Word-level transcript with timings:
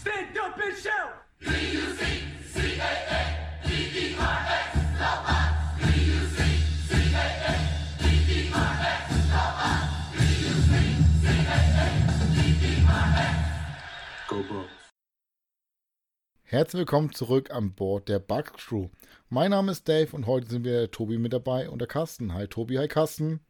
Stand 0.00 0.38
up 0.38 0.58
and 0.58 0.74
shout! 0.78 1.12
Go 14.26 14.42
Bucks. 14.48 14.70
Herzlich 16.44 16.78
willkommen 16.78 17.12
zurück 17.12 17.50
an 17.50 17.74
Bord 17.74 18.08
der 18.08 18.20
Bug 18.20 18.54
Crew. 18.54 18.88
Mein 19.28 19.50
Name 19.50 19.72
ist 19.72 19.86
Dave 19.86 20.16
und 20.16 20.26
heute 20.26 20.48
sind 20.48 20.64
wir 20.64 20.78
der 20.78 20.90
Tobi 20.90 21.18
mit 21.18 21.34
dabei 21.34 21.68
und 21.68 21.78
der 21.80 21.88
Carsten. 21.88 22.32
Hi 22.32 22.46
Tobi, 22.46 22.78
hi 22.78 22.88
Carsten. 22.88 23.40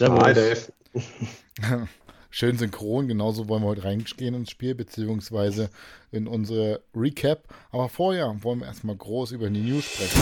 Hi 0.00 0.34
Dave. 0.34 0.72
Schön 2.30 2.58
synchron, 2.58 3.08
genauso 3.08 3.48
wollen 3.48 3.62
wir 3.62 3.68
heute 3.68 3.84
reingehen 3.84 4.34
ins 4.34 4.50
Spiel, 4.50 4.74
beziehungsweise 4.74 5.70
in 6.12 6.26
unsere 6.26 6.82
Recap. 6.94 7.44
Aber 7.70 7.88
vorher 7.88 8.36
wollen 8.42 8.60
wir 8.60 8.66
erstmal 8.66 8.96
groß 8.96 9.32
über 9.32 9.48
die 9.48 9.60
News 9.60 9.86
sprechen. 9.86 10.20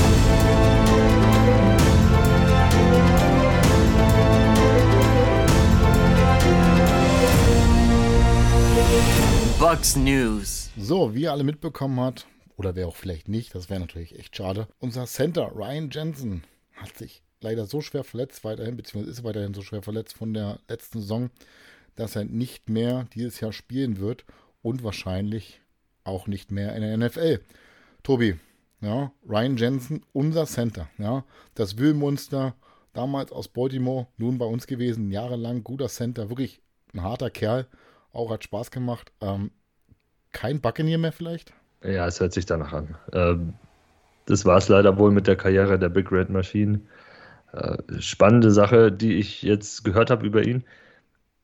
Bucks 9.58 9.96
News. 9.96 10.70
So, 10.78 11.12
wie 11.12 11.22
ihr 11.22 11.32
alle 11.32 11.42
mitbekommen 11.42 11.98
habt, 11.98 12.28
oder 12.56 12.76
wer 12.76 12.86
auch 12.86 12.94
vielleicht 12.94 13.28
nicht, 13.28 13.52
das 13.52 13.68
wäre 13.68 13.80
natürlich 13.80 14.16
echt 14.16 14.36
schade, 14.36 14.68
unser 14.78 15.06
Center 15.06 15.50
Ryan 15.52 15.90
Jensen 15.90 16.44
hat 16.76 16.96
sich 16.96 17.22
leider 17.40 17.66
so 17.66 17.80
schwer 17.80 18.04
verletzt 18.04 18.44
weiterhin, 18.44 18.76
beziehungsweise 18.76 19.10
ist 19.10 19.24
weiterhin 19.24 19.54
so 19.54 19.62
schwer 19.62 19.82
verletzt 19.82 20.14
von 20.16 20.32
der 20.32 20.60
letzten 20.68 21.00
Saison, 21.00 21.30
dass 21.96 22.16
er 22.16 22.24
nicht 22.24 22.68
mehr 22.70 23.06
dieses 23.14 23.40
Jahr 23.40 23.52
spielen 23.52 23.98
wird 23.98 24.24
und 24.62 24.84
wahrscheinlich 24.84 25.60
auch 26.04 26.26
nicht 26.26 26.52
mehr 26.52 26.74
in 26.76 26.82
der 26.82 26.96
NFL. 26.96 27.40
Tobi, 28.02 28.36
ja, 28.80 29.12
Ryan 29.28 29.56
Jensen, 29.56 30.02
unser 30.12 30.46
Center, 30.46 30.88
ja, 30.98 31.24
das 31.54 31.78
Wühlmonster, 31.78 32.54
damals 32.92 33.32
aus 33.32 33.48
Baltimore, 33.48 34.06
nun 34.16 34.38
bei 34.38 34.46
uns 34.46 34.66
gewesen, 34.66 35.10
jahrelang 35.10 35.64
guter 35.64 35.88
Center, 35.88 36.28
wirklich 36.28 36.60
ein 36.94 37.02
harter 37.02 37.30
Kerl, 37.30 37.66
auch 38.12 38.30
hat 38.30 38.44
Spaß 38.44 38.70
gemacht. 38.70 39.12
Ähm, 39.20 39.50
kein 40.32 40.60
Buccaneer 40.60 40.98
mehr 40.98 41.12
vielleicht? 41.12 41.52
Ja, 41.82 42.06
es 42.06 42.20
hört 42.20 42.32
sich 42.32 42.46
danach 42.46 42.72
an. 42.72 42.96
Ähm, 43.12 43.54
das 44.26 44.44
war 44.44 44.58
es 44.58 44.68
leider 44.68 44.98
wohl 44.98 45.10
mit 45.10 45.26
der 45.26 45.36
Karriere 45.36 45.78
der 45.78 45.88
Big 45.88 46.10
Red 46.10 46.30
Machine. 46.30 46.80
Äh, 47.52 47.76
spannende 48.00 48.50
Sache, 48.50 48.90
die 48.90 49.14
ich 49.14 49.42
jetzt 49.42 49.84
gehört 49.84 50.10
habe 50.10 50.26
über 50.26 50.44
ihn. 50.44 50.64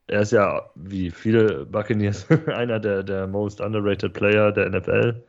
Er 0.07 0.21
ist 0.23 0.33
ja, 0.33 0.71
wie 0.75 1.11
viele 1.11 1.67
Buccaneers, 1.67 2.27
einer 2.49 2.81
der, 2.81 3.03
der 3.03 3.27
most 3.27 3.61
underrated 3.61 4.13
Player 4.13 4.53
der 4.53 4.69
NFL. 4.71 5.23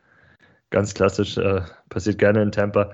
Ganz 0.70 0.94
klassisch, 0.94 1.36
äh, 1.38 1.62
passiert 1.88 2.18
gerne 2.18 2.42
in 2.42 2.52
Tampa. 2.52 2.92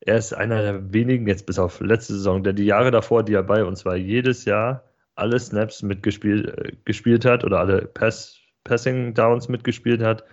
Er 0.00 0.16
ist 0.16 0.32
einer 0.32 0.62
der 0.62 0.92
wenigen, 0.92 1.26
jetzt 1.26 1.46
bis 1.46 1.58
auf 1.58 1.80
letzte 1.80 2.14
Saison, 2.14 2.42
der 2.44 2.52
die 2.52 2.66
Jahre 2.66 2.90
davor, 2.90 3.24
die 3.24 3.34
er 3.34 3.42
bei 3.42 3.64
uns 3.64 3.84
war, 3.84 3.96
jedes 3.96 4.44
Jahr 4.44 4.84
alle 5.16 5.38
Snaps 5.40 5.82
mitgespielt 5.82 6.46
äh, 6.58 6.72
gespielt 6.84 7.24
hat 7.24 7.44
oder 7.44 7.58
alle 7.58 7.86
Pass, 7.86 8.38
Passing 8.64 9.14
Downs 9.14 9.48
mitgespielt 9.48 10.02
hat 10.02 10.24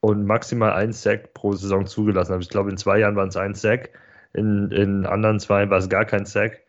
und 0.00 0.26
maximal 0.26 0.72
ein 0.72 0.92
Sack 0.92 1.32
pro 1.34 1.52
Saison 1.54 1.86
zugelassen 1.86 2.34
hat. 2.34 2.42
Ich 2.42 2.50
glaube, 2.50 2.70
in 2.70 2.76
zwei 2.76 2.98
Jahren 2.98 3.16
waren 3.16 3.28
es 3.28 3.36
ein 3.36 3.54
Sack, 3.54 3.90
in, 4.32 4.70
in 4.70 5.06
anderen 5.06 5.40
zwei 5.40 5.68
war 5.70 5.78
es 5.78 5.88
gar 5.88 6.04
kein 6.04 6.26
Sack. 6.26 6.62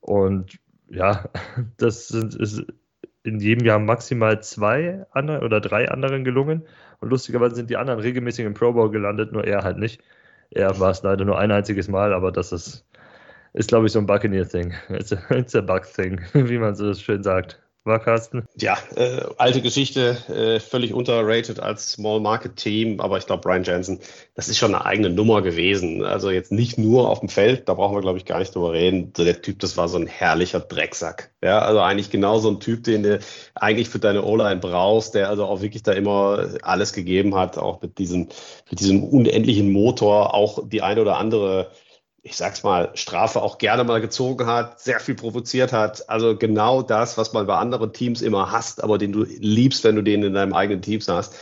Und 0.00 0.58
ja, 0.90 1.28
das 1.76 2.08
sind, 2.08 2.34
ist 2.34 2.64
in 3.24 3.40
jedem 3.40 3.66
Jahr 3.66 3.78
maximal 3.78 4.42
zwei 4.42 5.06
andere 5.10 5.40
oder 5.42 5.60
drei 5.60 5.88
anderen 5.90 6.24
gelungen. 6.24 6.66
Und 7.00 7.10
lustigerweise 7.10 7.56
sind 7.56 7.70
die 7.70 7.76
anderen 7.76 8.00
regelmäßig 8.00 8.44
im 8.46 8.54
Pro 8.54 8.72
Bowl 8.72 8.90
gelandet, 8.90 9.32
nur 9.32 9.44
er 9.44 9.62
halt 9.64 9.78
nicht. 9.78 10.02
Er 10.50 10.80
war 10.80 10.90
es 10.90 11.02
leider 11.02 11.24
nur 11.24 11.38
ein 11.38 11.52
einziges 11.52 11.88
Mal, 11.88 12.12
aber 12.14 12.32
das 12.32 12.52
ist 12.52 12.86
ist, 13.54 13.68
glaube 13.68 13.86
ich, 13.86 13.92
so 13.92 13.98
ein 13.98 14.06
Buccaneer-Thing. 14.06 14.74
It's, 14.90 15.12
a, 15.12 15.18
it's 15.30 15.54
a 15.54 15.60
Bug-Thing, 15.60 16.20
wie 16.32 16.58
man 16.58 16.74
so 16.74 16.92
schön 16.94 17.22
sagt. 17.22 17.60
War 17.88 17.98
Carsten? 17.98 18.44
Ja, 18.60 18.76
äh, 18.96 19.22
alte 19.38 19.62
Geschichte, 19.62 20.16
äh, 20.28 20.60
völlig 20.60 20.92
unterrated 20.92 21.58
als 21.58 21.92
Small 21.92 22.20
Market 22.20 22.56
Team, 22.56 23.00
aber 23.00 23.18
ich 23.18 23.26
glaube, 23.26 23.40
Brian 23.40 23.64
Jensen, 23.64 23.98
das 24.34 24.48
ist 24.48 24.58
schon 24.58 24.74
eine 24.74 24.84
eigene 24.84 25.10
Nummer 25.10 25.42
gewesen. 25.42 26.04
Also 26.04 26.30
jetzt 26.30 26.52
nicht 26.52 26.78
nur 26.78 27.08
auf 27.08 27.20
dem 27.20 27.30
Feld, 27.30 27.68
da 27.68 27.74
brauchen 27.74 27.96
wir, 27.96 28.02
glaube 28.02 28.18
ich, 28.18 28.26
gar 28.26 28.38
nicht 28.38 28.54
drüber 28.54 28.72
reden. 28.72 29.12
Der 29.14 29.40
Typ, 29.40 29.58
das 29.60 29.76
war 29.76 29.88
so 29.88 29.96
ein 29.96 30.06
herrlicher 30.06 30.60
Drecksack. 30.60 31.30
Ja, 31.42 31.60
also 31.60 31.80
eigentlich 31.80 32.10
genau 32.10 32.38
so 32.38 32.50
ein 32.50 32.60
Typ, 32.60 32.84
den 32.84 33.02
du 33.02 33.18
eigentlich 33.54 33.88
für 33.88 33.98
deine 33.98 34.22
O-Line 34.22 34.60
brauchst, 34.60 35.14
der 35.14 35.30
also 35.30 35.46
auch 35.46 35.62
wirklich 35.62 35.82
da 35.82 35.92
immer 35.92 36.46
alles 36.62 36.92
gegeben 36.92 37.34
hat, 37.34 37.56
auch 37.56 37.80
mit 37.80 37.98
diesem, 37.98 38.28
mit 38.70 38.80
diesem 38.80 39.02
unendlichen 39.02 39.72
Motor, 39.72 40.34
auch 40.34 40.68
die 40.68 40.82
eine 40.82 41.00
oder 41.00 41.16
andere 41.16 41.70
ich 42.28 42.36
sag's 42.36 42.62
mal, 42.62 42.90
Strafe 42.94 43.40
auch 43.42 43.58
gerne 43.58 43.84
mal 43.84 44.00
gezogen 44.00 44.46
hat, 44.46 44.80
sehr 44.80 45.00
viel 45.00 45.14
provoziert 45.14 45.72
hat. 45.72 46.08
Also 46.08 46.36
genau 46.36 46.82
das, 46.82 47.16
was 47.16 47.32
man 47.32 47.46
bei 47.46 47.56
anderen 47.56 47.92
Teams 47.92 48.20
immer 48.22 48.52
hasst, 48.52 48.82
aber 48.84 48.98
den 48.98 49.12
du 49.12 49.24
liebst, 49.24 49.82
wenn 49.84 49.96
du 49.96 50.02
den 50.02 50.22
in 50.22 50.34
deinem 50.34 50.52
eigenen 50.52 50.82
Team 50.82 51.00
hast. 51.08 51.34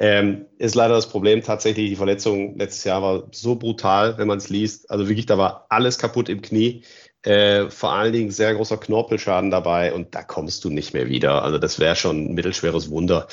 Ähm, 0.00 0.46
ist 0.58 0.76
leider 0.76 0.94
das 0.94 1.08
Problem 1.08 1.42
tatsächlich, 1.42 1.90
die 1.90 1.96
Verletzung 1.96 2.56
letztes 2.56 2.84
Jahr 2.84 3.02
war 3.02 3.24
so 3.32 3.56
brutal, 3.56 4.16
wenn 4.16 4.28
man 4.28 4.38
es 4.38 4.48
liest. 4.48 4.90
Also 4.90 5.08
wirklich, 5.08 5.26
da 5.26 5.38
war 5.38 5.66
alles 5.70 5.98
kaputt 5.98 6.28
im 6.28 6.40
Knie. 6.40 6.84
Äh, 7.22 7.68
vor 7.70 7.92
allen 7.92 8.12
Dingen 8.12 8.30
sehr 8.30 8.54
großer 8.54 8.76
Knorpelschaden 8.76 9.50
dabei 9.50 9.92
und 9.92 10.14
da 10.14 10.22
kommst 10.22 10.64
du 10.64 10.70
nicht 10.70 10.94
mehr 10.94 11.08
wieder. 11.08 11.42
Also 11.42 11.58
das 11.58 11.80
wäre 11.80 11.96
schon 11.96 12.26
ein 12.26 12.34
mittelschweres 12.34 12.90
Wunder. 12.90 13.26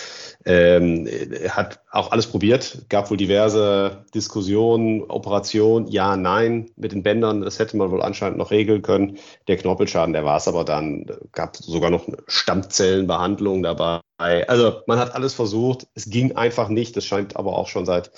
Ähm, 0.44 1.07
hat 1.50 1.81
auch 1.91 2.12
alles 2.12 2.25
probiert, 2.25 2.85
gab 2.90 3.12
wohl 3.12 3.18
diverse 3.18 4.03
Diskussionen, 4.13 5.03
Operationen, 5.03 5.88
ja, 5.88 6.18
nein, 6.18 6.72
mit 6.75 6.94
den 6.94 7.03
Bändern, 7.03 7.41
das 7.41 7.59
hätte 7.59 7.78
man 7.78 7.91
wohl 7.91 8.01
anscheinend 8.01 8.40
noch 8.40 8.50
regeln 8.50 8.81
können. 8.81 9.19
Der 9.47 9.57
Knorpelschaden, 9.57 10.13
der 10.13 10.25
war 10.25 10.38
es 10.38 10.47
aber 10.47 10.63
dann, 10.63 11.06
gab 11.31 11.56
sogar 11.56 11.91
noch 11.91 12.07
eine 12.07 12.17
Stammzellenbehandlung 12.28 13.62
dabei. 13.62 14.02
Also 14.17 14.81
man 14.88 14.97
hat 14.97 15.13
alles 15.13 15.35
versucht, 15.35 15.88
es 15.94 16.09
ging 16.09 16.35
einfach 16.35 16.69
nicht, 16.69 16.97
das 16.97 17.06
scheint 17.06 17.35
aber 17.35 17.56
auch 17.56 17.67
schon 17.67 17.85
seit 17.85 18.09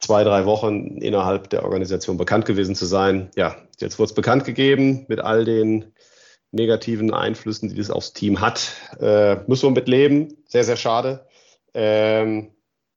zwei, 0.00 0.24
drei 0.24 0.46
Wochen 0.46 0.96
innerhalb 0.98 1.50
der 1.50 1.64
Organisation 1.64 2.16
bekannt 2.16 2.46
gewesen 2.46 2.74
zu 2.74 2.86
sein. 2.86 3.30
Ja, 3.36 3.56
jetzt 3.78 3.98
wurde 3.98 4.08
es 4.08 4.14
bekannt 4.14 4.44
gegeben 4.44 5.04
mit 5.08 5.20
all 5.20 5.44
den 5.44 5.92
negativen 6.52 7.12
Einflüssen, 7.12 7.68
die 7.68 7.76
das 7.76 7.90
aufs 7.90 8.12
Team 8.12 8.40
hat. 8.40 8.72
Äh, 8.98 9.36
müssen 9.46 9.68
wir 9.68 9.70
mit 9.70 9.88
leben. 9.88 10.36
Sehr, 10.48 10.64
sehr 10.64 10.76
schade. 10.76 11.26
Ähm, 11.74 12.50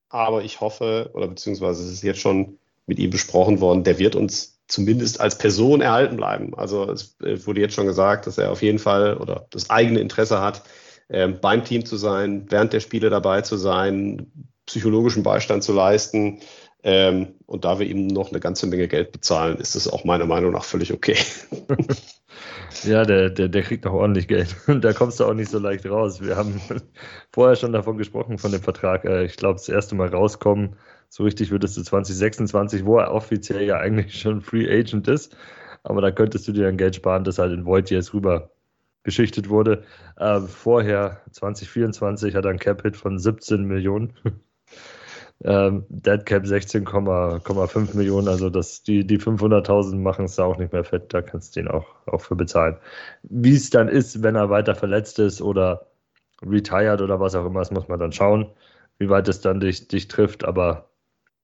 aber 0.09 0.43
ich 0.43 0.61
hoffe, 0.61 1.11
oder 1.13 1.27
beziehungsweise 1.27 1.83
es 1.83 1.91
ist 1.91 2.03
jetzt 2.03 2.19
schon 2.19 2.57
mit 2.87 2.99
ihm 2.99 3.09
besprochen 3.09 3.61
worden, 3.61 3.83
der 3.83 3.99
wird 3.99 4.15
uns 4.15 4.61
zumindest 4.67 5.19
als 5.19 5.37
Person 5.37 5.81
erhalten 5.81 6.17
bleiben. 6.17 6.55
Also 6.55 6.91
es 6.91 7.15
wurde 7.19 7.61
jetzt 7.61 7.75
schon 7.75 7.85
gesagt, 7.85 8.27
dass 8.27 8.37
er 8.37 8.51
auf 8.51 8.61
jeden 8.61 8.79
Fall 8.79 9.17
oder 9.17 9.47
das 9.51 9.69
eigene 9.69 9.99
Interesse 9.99 10.41
hat, 10.41 10.63
ähm, 11.09 11.39
beim 11.41 11.63
Team 11.63 11.85
zu 11.85 11.97
sein, 11.97 12.45
während 12.49 12.73
der 12.73 12.79
Spiele 12.79 13.09
dabei 13.09 13.41
zu 13.41 13.57
sein, 13.57 14.31
psychologischen 14.65 15.23
Beistand 15.23 15.63
zu 15.63 15.73
leisten. 15.73 16.39
Ähm, 16.83 17.35
und 17.45 17.63
da 17.63 17.79
wir 17.79 17.87
ihm 17.87 18.07
noch 18.07 18.29
eine 18.29 18.41
ganze 18.41 18.67
Menge 18.67 18.89
Geld 18.89 19.13
bezahlen, 19.13 19.57
ist 19.57 19.75
es 19.75 19.87
auch 19.87 20.03
meiner 20.03 20.25
Meinung 20.25 20.51
nach 20.51 20.65
völlig 20.65 20.91
okay. 20.91 21.15
ja, 22.83 23.05
der, 23.05 23.29
der, 23.29 23.47
der 23.47 23.61
kriegt 23.63 23.85
noch 23.85 23.93
ordentlich 23.93 24.27
Geld. 24.27 24.55
Und 24.67 24.83
da 24.83 24.91
kommst 24.91 25.19
du 25.19 25.25
auch 25.25 25.33
nicht 25.33 25.49
so 25.49 25.59
leicht 25.59 25.85
raus. 25.85 26.21
Wir 26.21 26.35
haben 26.35 26.59
vorher 27.31 27.55
schon 27.55 27.71
davon 27.71 27.97
gesprochen, 27.97 28.37
von 28.37 28.51
dem 28.51 28.61
Vertrag. 28.61 29.05
Äh, 29.05 29.23
ich 29.23 29.37
glaube, 29.37 29.55
das 29.55 29.69
erste 29.69 29.95
Mal 29.95 30.09
rauskommen, 30.09 30.75
so 31.07 31.23
richtig 31.23 31.51
würdest 31.51 31.77
du 31.77 31.83
2026, 31.83 32.85
wo 32.85 32.97
er 32.97 33.13
offiziell 33.13 33.63
ja 33.63 33.77
eigentlich 33.77 34.19
schon 34.19 34.41
Free 34.41 34.69
Agent 34.69 35.07
ist. 35.07 35.37
Aber 35.83 36.01
da 36.01 36.11
könntest 36.11 36.47
du 36.47 36.51
dir 36.51 36.67
ein 36.67 36.77
Geld 36.77 36.95
sparen, 36.95 37.23
das 37.23 37.39
halt 37.39 37.53
in 37.53 37.65
Void 37.65 37.91
jetzt 37.91 38.13
rüber 38.13 38.51
geschichtet 39.03 39.49
wurde. 39.49 39.83
Äh, 40.17 40.41
vorher, 40.41 41.21
2024, 41.31 42.35
hat 42.35 42.45
er 42.45 42.51
ein 42.51 42.59
Cap-Hit 42.59 42.97
von 42.97 43.19
17 43.19 43.63
Millionen. 43.63 44.13
Ähm, 45.45 45.85
Deadcap 45.89 46.45
16,5 46.45 47.97
Millionen, 47.97 48.29
also 48.29 48.49
das, 48.49 48.83
die, 48.83 49.05
die 49.05 49.19
500.000 49.19 49.97
machen 49.97 50.25
es 50.25 50.35
da 50.35 50.45
auch 50.45 50.57
nicht 50.57 50.71
mehr 50.71 50.85
fett, 50.85 51.13
da 51.13 51.21
kannst 51.21 51.55
du 51.55 51.61
ihn 51.61 51.67
auch, 51.67 51.85
auch 52.05 52.21
für 52.21 52.35
bezahlen. 52.35 52.77
Wie 53.23 53.55
es 53.55 53.69
dann 53.69 53.89
ist, 53.89 54.23
wenn 54.23 54.35
er 54.35 54.49
weiter 54.49 54.73
verletzt 54.73 55.19
ist 55.19 55.41
oder 55.41 55.87
retired 56.41 57.01
oder 57.01 57.19
was 57.19 57.35
auch 57.35 57.45
immer, 57.45 57.59
das 57.59 57.71
muss 57.71 57.89
man 57.89 57.99
dann 57.99 58.13
schauen, 58.13 58.49
wie 58.99 59.09
weit 59.09 59.27
es 59.27 59.41
dann 59.41 59.59
dich, 59.59 59.87
dich 59.89 60.07
trifft, 60.07 60.45
aber 60.45 60.89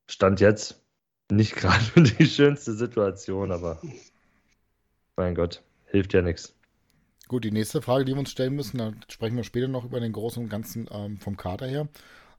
Stand 0.07 0.39
jetzt 0.39 0.81
nicht 1.29 1.55
gerade 1.57 1.83
die 1.97 2.25
schönste 2.25 2.73
Situation, 2.73 3.51
aber 3.51 3.81
mein 5.17 5.35
Gott, 5.35 5.61
hilft 5.87 6.13
ja 6.13 6.21
nichts. 6.21 6.55
Gut, 7.27 7.43
die 7.43 7.51
nächste 7.51 7.81
Frage, 7.81 8.05
die 8.05 8.13
wir 8.13 8.19
uns 8.19 8.31
stellen 8.31 8.55
müssen, 8.55 8.77
da 8.77 8.93
sprechen 9.07 9.35
wir 9.35 9.43
später 9.43 9.67
noch 9.67 9.83
über 9.83 9.99
den 9.99 10.13
Großen 10.13 10.41
und 10.41 10.49
Ganzen 10.49 10.89
ähm, 10.89 11.17
vom 11.19 11.37
Kader 11.37 11.67
her. 11.67 11.87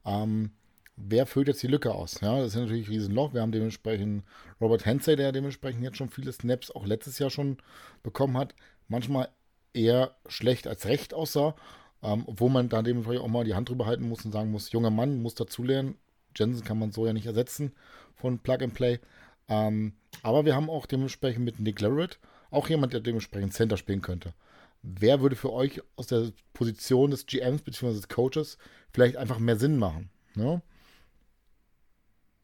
Ähm, 0.05 0.51
wer 0.95 1.25
füllt 1.25 1.47
jetzt 1.47 1.63
die 1.63 1.67
Lücke 1.67 1.93
aus? 1.93 2.21
Ja, 2.21 2.37
das 2.39 2.53
ist 2.53 2.55
natürlich 2.55 2.87
ein 2.87 2.93
Riesenloch. 2.93 3.33
Wir 3.33 3.41
haben 3.41 3.51
dementsprechend 3.51 4.23
Robert 4.59 4.85
Hensey, 4.85 5.15
der 5.15 5.31
dementsprechend 5.31 5.83
jetzt 5.83 5.97
schon 5.97 6.09
viele 6.09 6.31
Snaps 6.31 6.71
auch 6.71 6.85
letztes 6.85 7.19
Jahr 7.19 7.29
schon 7.29 7.57
bekommen 8.03 8.37
hat. 8.37 8.55
Manchmal 8.87 9.29
eher 9.73 10.15
schlecht 10.27 10.67
als 10.67 10.85
recht 10.85 11.13
aussah. 11.13 11.55
Ähm, 12.03 12.23
obwohl 12.25 12.49
man 12.49 12.69
da 12.69 12.81
dementsprechend 12.81 13.23
auch 13.23 13.27
mal 13.27 13.43
die 13.43 13.53
Hand 13.53 13.69
drüber 13.69 13.85
halten 13.85 14.07
muss 14.09 14.25
und 14.25 14.31
sagen 14.31 14.51
muss, 14.51 14.71
junger 14.71 14.89
Mann 14.89 15.21
muss 15.21 15.35
dazulernen. 15.35 15.95
Jensen 16.35 16.63
kann 16.63 16.79
man 16.79 16.91
so 16.91 17.05
ja 17.05 17.13
nicht 17.13 17.25
ersetzen 17.25 17.73
von 18.15 18.39
Plug 18.39 18.57
and 18.61 18.73
Play. 18.73 18.99
Ähm, 19.47 19.93
aber 20.23 20.45
wir 20.45 20.55
haben 20.55 20.69
auch 20.69 20.85
dementsprechend 20.85 21.45
mit 21.45 21.59
Nick 21.59 21.79
Larrett 21.81 22.19
auch 22.49 22.69
jemand, 22.69 22.93
der 22.93 23.01
dementsprechend 23.01 23.53
Center 23.53 23.77
spielen 23.77 24.01
könnte. 24.01 24.33
Wer 24.81 25.21
würde 25.21 25.35
für 25.35 25.53
euch 25.53 25.81
aus 25.95 26.07
der 26.07 26.31
Position 26.53 27.11
des 27.11 27.27
GMs 27.27 27.61
bzw. 27.61 27.93
des 27.93 28.09
Coaches 28.09 28.57
vielleicht 28.91 29.15
einfach 29.15 29.37
mehr 29.37 29.57
Sinn 29.57 29.77
machen? 29.77 30.09
Ne? 30.35 30.61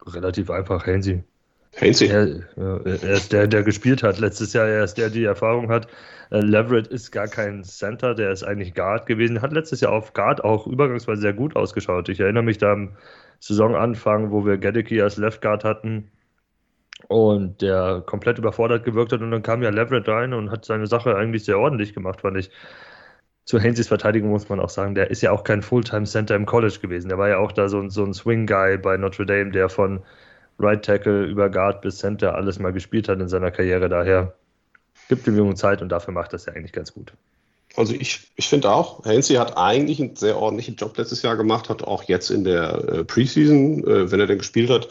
Relativ 0.06 0.50
einfach, 0.50 0.86
Hainsey. 0.86 1.22
Hainsey. 1.80 2.08
Er, 2.08 2.40
er, 2.56 3.12
ist 3.12 3.32
der, 3.32 3.46
der 3.46 3.62
gespielt 3.62 4.02
hat 4.02 4.18
letztes 4.18 4.52
Jahr. 4.52 4.66
Er 4.66 4.84
ist 4.84 4.94
der, 4.94 5.10
der 5.10 5.20
die 5.20 5.24
Erfahrung 5.24 5.70
hat. 5.70 5.88
Äh, 6.30 6.40
Leverett 6.40 6.86
ist 6.88 7.10
gar 7.10 7.28
kein 7.28 7.64
Center, 7.64 8.14
der 8.14 8.30
ist 8.30 8.42
eigentlich 8.42 8.74
Guard 8.74 9.06
gewesen. 9.06 9.42
Hat 9.42 9.52
letztes 9.52 9.80
Jahr 9.80 9.92
auf 9.92 10.12
Guard 10.12 10.42
auch 10.44 10.66
übergangsweise 10.66 11.20
sehr 11.20 11.32
gut 11.32 11.56
ausgeschaut. 11.56 12.08
Ich 12.08 12.20
erinnere 12.20 12.42
mich 12.42 12.58
da 12.58 12.72
am 12.72 12.96
Saisonanfang, 13.40 14.30
wo 14.30 14.44
wir 14.44 14.58
Gedeke 14.58 15.02
als 15.02 15.16
Left 15.16 15.40
Guard 15.42 15.64
hatten 15.64 16.10
und 17.06 17.62
der 17.62 18.02
komplett 18.04 18.38
überfordert 18.38 18.84
gewirkt 18.84 19.12
hat. 19.12 19.20
Und 19.20 19.30
dann 19.30 19.42
kam 19.42 19.62
ja 19.62 19.70
Leverett 19.70 20.08
rein 20.08 20.32
und 20.34 20.50
hat 20.50 20.64
seine 20.64 20.86
Sache 20.86 21.16
eigentlich 21.16 21.44
sehr 21.44 21.58
ordentlich 21.58 21.94
gemacht, 21.94 22.22
fand 22.22 22.38
ich. 22.38 22.50
Zu 23.48 23.58
Hainseys 23.58 23.88
Verteidigung 23.88 24.28
muss 24.28 24.50
man 24.50 24.60
auch 24.60 24.68
sagen, 24.68 24.94
der 24.94 25.10
ist 25.10 25.22
ja 25.22 25.32
auch 25.32 25.42
kein 25.42 25.62
Fulltime-Center 25.62 26.36
im 26.36 26.44
College 26.44 26.80
gewesen. 26.82 27.08
Der 27.08 27.16
war 27.16 27.30
ja 27.30 27.38
auch 27.38 27.50
da 27.50 27.70
so, 27.70 27.88
so 27.88 28.04
ein 28.04 28.12
Swing-Guy 28.12 28.76
bei 28.76 28.98
Notre 28.98 29.24
Dame, 29.24 29.52
der 29.52 29.70
von 29.70 30.00
Right 30.58 30.84
Tackle 30.84 31.24
über 31.24 31.48
Guard 31.48 31.80
bis 31.80 31.96
Center 31.96 32.34
alles 32.34 32.58
mal 32.58 32.74
gespielt 32.74 33.08
hat 33.08 33.18
in 33.20 33.28
seiner 33.28 33.50
Karriere. 33.50 33.88
Daher 33.88 34.34
gibt 35.08 35.26
dem 35.26 35.34
Jungen 35.34 35.56
Zeit 35.56 35.80
und 35.80 35.88
dafür 35.88 36.12
macht 36.12 36.34
das 36.34 36.44
ja 36.44 36.52
eigentlich 36.52 36.72
ganz 36.72 36.92
gut. 36.92 37.14
Also 37.74 37.94
ich, 37.94 38.30
ich 38.36 38.48
finde 38.48 38.70
auch, 38.70 39.06
Hainsey 39.06 39.36
hat 39.36 39.56
eigentlich 39.56 39.98
einen 39.98 40.14
sehr 40.14 40.36
ordentlichen 40.36 40.76
Job 40.76 40.98
letztes 40.98 41.22
Jahr 41.22 41.38
gemacht, 41.38 41.70
hat 41.70 41.82
auch 41.82 42.02
jetzt 42.02 42.28
in 42.28 42.44
der 42.44 42.74
äh, 42.74 43.04
Preseason, 43.04 43.82
äh, 43.82 44.10
wenn 44.10 44.20
er 44.20 44.26
denn 44.26 44.36
gespielt 44.36 44.68
hat, 44.68 44.88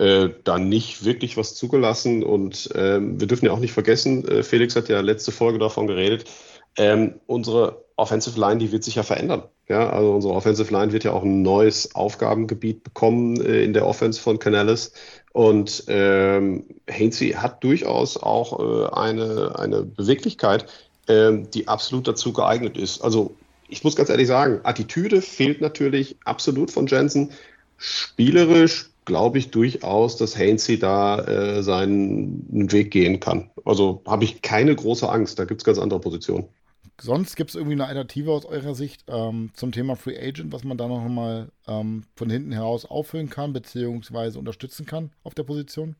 äh, 0.00 0.30
da 0.42 0.58
nicht 0.58 1.04
wirklich 1.04 1.36
was 1.36 1.54
zugelassen. 1.54 2.24
Und 2.24 2.70
ähm, 2.74 3.20
wir 3.20 3.28
dürfen 3.28 3.46
ja 3.46 3.52
auch 3.52 3.60
nicht 3.60 3.72
vergessen, 3.72 4.26
äh, 4.26 4.42
Felix 4.42 4.74
hat 4.74 4.88
ja 4.88 5.00
letzte 5.00 5.30
Folge 5.30 5.60
davon 5.60 5.86
geredet, 5.86 6.24
ähm, 6.76 7.20
unsere 7.26 7.84
Offensive 7.96 8.38
Line, 8.40 8.58
die 8.58 8.72
wird 8.72 8.84
sich 8.84 8.94
ja 8.94 9.02
verändern. 9.02 9.42
Ja, 9.68 9.90
also 9.90 10.12
unsere 10.14 10.34
Offensive 10.34 10.72
Line 10.72 10.92
wird 10.92 11.04
ja 11.04 11.12
auch 11.12 11.22
ein 11.22 11.42
neues 11.42 11.94
Aufgabengebiet 11.94 12.82
bekommen 12.82 13.40
äh, 13.40 13.62
in 13.62 13.72
der 13.72 13.86
Offense 13.86 14.20
von 14.20 14.38
Canales. 14.38 14.92
Und 15.32 15.84
ähm, 15.86 16.64
Hainsey 16.90 17.32
hat 17.32 17.62
durchaus 17.62 18.16
auch 18.16 18.58
äh, 18.58 18.92
eine, 18.92 19.58
eine 19.58 19.82
Beweglichkeit, 19.82 20.66
ähm, 21.08 21.50
die 21.50 21.68
absolut 21.68 22.08
dazu 22.08 22.32
geeignet 22.32 22.76
ist. 22.76 23.02
Also 23.02 23.36
ich 23.68 23.84
muss 23.84 23.94
ganz 23.94 24.08
ehrlich 24.08 24.26
sagen, 24.26 24.60
Attitüde 24.64 25.22
fehlt 25.22 25.60
natürlich 25.60 26.16
absolut 26.24 26.70
von 26.70 26.86
Jensen. 26.86 27.30
Spielerisch 27.76 28.90
glaube 29.04 29.38
ich 29.38 29.50
durchaus, 29.50 30.16
dass 30.16 30.36
Hainsey 30.36 30.78
da 30.78 31.18
äh, 31.20 31.62
seinen 31.62 32.72
Weg 32.72 32.90
gehen 32.90 33.20
kann. 33.20 33.50
Also 33.64 34.02
habe 34.06 34.24
ich 34.24 34.42
keine 34.42 34.74
große 34.74 35.08
Angst. 35.08 35.38
Da 35.38 35.44
gibt 35.44 35.60
es 35.60 35.64
ganz 35.64 35.78
andere 35.78 36.00
Positionen. 36.00 36.48
Sonst 37.00 37.36
gibt 37.36 37.50
es 37.50 37.56
irgendwie 37.56 37.74
eine 37.74 37.86
Alternative 37.86 38.30
aus 38.30 38.44
eurer 38.44 38.74
Sicht 38.74 39.04
ähm, 39.08 39.50
zum 39.54 39.72
Thema 39.72 39.96
Free 39.96 40.18
Agent, 40.18 40.52
was 40.52 40.64
man 40.64 40.76
da 40.76 40.86
noch 40.86 41.06
mal 41.08 41.50
ähm, 41.66 42.04
von 42.14 42.28
hinten 42.28 42.52
heraus 42.52 42.84
auffüllen 42.84 43.30
kann, 43.30 43.52
beziehungsweise 43.52 44.38
unterstützen 44.38 44.86
kann 44.86 45.10
auf 45.22 45.34
der 45.34 45.44
Position? 45.44 45.96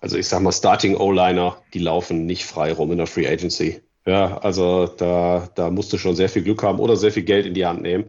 Also 0.00 0.18
ich 0.18 0.28
sag 0.28 0.42
mal, 0.42 0.52
Starting 0.52 0.96
O-Liner, 0.96 1.56
die 1.72 1.78
laufen 1.78 2.26
nicht 2.26 2.44
frei 2.44 2.72
rum 2.72 2.92
in 2.92 2.98
der 2.98 3.06
Free 3.06 3.26
Agency. 3.26 3.80
Ja, 4.06 4.38
also 4.38 4.86
da, 4.86 5.48
da 5.54 5.70
musst 5.70 5.92
du 5.92 5.98
schon 5.98 6.14
sehr 6.14 6.28
viel 6.28 6.42
Glück 6.42 6.62
haben 6.62 6.78
oder 6.78 6.96
sehr 6.96 7.10
viel 7.10 7.24
Geld 7.24 7.46
in 7.46 7.54
die 7.54 7.66
Hand 7.66 7.82
nehmen. 7.82 8.04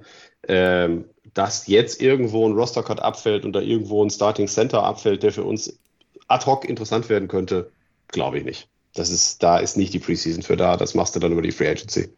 Ähm, 0.47 1.05
dass 1.33 1.67
jetzt 1.67 2.01
irgendwo 2.01 2.47
ein 2.47 2.53
Roster-Cut 2.53 2.99
abfällt 2.99 3.45
und 3.45 3.53
da 3.53 3.61
irgendwo 3.61 4.03
ein 4.03 4.09
Starting 4.09 4.47
Center 4.47 4.83
abfällt, 4.83 5.23
der 5.23 5.31
für 5.31 5.43
uns 5.43 5.79
ad 6.27 6.45
hoc 6.45 6.65
interessant 6.65 7.09
werden 7.09 7.27
könnte, 7.27 7.71
glaube 8.09 8.39
ich 8.39 8.45
nicht. 8.45 8.69
Das 8.97 9.09
ist, 9.09 9.43
da 9.43 9.59
ist 9.59 9.77
nicht 9.77 9.93
die 9.93 9.99
Preseason 9.99 10.41
für 10.41 10.57
da, 10.57 10.75
das 10.75 10.95
machst 10.95 11.15
du 11.15 11.19
dann 11.19 11.31
über 11.31 11.43
die 11.43 11.51
Free 11.51 11.69
Agency. 11.69 12.09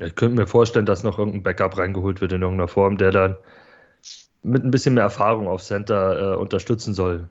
Ich 0.00 0.14
könnte 0.14 0.36
mir 0.36 0.46
vorstellen, 0.46 0.86
dass 0.86 1.02
noch 1.02 1.18
irgendein 1.18 1.42
Backup 1.42 1.76
reingeholt 1.76 2.20
wird 2.20 2.32
in 2.32 2.42
irgendeiner 2.42 2.68
Form, 2.68 2.96
der 2.96 3.10
dann 3.10 3.36
mit 4.42 4.64
ein 4.64 4.70
bisschen 4.70 4.94
mehr 4.94 5.02
Erfahrung 5.02 5.48
auf 5.48 5.62
Center 5.62 6.34
äh, 6.34 6.36
unterstützen 6.36 6.94
soll. 6.94 7.28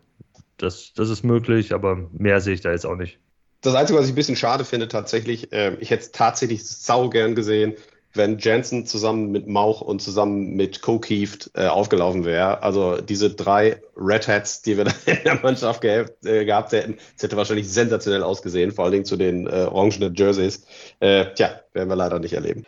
Das, 0.57 0.91
das 0.93 1.09
ist 1.09 1.23
möglich, 1.23 1.73
aber 1.73 2.09
mehr 2.11 2.41
sehe 2.41 2.53
ich 2.53 2.61
da 2.61 2.71
jetzt 2.71 2.85
auch 2.85 2.97
nicht. 2.97 3.19
Das 3.61 3.73
Einzige, 3.73 3.97
was 3.97 4.05
ich 4.05 4.11
ein 4.11 4.15
bisschen 4.15 4.35
schade 4.35 4.65
finde, 4.65 4.87
tatsächlich, 4.87 5.51
äh, 5.53 5.75
ich 5.79 5.89
hätte 5.89 6.03
es 6.03 6.11
tatsächlich 6.11 6.65
sau 6.65 7.09
gern 7.09 7.35
gesehen, 7.35 7.75
wenn 8.13 8.39
Jensen 8.39 8.85
zusammen 8.85 9.31
mit 9.31 9.47
Mauch 9.47 9.81
und 9.81 10.01
zusammen 10.01 10.55
mit 10.55 10.81
Kokieft 10.81 11.51
äh, 11.53 11.67
aufgelaufen 11.67 12.25
wäre. 12.25 12.63
Also 12.63 13.01
diese 13.01 13.29
drei 13.29 13.81
Red 13.95 14.27
Hats, 14.27 14.61
die 14.61 14.77
wir 14.77 14.83
da 14.85 14.91
in 15.05 15.23
der 15.23 15.39
Mannschaft 15.41 15.81
gehabt, 15.81 16.25
äh, 16.25 16.45
gehabt 16.45 16.71
hätten, 16.71 16.97
das 17.15 17.23
hätte 17.23 17.37
wahrscheinlich 17.37 17.69
sensationell 17.69 18.23
ausgesehen, 18.23 18.71
vor 18.71 18.85
allen 18.85 18.93
Dingen 18.93 19.05
zu 19.05 19.17
den 19.17 19.47
äh, 19.47 19.67
orangenen 19.69 20.15
Jerseys. 20.15 20.65
Äh, 20.99 21.33
tja, 21.35 21.61
werden 21.73 21.89
wir 21.89 21.95
leider 21.95 22.19
nicht 22.19 22.33
erleben. 22.33 22.65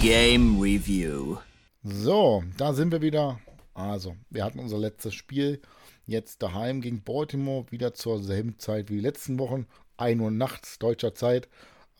Game 0.00 0.60
Review. 0.60 1.36
So, 1.82 2.42
da 2.56 2.72
sind 2.72 2.92
wir 2.92 3.02
wieder 3.02 3.38
also, 3.78 4.16
wir 4.28 4.44
hatten 4.44 4.58
unser 4.58 4.76
letztes 4.76 5.14
Spiel 5.14 5.62
jetzt 6.04 6.42
daheim 6.42 6.80
gegen 6.80 7.02
Baltimore, 7.02 7.70
wieder 7.70 7.94
zur 7.94 8.20
selben 8.20 8.58
Zeit 8.58 8.88
wie 8.88 8.96
die 8.96 9.00
letzten 9.02 9.38
Wochen, 9.38 9.66
1 9.98 10.20
Uhr 10.20 10.32
nachts 10.32 10.80
deutscher 10.80 11.14
Zeit. 11.14 11.48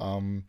Ähm, 0.01 0.45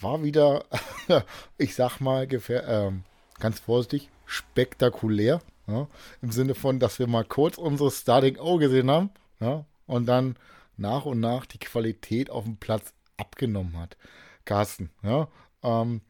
war 0.00 0.24
wieder, 0.24 0.64
ich 1.58 1.76
sag 1.76 2.00
mal, 2.00 2.26
ähm, 2.48 3.04
ganz 3.38 3.60
vorsichtig, 3.60 4.10
spektakulär. 4.26 5.40
Ja, 5.68 5.86
Im 6.20 6.32
Sinne 6.32 6.56
von, 6.56 6.80
dass 6.80 6.98
wir 6.98 7.06
mal 7.06 7.24
kurz 7.24 7.56
unsere 7.56 7.90
Starting 7.92 8.38
O 8.38 8.58
gesehen 8.58 8.90
haben 8.90 9.10
ja, 9.40 9.64
und 9.86 10.06
dann 10.06 10.36
nach 10.76 11.06
und 11.06 11.20
nach 11.20 11.46
die 11.46 11.58
Qualität 11.58 12.30
auf 12.30 12.44
dem 12.44 12.56
Platz 12.56 12.92
abgenommen 13.16 13.78
hat. 13.78 13.96
Carsten, 14.44 14.90
ja, 15.02 15.28
ähm, 15.62 16.00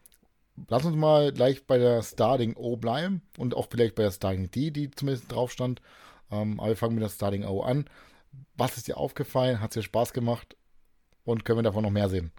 lass 0.69 0.85
uns 0.85 0.97
mal 0.97 1.33
gleich 1.33 1.67
bei 1.67 1.79
der 1.79 2.03
Starting 2.03 2.57
O 2.57 2.77
bleiben 2.77 3.23
und 3.39 3.55
auch 3.55 3.69
vielleicht 3.71 3.95
bei 3.95 4.05
der 4.05 4.11
Starting 4.11 4.51
D, 4.51 4.71
die 4.71 4.91
zumindest 4.91 5.31
drauf 5.31 5.53
stand. 5.53 5.81
Ähm, 6.31 6.61
aber 6.61 6.71
wir 6.71 6.77
fangen 6.77 6.95
mit 6.95 7.03
der 7.03 7.11
Starting 7.11 7.45
O 7.45 7.63
an. 7.63 7.85
Was 8.57 8.77
ist 8.77 8.89
dir 8.89 8.97
aufgefallen? 8.97 9.61
Hat 9.61 9.71
es 9.71 9.75
dir 9.75 9.83
Spaß 9.83 10.13
gemacht? 10.13 10.57
Und 11.25 11.45
können 11.45 11.59
wir 11.59 11.63
davon 11.63 11.85
noch 11.85 11.91
mehr 11.91 12.09
sehen? 12.09 12.33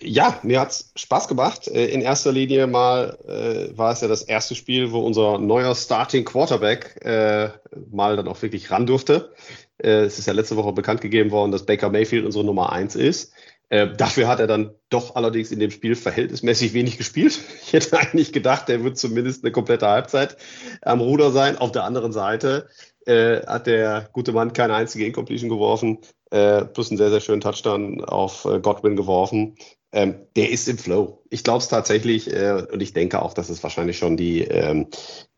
Ja, 0.00 0.40
mir 0.42 0.60
hat 0.60 0.70
es 0.70 0.92
Spaß 0.96 1.28
gemacht. 1.28 1.68
Äh, 1.68 1.86
in 1.86 2.00
erster 2.00 2.32
Linie 2.32 2.66
mal 2.66 3.16
äh, 3.26 3.76
war 3.76 3.92
es 3.92 4.00
ja 4.00 4.08
das 4.08 4.22
erste 4.22 4.54
Spiel, 4.54 4.92
wo 4.92 5.00
unser 5.00 5.38
neuer 5.38 5.74
Starting 5.74 6.24
Quarterback 6.24 7.00
äh, 7.04 7.50
mal 7.90 8.16
dann 8.16 8.28
auch 8.28 8.40
wirklich 8.42 8.70
ran 8.70 8.86
durfte. 8.86 9.32
Äh, 9.78 10.04
es 10.04 10.18
ist 10.18 10.26
ja 10.26 10.32
letzte 10.32 10.56
Woche 10.56 10.72
bekannt 10.72 11.00
gegeben 11.00 11.30
worden, 11.30 11.52
dass 11.52 11.66
Baker 11.66 11.90
Mayfield 11.90 12.24
unsere 12.24 12.44
Nummer 12.44 12.72
1 12.72 12.96
ist. 12.96 13.32
Äh, 13.70 13.94
dafür 13.94 14.28
hat 14.28 14.40
er 14.40 14.46
dann 14.46 14.70
doch 14.88 15.14
allerdings 15.14 15.50
in 15.50 15.60
dem 15.60 15.70
Spiel 15.70 15.94
verhältnismäßig 15.94 16.72
wenig 16.72 16.96
gespielt. 16.96 17.38
Ich 17.68 17.74
hätte 17.74 17.98
eigentlich 17.98 18.32
gedacht, 18.32 18.70
er 18.70 18.82
wird 18.82 18.96
zumindest 18.96 19.44
eine 19.44 19.52
komplette 19.52 19.86
Halbzeit 19.88 20.38
am 20.80 21.00
Ruder 21.00 21.30
sein. 21.32 21.58
Auf 21.58 21.70
der 21.70 21.84
anderen 21.84 22.12
Seite 22.12 22.68
äh, 23.04 23.44
hat 23.46 23.66
der 23.66 24.08
gute 24.12 24.32
Mann 24.32 24.54
keine 24.54 24.74
einzige 24.74 25.04
Incompletion 25.04 25.50
geworfen, 25.50 25.98
äh, 26.30 26.64
plus 26.64 26.90
einen 26.90 26.96
sehr, 26.96 27.10
sehr 27.10 27.20
schönen 27.20 27.42
Touchdown 27.42 28.02
auf 28.04 28.46
äh, 28.46 28.58
Godwin 28.60 28.96
geworfen. 28.96 29.56
Ähm, 29.92 30.16
der 30.34 30.50
ist 30.50 30.68
im 30.68 30.78
Flow. 30.78 31.22
Ich 31.28 31.44
glaube 31.44 31.58
es 31.58 31.68
tatsächlich 31.68 32.32
äh, 32.32 32.66
und 32.72 32.82
ich 32.82 32.94
denke 32.94 33.20
auch, 33.20 33.34
dass 33.34 33.50
es 33.50 33.62
wahrscheinlich 33.62 33.98
schon 33.98 34.16
die, 34.16 34.42
ähm, 34.44 34.88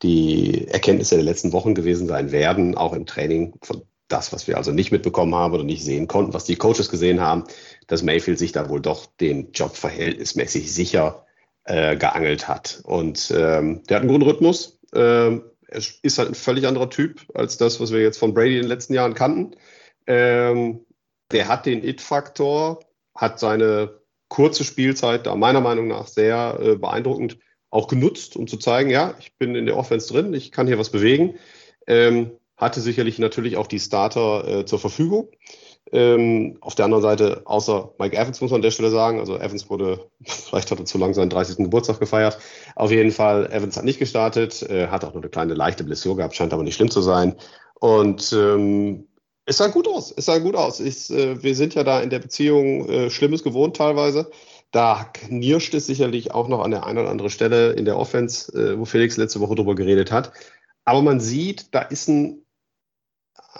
die 0.02 0.68
Erkenntnisse 0.68 1.16
der 1.16 1.24
letzten 1.24 1.52
Wochen 1.52 1.74
gewesen 1.74 2.06
sein 2.06 2.30
werden, 2.30 2.76
auch 2.76 2.92
im 2.92 3.06
Training 3.06 3.54
von 3.62 3.82
das, 4.10 4.32
was 4.32 4.48
wir 4.48 4.56
also 4.56 4.72
nicht 4.72 4.90
mitbekommen 4.90 5.34
haben 5.34 5.54
oder 5.54 5.64
nicht 5.64 5.84
sehen 5.84 6.08
konnten, 6.08 6.34
was 6.34 6.44
die 6.44 6.56
Coaches 6.56 6.90
gesehen 6.90 7.20
haben, 7.20 7.44
dass 7.90 8.04
Mayfield 8.04 8.38
sich 8.38 8.52
da 8.52 8.68
wohl 8.68 8.80
doch 8.80 9.06
den 9.06 9.50
Job 9.50 9.76
verhältnismäßig 9.76 10.72
sicher 10.72 11.26
äh, 11.64 11.96
geangelt 11.96 12.46
hat. 12.46 12.80
Und 12.84 13.32
ähm, 13.36 13.82
der 13.88 13.96
hat 13.96 14.02
einen 14.02 14.12
guten 14.12 14.22
Rhythmus. 14.22 14.78
Ähm, 14.94 15.42
er 15.66 15.82
ist 16.02 16.18
halt 16.18 16.28
ein 16.28 16.34
völlig 16.34 16.66
anderer 16.66 16.88
Typ 16.88 17.26
als 17.34 17.56
das, 17.56 17.80
was 17.80 17.92
wir 17.92 18.00
jetzt 18.00 18.18
von 18.18 18.32
Brady 18.32 18.56
in 18.56 18.62
den 18.62 18.68
letzten 18.68 18.94
Jahren 18.94 19.14
kannten. 19.14 19.56
Ähm, 20.06 20.86
der 21.32 21.48
hat 21.48 21.66
den 21.66 21.84
It-Faktor, 21.84 22.80
hat 23.14 23.40
seine 23.40 24.00
kurze 24.28 24.62
Spielzeit 24.62 25.26
da 25.26 25.34
meiner 25.34 25.60
Meinung 25.60 25.88
nach 25.88 26.06
sehr 26.06 26.58
äh, 26.62 26.76
beeindruckend 26.76 27.38
auch 27.70 27.88
genutzt, 27.88 28.36
um 28.36 28.46
zu 28.46 28.56
zeigen, 28.56 28.90
ja, 28.90 29.14
ich 29.18 29.36
bin 29.36 29.56
in 29.56 29.66
der 29.66 29.76
Offense 29.76 30.12
drin, 30.12 30.32
ich 30.32 30.52
kann 30.52 30.68
hier 30.68 30.78
was 30.78 30.90
bewegen. 30.90 31.38
Ähm, 31.88 32.32
hatte 32.56 32.80
sicherlich 32.80 33.18
natürlich 33.18 33.56
auch 33.56 33.66
die 33.66 33.80
Starter 33.80 34.46
äh, 34.46 34.64
zur 34.64 34.78
Verfügung. 34.78 35.28
Ähm, 35.92 36.58
auf 36.60 36.74
der 36.74 36.84
anderen 36.84 37.02
Seite, 37.02 37.42
außer 37.44 37.92
Mike 37.98 38.16
Evans 38.16 38.40
muss 38.40 38.50
man 38.50 38.58
an 38.58 38.62
der 38.62 38.70
Stelle 38.70 38.90
sagen, 38.90 39.18
also 39.18 39.36
Evans 39.36 39.68
wurde, 39.68 40.08
vielleicht 40.22 40.70
hat 40.70 40.78
er 40.78 40.84
zu 40.84 40.98
lang 40.98 41.14
seinen 41.14 41.30
30. 41.30 41.56
Geburtstag 41.56 41.98
gefeiert. 41.98 42.38
Auf 42.76 42.90
jeden 42.90 43.10
Fall, 43.10 43.46
Evans 43.52 43.76
hat 43.76 43.84
nicht 43.84 43.98
gestartet, 43.98 44.62
äh, 44.62 44.88
hat 44.88 45.04
auch 45.04 45.12
nur 45.12 45.22
eine 45.22 45.30
kleine 45.30 45.54
leichte 45.54 45.84
Blessur 45.84 46.16
gehabt, 46.16 46.36
scheint 46.36 46.52
aber 46.52 46.62
nicht 46.62 46.76
schlimm 46.76 46.90
zu 46.90 47.00
sein. 47.02 47.34
Und 47.80 48.32
ähm, 48.32 49.08
es 49.46 49.56
sah 49.56 49.66
gut 49.66 49.88
aus. 49.88 50.12
Es 50.16 50.26
sah 50.26 50.38
gut 50.38 50.54
aus. 50.54 50.78
Ich, 50.78 51.10
äh, 51.10 51.42
wir 51.42 51.56
sind 51.56 51.74
ja 51.74 51.82
da 51.82 52.00
in 52.00 52.10
der 52.10 52.20
Beziehung 52.20 52.88
äh, 52.88 53.10
Schlimmes 53.10 53.42
gewohnt 53.42 53.76
teilweise. 53.76 54.30
Da 54.70 55.10
knirscht 55.12 55.74
es 55.74 55.86
sicherlich 55.86 56.30
auch 56.30 56.46
noch 56.46 56.60
an 56.62 56.70
der 56.70 56.86
einen 56.86 56.98
oder 56.98 57.10
anderen 57.10 57.30
Stelle 57.30 57.72
in 57.72 57.84
der 57.84 57.98
Offense, 57.98 58.52
äh, 58.52 58.78
wo 58.78 58.84
Felix 58.84 59.16
letzte 59.16 59.40
Woche 59.40 59.56
drüber 59.56 59.74
geredet 59.74 60.12
hat. 60.12 60.32
Aber 60.84 61.02
man 61.02 61.18
sieht, 61.18 61.74
da 61.74 61.80
ist 61.80 62.08
ein, 62.08 62.44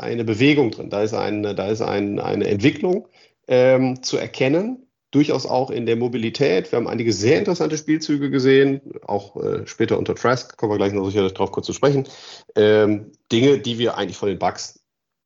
eine 0.00 0.24
Bewegung 0.24 0.70
drin, 0.70 0.90
da 0.90 1.02
ist, 1.02 1.14
ein, 1.14 1.42
da 1.42 1.68
ist 1.68 1.82
ein, 1.82 2.18
eine 2.18 2.46
Entwicklung 2.48 3.08
ähm, 3.46 4.02
zu 4.02 4.16
erkennen, 4.16 4.86
durchaus 5.10 5.46
auch 5.46 5.70
in 5.70 5.86
der 5.86 5.96
Mobilität. 5.96 6.70
Wir 6.70 6.78
haben 6.78 6.88
einige 6.88 7.12
sehr 7.12 7.38
interessante 7.38 7.76
Spielzüge 7.76 8.30
gesehen, 8.30 8.80
auch 9.06 9.36
äh, 9.36 9.66
später 9.66 9.98
unter 9.98 10.14
Trask, 10.14 10.56
kommen 10.56 10.72
wir 10.72 10.78
gleich 10.78 10.92
noch 10.92 11.06
sicherlich 11.06 11.34
drauf 11.34 11.52
kurz 11.52 11.66
zu 11.66 11.72
sprechen. 11.72 12.08
Ähm, 12.56 13.12
Dinge, 13.30 13.58
die 13.58 13.78
wir 13.78 13.96
eigentlich 13.96 14.16
von 14.16 14.28
den 14.28 14.38
Bugs 14.38 14.80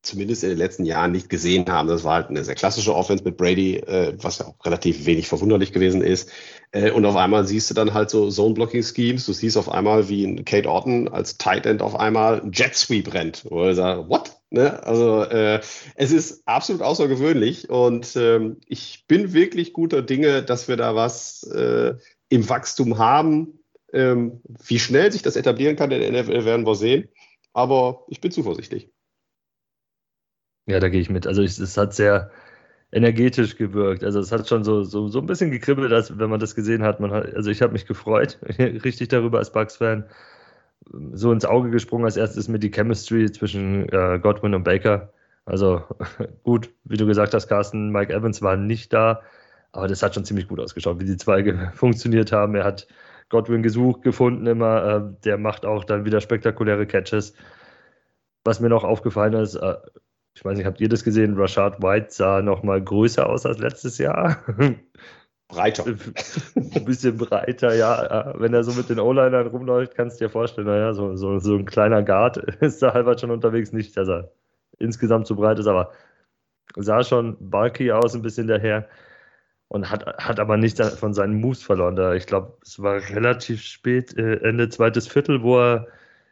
zumindest 0.04 0.42
in 0.44 0.50
den 0.50 0.58
letzten 0.58 0.84
Jahren 0.84 1.12
nicht 1.12 1.28
gesehen 1.28 1.64
haben. 1.68 1.88
Das 1.88 2.04
war 2.04 2.14
halt 2.14 2.28
eine 2.28 2.44
sehr 2.44 2.54
klassische 2.54 2.94
Offense 2.94 3.24
mit 3.24 3.36
Brady, 3.36 3.76
äh, 3.76 4.14
was 4.20 4.38
ja 4.38 4.46
auch 4.46 4.64
relativ 4.64 5.06
wenig 5.06 5.28
verwunderlich 5.28 5.72
gewesen 5.72 6.02
ist. 6.02 6.30
Äh, 6.72 6.90
und 6.90 7.04
auf 7.06 7.16
einmal 7.16 7.46
siehst 7.46 7.70
du 7.70 7.74
dann 7.74 7.94
halt 7.94 8.10
so 8.10 8.30
Zone-Blocking-Schemes. 8.30 9.26
Du 9.26 9.32
siehst 9.32 9.56
auf 9.56 9.70
einmal, 9.70 10.08
wie 10.08 10.24
ein 10.24 10.44
Kate 10.44 10.68
Orton 10.68 11.08
als 11.08 11.38
Tight 11.38 11.66
End 11.66 11.82
auf 11.82 11.96
einmal 11.96 12.40
ein 12.40 12.52
Jet 12.52 12.74
Sweep 12.74 13.12
rennt. 13.14 13.44
Wo 13.48 13.62
er 13.64 13.74
sagt, 13.74 14.08
what? 14.08 14.32
Ne? 14.54 14.80
Also 14.84 15.24
äh, 15.24 15.60
es 15.96 16.12
ist 16.12 16.46
absolut 16.46 16.80
außergewöhnlich 16.80 17.70
und 17.70 18.14
ähm, 18.14 18.58
ich 18.68 19.04
bin 19.08 19.32
wirklich 19.32 19.72
guter 19.72 20.00
Dinge, 20.00 20.44
dass 20.44 20.68
wir 20.68 20.76
da 20.76 20.94
was 20.94 21.42
äh, 21.42 21.94
im 22.28 22.48
Wachstum 22.48 22.98
haben. 22.98 23.58
Ähm, 23.92 24.40
wie 24.64 24.78
schnell 24.78 25.10
sich 25.10 25.22
das 25.22 25.34
etablieren 25.34 25.74
kann 25.74 25.90
in 25.90 26.00
der 26.00 26.22
NFL, 26.22 26.44
werden 26.44 26.66
wir 26.66 26.76
sehen. 26.76 27.08
Aber 27.52 28.04
ich 28.06 28.20
bin 28.20 28.30
zuversichtlich. 28.30 28.92
Ja, 30.66 30.78
da 30.78 30.88
gehe 30.88 31.00
ich 31.00 31.10
mit. 31.10 31.26
Also 31.26 31.42
ich, 31.42 31.58
es 31.58 31.76
hat 31.76 31.92
sehr 31.92 32.30
energetisch 32.92 33.56
gewirkt. 33.56 34.04
Also 34.04 34.20
es 34.20 34.30
hat 34.30 34.48
schon 34.48 34.62
so, 34.62 34.84
so, 34.84 35.08
so 35.08 35.18
ein 35.18 35.26
bisschen 35.26 35.50
gekribbelt, 35.50 35.92
als 35.92 36.16
wenn 36.16 36.30
man 36.30 36.38
das 36.38 36.54
gesehen 36.54 36.84
hat. 36.84 37.00
Man 37.00 37.10
hat 37.10 37.34
also 37.34 37.50
ich 37.50 37.60
habe 37.60 37.72
mich 37.72 37.86
gefreut, 37.86 38.38
richtig 38.58 39.08
darüber 39.08 39.38
als 39.38 39.50
Bucks-Fan. 39.50 40.08
So 41.12 41.32
ins 41.32 41.44
Auge 41.44 41.70
gesprungen 41.70 42.04
als 42.04 42.16
erstes 42.16 42.48
mit 42.48 42.62
die 42.62 42.70
Chemistry 42.70 43.30
zwischen 43.30 43.88
äh, 43.88 44.18
Godwin 44.20 44.54
und 44.54 44.64
Baker. 44.64 45.12
Also 45.44 45.82
gut, 46.44 46.70
wie 46.84 46.96
du 46.96 47.06
gesagt 47.06 47.34
hast, 47.34 47.48
Carsten, 47.48 47.90
Mike 47.90 48.12
Evans 48.12 48.42
war 48.42 48.56
nicht 48.56 48.92
da, 48.92 49.22
aber 49.72 49.88
das 49.88 50.02
hat 50.02 50.14
schon 50.14 50.24
ziemlich 50.24 50.48
gut 50.48 50.60
ausgeschaut, 50.60 51.00
wie 51.00 51.06
die 51.06 51.16
zwei 51.16 51.70
funktioniert 51.74 52.32
haben. 52.32 52.54
Er 52.54 52.64
hat 52.64 52.86
Godwin 53.28 53.62
gesucht, 53.62 54.02
gefunden 54.02 54.46
immer. 54.46 54.84
Äh, 54.84 55.22
der 55.24 55.38
macht 55.38 55.66
auch 55.66 55.84
dann 55.84 56.04
wieder 56.04 56.20
spektakuläre 56.20 56.86
Catches. 56.86 57.34
Was 58.44 58.60
mir 58.60 58.68
noch 58.68 58.84
aufgefallen 58.84 59.34
ist, 59.34 59.54
äh, 59.56 59.76
ich 60.34 60.44
weiß 60.44 60.56
nicht, 60.56 60.66
habt 60.66 60.80
ihr 60.80 60.88
das 60.88 61.04
gesehen? 61.04 61.36
Rashad 61.38 61.82
White 61.82 62.08
sah 62.10 62.42
noch 62.42 62.62
mal 62.62 62.82
größer 62.82 63.28
aus 63.28 63.46
als 63.46 63.58
letztes 63.58 63.98
Jahr. 63.98 64.38
Breiter. 65.48 65.84
Ein 65.86 66.84
bisschen 66.84 67.16
breiter, 67.16 67.74
ja. 67.74 68.34
Wenn 68.36 68.54
er 68.54 68.64
so 68.64 68.72
mit 68.72 68.88
den 68.88 68.98
O-Linern 68.98 69.46
rumläuft, 69.46 69.94
kannst 69.94 70.20
du 70.20 70.24
dir 70.24 70.30
vorstellen, 70.30 70.66
naja, 70.66 70.92
so, 70.94 71.16
so, 71.16 71.38
so 71.38 71.56
ein 71.56 71.66
kleiner 71.66 72.02
Guard 72.02 72.36
ist 72.60 72.82
da 72.82 72.94
halber 72.94 73.18
schon 73.18 73.30
unterwegs. 73.30 73.72
Nicht, 73.72 73.96
dass 73.96 74.08
er 74.08 74.30
insgesamt 74.78 75.26
zu 75.26 75.36
breit 75.36 75.58
ist, 75.58 75.66
aber 75.66 75.92
sah 76.76 77.04
schon 77.04 77.36
bulky 77.38 77.92
aus, 77.92 78.14
ein 78.14 78.22
bisschen 78.22 78.46
daher. 78.46 78.88
Und 79.68 79.90
hat, 79.90 80.06
hat 80.18 80.38
aber 80.38 80.56
nicht 80.56 80.80
von 80.80 81.14
seinen 81.14 81.40
Moves 81.40 81.62
verloren. 81.62 81.96
Da, 81.96 82.14
ich 82.14 82.26
glaube, 82.26 82.56
es 82.62 82.80
war 82.80 82.96
relativ 83.10 83.62
spät, 83.62 84.16
äh, 84.16 84.36
Ende 84.36 84.68
zweites 84.68 85.08
Viertel, 85.08 85.42
wo 85.42 85.58
er 85.58 85.88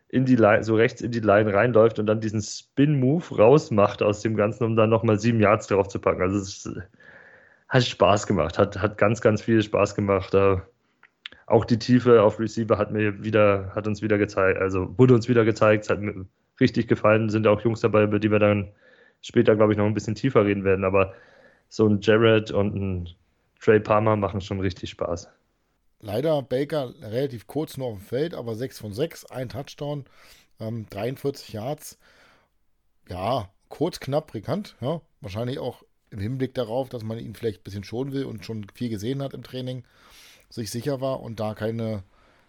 in 0.08 0.26
die 0.26 0.36
Line, 0.36 0.62
so 0.62 0.76
rechts 0.76 1.00
in 1.00 1.10
die 1.10 1.20
Line 1.20 1.52
reinläuft 1.52 1.98
und 1.98 2.06
dann 2.06 2.20
diesen 2.20 2.42
Spin-Move 2.42 3.36
rausmacht 3.36 4.02
aus 4.02 4.20
dem 4.20 4.36
Ganzen, 4.36 4.64
um 4.64 4.76
dann 4.76 4.90
nochmal 4.90 5.18
sieben 5.18 5.40
Yards 5.40 5.68
drauf 5.68 5.88
zu 5.88 5.98
packen. 5.98 6.20
Also 6.20 6.38
es 6.38 6.68
hat 7.72 7.84
Spaß 7.84 8.26
gemacht, 8.26 8.58
hat, 8.58 8.78
hat 8.78 8.98
ganz, 8.98 9.22
ganz 9.22 9.40
viel 9.40 9.62
Spaß 9.62 9.94
gemacht. 9.94 10.34
auch 11.46 11.64
die 11.64 11.78
Tiefe 11.78 12.22
auf 12.22 12.38
Receiver 12.38 12.76
hat 12.76 12.92
mir 12.92 13.24
wieder, 13.24 13.72
hat 13.74 13.86
uns 13.86 14.02
wieder 14.02 14.18
gezeigt, 14.18 14.60
also 14.60 14.96
wurde 14.98 15.14
uns 15.14 15.26
wieder 15.28 15.44
gezeigt, 15.46 15.88
hat 15.88 16.00
mir 16.00 16.26
richtig 16.60 16.86
gefallen, 16.86 17.30
sind 17.30 17.46
auch 17.46 17.62
Jungs 17.62 17.80
dabei, 17.80 18.04
über 18.04 18.18
die 18.18 18.30
wir 18.30 18.38
dann 18.38 18.70
später, 19.22 19.56
glaube 19.56 19.72
ich, 19.72 19.78
noch 19.78 19.86
ein 19.86 19.94
bisschen 19.94 20.14
tiefer 20.14 20.44
reden 20.44 20.64
werden. 20.64 20.84
Aber 20.84 21.14
so 21.70 21.88
ein 21.88 22.00
Jared 22.02 22.50
und 22.50 22.74
ein 22.74 23.08
Trey 23.58 23.80
Palmer 23.80 24.16
machen 24.16 24.42
schon 24.42 24.60
richtig 24.60 24.90
Spaß. 24.90 25.30
Leider 26.00 26.42
Baker 26.42 26.92
relativ 27.00 27.46
kurz 27.46 27.78
nur 27.78 27.86
auf 27.86 27.98
dem 27.98 28.04
Feld, 28.04 28.34
aber 28.34 28.54
6 28.54 28.80
von 28.80 28.92
6, 28.92 29.24
ein 29.26 29.48
Touchdown, 29.48 30.04
ähm, 30.60 30.86
43 30.90 31.54
Yards. 31.54 31.98
Ja, 33.08 33.48
kurz, 33.70 33.98
knapp, 33.98 34.32
bekannt. 34.32 34.76
Ja, 34.82 35.00
wahrscheinlich 35.22 35.58
auch 35.58 35.84
im 36.12 36.20
Hinblick 36.20 36.54
darauf, 36.54 36.88
dass 36.88 37.02
man 37.02 37.18
ihn 37.18 37.34
vielleicht 37.34 37.60
ein 37.60 37.64
bisschen 37.64 37.84
schonen 37.84 38.12
will 38.12 38.24
und 38.24 38.44
schon 38.44 38.66
viel 38.74 38.88
gesehen 38.88 39.22
hat 39.22 39.34
im 39.34 39.42
Training, 39.42 39.84
sich 40.50 40.70
sicher 40.70 41.00
war 41.00 41.20
und 41.20 41.40
da 41.40 41.54
keine, 41.54 42.02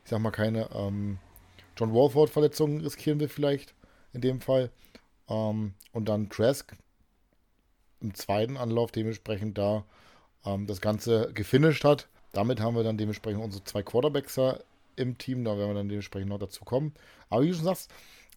ich 0.03 0.09
sag 0.09 0.19
mal, 0.19 0.31
keine 0.31 0.69
ähm, 0.73 1.17
John 1.77 1.93
Walford-Verletzungen 1.93 2.81
riskieren 2.81 3.19
will, 3.19 3.29
vielleicht 3.29 3.73
in 4.11 4.21
dem 4.21 4.41
Fall. 4.41 4.69
Ähm, 5.29 5.73
und 5.93 6.09
dann 6.09 6.29
Trask 6.29 6.75
im 8.01 8.13
zweiten 8.13 8.57
Anlauf 8.57 8.91
dementsprechend 8.91 9.57
da 9.57 9.85
ähm, 10.45 10.67
das 10.67 10.81
Ganze 10.81 11.31
gefinisht 11.33 11.85
hat. 11.85 12.09
Damit 12.33 12.59
haben 12.59 12.75
wir 12.75 12.83
dann 12.83 12.97
dementsprechend 12.97 13.41
unsere 13.41 13.63
zwei 13.63 13.83
Quarterbacks 13.83 14.39
im 14.95 15.17
Team, 15.17 15.43
da 15.43 15.57
werden 15.57 15.69
wir 15.69 15.75
dann 15.75 15.89
dementsprechend 15.89 16.29
noch 16.29 16.39
dazu 16.39 16.65
kommen. 16.65 16.93
Aber 17.29 17.43
wie 17.43 17.49
du 17.49 17.55
schon 17.55 17.65
sagst, 17.65 17.91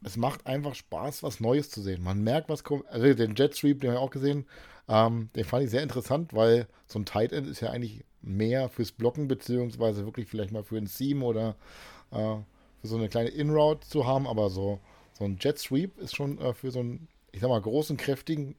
es 0.06 0.16
macht 0.16 0.46
einfach 0.46 0.76
Spaß, 0.76 1.24
was 1.24 1.40
Neues 1.40 1.68
zu 1.68 1.82
sehen. 1.82 2.00
Man 2.00 2.22
merkt, 2.22 2.48
was 2.48 2.62
kommt. 2.62 2.86
Also 2.86 3.12
den 3.12 3.34
Jet 3.34 3.56
Sweep, 3.56 3.80
den 3.80 3.90
habe 3.90 3.98
ich 3.98 4.06
auch 4.06 4.12
gesehen, 4.12 4.46
ähm, 4.88 5.30
den 5.34 5.44
fand 5.44 5.64
ich 5.64 5.70
sehr 5.70 5.82
interessant, 5.82 6.32
weil 6.32 6.68
so 6.86 7.00
ein 7.00 7.04
Tight 7.04 7.32
End 7.32 7.48
ist 7.48 7.60
ja 7.60 7.70
eigentlich 7.70 8.04
mehr 8.22 8.68
fürs 8.68 8.92
Blocken, 8.92 9.26
beziehungsweise 9.26 10.04
wirklich 10.04 10.28
vielleicht 10.28 10.52
mal 10.52 10.62
für 10.62 10.76
ein 10.76 10.86
Seam 10.86 11.24
oder 11.24 11.56
äh, 12.12 12.36
für 12.80 12.86
so 12.86 12.96
eine 12.96 13.08
kleine 13.08 13.30
In-Route 13.30 13.88
zu 13.88 14.06
haben, 14.06 14.28
aber 14.28 14.48
so, 14.48 14.78
so 15.12 15.24
ein 15.24 15.38
Jet 15.40 15.58
Sweep 15.58 15.98
ist 15.98 16.14
schon 16.14 16.38
äh, 16.38 16.54
für 16.54 16.70
so 16.70 16.78
einen, 16.78 17.08
ich 17.32 17.40
sag 17.40 17.48
mal, 17.48 17.60
großen, 17.60 17.96
kräftigen, 17.96 18.54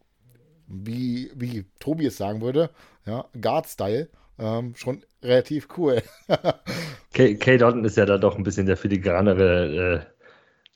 wie, 0.68 1.32
wie 1.34 1.64
Tobi 1.80 2.08
es 2.08 2.18
sagen 2.18 2.42
würde, 2.42 2.72
ja, 3.06 3.24
Guard-Style, 3.40 4.10
ähm, 4.38 4.76
schon 4.76 5.02
relativ 5.24 5.70
cool. 5.78 6.04
Kay 7.14 7.58
Dalton 7.58 7.86
ist 7.86 7.96
ja 7.96 8.06
da 8.06 8.18
doch 8.18 8.36
ein 8.36 8.44
bisschen 8.44 8.66
der 8.66 8.76
filigranere 8.76 10.06
äh, 10.12 10.17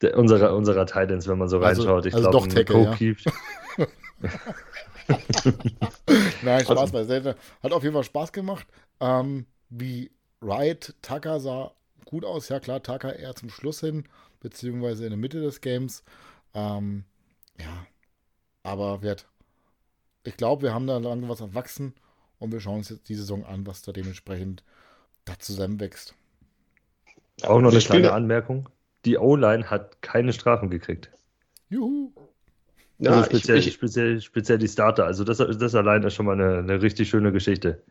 der, 0.01 0.17
unserer, 0.17 0.55
unserer 0.55 0.85
Titans, 0.85 1.27
wenn 1.27 1.37
man 1.37 1.49
so 1.49 1.59
also, 1.59 1.83
reinschaut. 1.83 2.05
Ich 2.05 2.15
also 2.15 2.29
glaube, 2.29 2.47
doch 2.47 2.53
Tackle, 2.53 2.97
ja. 2.99 3.87
Nein, 6.43 6.63
Spaß 6.63 6.91
beiseite. 6.93 7.35
Hat 7.61 7.71
auf 7.71 7.83
jeden 7.83 7.93
Fall 7.93 8.03
Spaß 8.03 8.31
gemacht. 8.31 8.67
Ähm, 8.99 9.45
wie 9.69 10.11
Wright, 10.39 10.95
Tucker 11.01 11.39
sah 11.39 11.71
gut 12.05 12.25
aus. 12.25 12.49
Ja, 12.49 12.59
klar, 12.59 12.81
Tucker 12.81 13.17
eher 13.17 13.35
zum 13.35 13.49
Schluss 13.49 13.79
hin, 13.79 14.05
beziehungsweise 14.39 15.03
in 15.05 15.11
der 15.11 15.19
Mitte 15.19 15.41
des 15.41 15.61
Games. 15.61 16.03
Ähm, 16.53 17.03
ja, 17.59 17.85
aber 18.63 19.01
wird. 19.01 19.27
Ich 20.23 20.37
glaube, 20.37 20.63
wir 20.63 20.73
haben 20.73 20.87
da 20.87 20.97
lange 20.97 21.29
was 21.29 21.41
erwachsen 21.41 21.93
und 22.39 22.51
wir 22.51 22.59
schauen 22.59 22.79
uns 22.79 22.89
jetzt 22.89 23.09
die 23.09 23.15
Saison 23.15 23.45
an, 23.45 23.65
was 23.65 23.81
da 23.81 23.91
dementsprechend 23.91 24.63
da 25.25 25.37
zusammenwächst. 25.39 26.15
Auch 27.43 27.59
noch 27.59 27.71
eine 27.71 27.79
kleine 27.79 28.11
Anmerkung. 28.11 28.69
Die 29.05 29.17
O-Line 29.17 29.69
hat 29.69 30.01
keine 30.01 30.33
Strafen 30.33 30.69
gekriegt. 30.69 31.09
Juhu. 31.69 32.11
Ja, 32.99 33.11
also 33.11 33.23
speziell, 33.25 33.57
ich, 33.57 33.67
ich, 33.67 33.73
speziell, 33.73 34.21
speziell, 34.21 34.59
die 34.59 34.67
Starter. 34.67 35.05
Also 35.05 35.23
das, 35.23 35.37
das 35.37 35.73
allein 35.73 36.03
ist 36.03 36.13
schon 36.13 36.27
mal 36.27 36.33
eine, 36.33 36.59
eine 36.59 36.81
richtig 36.81 37.09
schöne 37.09 37.31
Geschichte. 37.31 37.81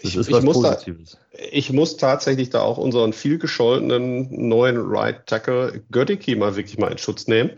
Das 0.00 0.12
ich, 0.12 0.16
ist 0.16 0.30
was 0.30 0.44
Positives. 0.44 1.18
Da, 1.32 1.38
ich 1.50 1.72
muss 1.72 1.96
tatsächlich 1.96 2.50
da 2.50 2.60
auch 2.60 2.78
unseren 2.78 3.12
viel 3.12 3.38
gescholtenen 3.38 4.48
neuen 4.48 4.78
Right 4.78 5.26
Tackle 5.26 5.82
Göttiki 5.90 6.36
mal 6.36 6.54
wirklich 6.54 6.78
mal 6.78 6.92
in 6.92 6.98
Schutz 6.98 7.26
nehmen 7.26 7.50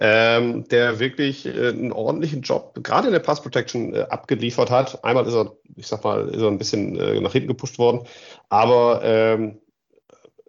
ähm, 0.00 0.66
der 0.68 0.98
wirklich 0.98 1.46
äh, 1.46 1.68
einen 1.68 1.92
ordentlichen 1.92 2.42
Job 2.42 2.78
gerade 2.82 3.06
in 3.06 3.12
der 3.12 3.20
Pass 3.20 3.42
Protection 3.42 3.94
äh, 3.94 4.00
abgeliefert 4.08 4.70
hat. 4.70 5.04
Einmal 5.04 5.26
ist 5.26 5.34
er, 5.34 5.52
ich 5.76 5.86
sag 5.86 6.02
mal, 6.02 6.28
ist 6.28 6.42
er 6.42 6.48
ein 6.48 6.58
bisschen 6.58 6.98
äh, 6.98 7.20
nach 7.20 7.32
hinten 7.32 7.48
gepusht 7.48 7.78
worden, 7.78 8.06
aber 8.48 9.00
ähm, 9.04 9.58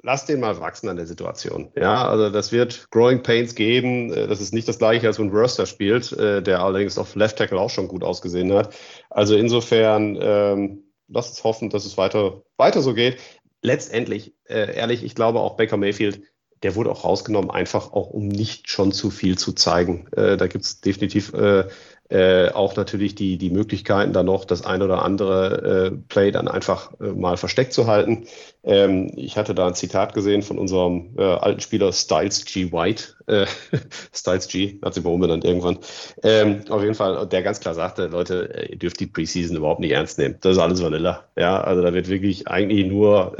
lass 0.06 0.26
den 0.26 0.40
mal 0.40 0.60
wachsen 0.60 0.88
an 0.88 0.96
der 0.96 1.08
Situation. 1.08 1.72
Ja, 1.76 2.08
also 2.08 2.30
das 2.30 2.52
wird 2.52 2.90
Growing 2.92 3.24
Pains 3.24 3.56
geben. 3.56 4.14
Äh, 4.14 4.28
das 4.28 4.40
ist 4.40 4.54
nicht 4.54 4.68
das 4.68 4.78
gleiche, 4.78 5.08
als 5.08 5.20
wenn 5.20 5.34
Worcester 5.34 5.66
spielt, 5.66 6.12
äh, 6.14 6.42
der 6.42 6.62
allerdings 6.62 6.98
auf 6.98 7.16
Left 7.16 7.38
Tackle 7.38 7.60
auch 7.60 7.72
schon 7.72 7.88
gut 7.88 8.04
ausgesehen 8.04 8.54
hat. 8.54 8.74
Also 9.10 9.36
insofern, 9.36 10.18
ähm, 10.22 10.84
lass 11.08 11.30
uns 11.30 11.44
hoffen, 11.44 11.70
dass 11.70 11.86
es 11.86 11.98
weiter, 11.98 12.44
weiter 12.58 12.82
so 12.82 12.94
geht. 12.94 13.18
Letztendlich, 13.62 14.36
äh, 14.46 14.76
ehrlich, 14.76 15.04
ich 15.04 15.16
glaube 15.16 15.40
auch 15.40 15.58
Baker 15.58 15.78
Mayfield 15.78 16.22
der 16.64 16.76
wurde 16.76 16.90
auch 16.90 17.04
rausgenommen, 17.04 17.52
einfach 17.52 17.92
auch 17.94 18.10
um 18.10 18.28
nicht 18.28 18.72
schon 18.72 18.92
zu 18.92 19.12
viel 19.12 19.38
zu 19.38 19.54
zeigen. 19.54 20.08
Äh, 20.14 20.36
da 20.36 20.48
gibt 20.48 20.64
es 20.64 20.82
definitiv 20.82 21.32
äh, 21.34 21.68
Äh, 22.08 22.50
auch 22.50 22.76
natürlich 22.76 23.16
die, 23.16 23.40
die 23.40 23.50
Möglichkeiten, 23.50 24.14
da 24.14 24.22
noch 24.22 24.46
das 24.46 24.64
ein 24.64 24.84
oder 24.84 25.04
andere 25.04 25.92
äh, 25.92 25.98
Play 26.08 26.30
dann 26.30 26.48
einfach 26.48 26.92
äh, 27.00 27.06
mal 27.06 27.36
versteckt 27.36 27.74
zu 27.74 27.88
halten. 27.88 28.28
Ähm, 28.64 29.12
ich 29.16 29.38
hatte 29.38 29.56
da 29.56 29.66
ein 29.68 29.74
Zitat 29.74 30.14
gesehen 30.14 30.44
von 30.44 30.60
unserem 30.60 31.16
äh, 31.18 31.24
alten 31.24 31.62
Spieler 31.62 31.92
Styles 31.92 32.46
G. 32.46 32.72
White. 32.72 33.16
Äh, 33.26 33.48
Styles 34.14 34.48
G, 34.50 34.80
hat 34.84 34.94
sich 34.94 35.04
mal 35.04 35.10
umbenannt 35.10 35.46
irgendwann. 35.46 35.80
Ähm, 36.22 36.62
auf 36.70 36.84
jeden 36.84 36.94
Fall, 36.94 37.26
der 37.26 37.42
ganz 37.42 37.60
klar 37.60 37.74
sagte, 37.74 38.06
Leute, 38.06 38.68
ihr 38.70 38.78
dürft 38.78 39.00
die 39.00 39.08
Preseason 39.08 39.58
überhaupt 39.58 39.80
nicht 39.80 39.92
ernst 39.92 40.20
nehmen. 40.20 40.36
Das 40.42 40.58
ist 40.58 40.62
alles 40.62 40.84
Vanilla. 40.84 41.24
Ja, 41.36 41.60
also 41.62 41.82
da 41.82 41.92
wird 41.96 42.08
wirklich 42.08 42.48
eigentlich 42.48 42.86
nur 42.86 43.36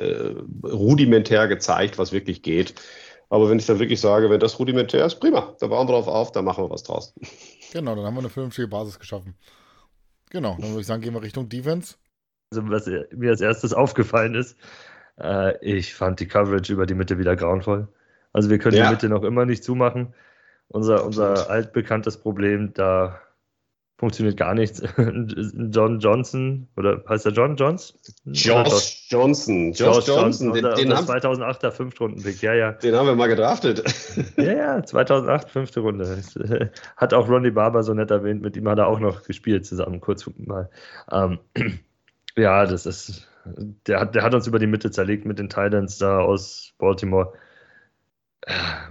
rudimentär 0.64 1.48
gezeigt, 1.48 2.00
was 2.00 2.12
wirklich 2.12 2.42
geht. 2.42 2.74
Aber 3.36 3.50
wenn 3.50 3.60
ich 3.60 3.66
dann 3.66 3.80
wirklich 3.80 4.00
sage, 4.00 4.30
wenn 4.30 4.40
das 4.40 4.58
rudimentär 4.60 5.06
ist, 5.06 5.16
prima, 5.16 5.54
da 5.60 5.68
bauen 5.68 5.90
wir 5.90 5.92
drauf 5.92 6.08
auf, 6.08 6.32
dann 6.32 6.46
machen 6.46 6.64
wir 6.64 6.70
was 6.70 6.84
draus. 6.84 7.14
Genau, 7.74 7.94
dann 7.94 8.06
haben 8.06 8.14
wir 8.14 8.22
eine 8.22 8.30
vernünftige 8.30 8.70
Basis 8.70 8.98
geschaffen. 8.98 9.36
Genau, 10.30 10.56
dann 10.58 10.70
würde 10.70 10.80
ich 10.80 10.88
sagen, 10.88 11.02
gehen 11.02 11.14
wir 11.14 11.22
Richtung 11.22 11.50
Defense. 11.50 11.96
Also, 12.52 12.70
was 12.70 12.90
mir 13.12 13.32
als 13.32 13.42
erstes 13.42 13.74
aufgefallen 13.74 14.36
ist, 14.36 14.56
äh, 15.20 15.58
ich 15.60 15.94
fand 15.94 16.22
die 16.22 16.28
Coverage 16.30 16.72
über 16.72 16.86
die 16.86 16.94
Mitte 16.94 17.20
wieder 17.20 17.36
grauenvoll. 17.36 17.90
Also, 18.32 18.50
wir 18.50 18.58
können 18.58 18.78
ja. 18.78 18.86
die 18.86 18.92
Mitte 18.92 19.10
noch 19.10 19.24
immer 19.24 19.46
nicht 19.46 19.66
zumachen. 19.66 20.14
Unser, 20.70 21.06
unser 21.06 21.50
altbekanntes 21.50 22.16
Problem, 22.16 22.74
da 22.74 23.20
funktioniert 23.98 24.38
gar 24.38 24.54
nichts. 24.54 24.82
John 24.98 26.00
Johnson, 26.00 26.68
oder 26.76 27.04
heißt 27.08 27.26
er 27.26 27.32
John 27.32 27.56
Johns? 27.56 27.94
Josh 28.26 29.08
Johnson. 29.10 29.72
Josh, 29.72 29.80
Josh 29.80 30.08
Johnson, 30.08 30.54
den, 30.54 30.64
den 30.64 30.94
haben 30.94 31.08
2008er 31.08 31.72
Fünftrunden-Pick, 31.72 32.42
ja, 32.42 32.54
ja. 32.54 32.72
Den 32.74 32.96
haben 32.96 33.08
wir 33.08 33.16
mal 33.16 33.28
gedraftet. 33.28 33.84
Ja, 34.38 34.54
ja, 34.54 34.84
2008, 34.84 35.50
fünfte 35.50 35.80
Runde. 35.80 36.22
Hat 36.98 37.14
auch 37.14 37.30
Ronnie 37.30 37.52
Barber 37.52 37.84
so 37.84 37.94
nett 37.94 38.12
erwähnt, 38.12 38.42
mit 38.42 38.58
ihm 38.58 38.68
hat 38.68 38.80
er 38.80 38.88
auch 38.88 39.00
noch 39.00 39.24
gespielt 39.24 39.66
zusammen, 39.66 40.02
kurz 40.02 40.30
mal. 40.38 40.70
Ähm, 41.12 41.40
ja, 42.36 42.66
das 42.66 42.86
ist, 42.86 43.28
der 43.88 44.00
hat, 44.00 44.16
der 44.16 44.24
hat 44.24 44.34
uns 44.34 44.48
über 44.48 44.60
die 44.60 44.68
Mitte 44.68 44.92
zerlegt 44.92 45.26
mit 45.26 45.40
den 45.40 45.50
Titans 45.50 45.98
da 45.98 46.20
aus 46.20 46.74
Baltimore. 46.78 47.34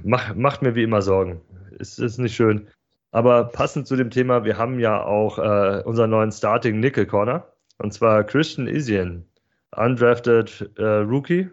Mach, 0.02 0.34
macht 0.34 0.62
mir 0.62 0.74
wie 0.74 0.82
immer 0.82 1.02
Sorgen. 1.02 1.40
Es 1.78 1.98
ist 1.98 2.18
nicht 2.18 2.34
schön. 2.34 2.68
Aber 3.14 3.44
passend 3.44 3.86
zu 3.86 3.94
dem 3.94 4.10
Thema, 4.10 4.44
wir 4.44 4.58
haben 4.58 4.80
ja 4.80 5.00
auch 5.00 5.38
äh, 5.38 5.82
unseren 5.84 6.10
neuen 6.10 6.32
Starting 6.32 6.80
Nickel 6.80 7.06
Corner. 7.06 7.46
Und 7.78 7.94
zwar 7.94 8.24
Christian 8.24 8.66
Isian, 8.66 9.24
undrafted 9.70 10.72
äh, 10.76 10.82
Rookie, 10.82 11.48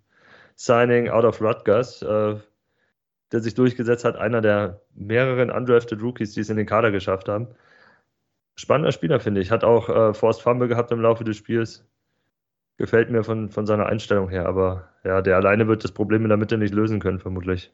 signing 0.56 1.10
out 1.10 1.26
of 1.26 1.42
Rutgers, 1.42 2.00
äh, 2.00 2.36
der 3.30 3.40
sich 3.40 3.52
durchgesetzt 3.52 4.06
hat, 4.06 4.16
einer 4.16 4.40
der 4.40 4.80
mehreren 4.94 5.50
undrafted 5.50 6.00
Rookies, 6.00 6.32
die 6.32 6.40
es 6.40 6.48
in 6.48 6.56
den 6.56 6.64
Kader 6.64 6.90
geschafft 6.90 7.28
haben. 7.28 7.48
Spannender 8.54 8.92
Spieler, 8.92 9.20
finde 9.20 9.42
ich. 9.42 9.50
Hat 9.50 9.64
auch 9.64 9.90
äh, 9.90 10.14
Forced 10.14 10.40
Fumble 10.40 10.68
gehabt 10.68 10.92
im 10.92 11.02
Laufe 11.02 11.24
des 11.24 11.36
Spiels. 11.36 11.86
Gefällt 12.78 13.10
mir 13.10 13.22
von, 13.22 13.50
von 13.50 13.66
seiner 13.66 13.84
Einstellung 13.84 14.30
her, 14.30 14.46
aber 14.46 14.88
ja, 15.04 15.20
der 15.20 15.36
alleine 15.36 15.68
wird 15.68 15.84
das 15.84 15.92
Problem 15.92 16.22
in 16.22 16.30
der 16.30 16.38
Mitte 16.38 16.56
nicht 16.56 16.72
lösen 16.72 17.00
können, 17.00 17.18
vermutlich. 17.18 17.70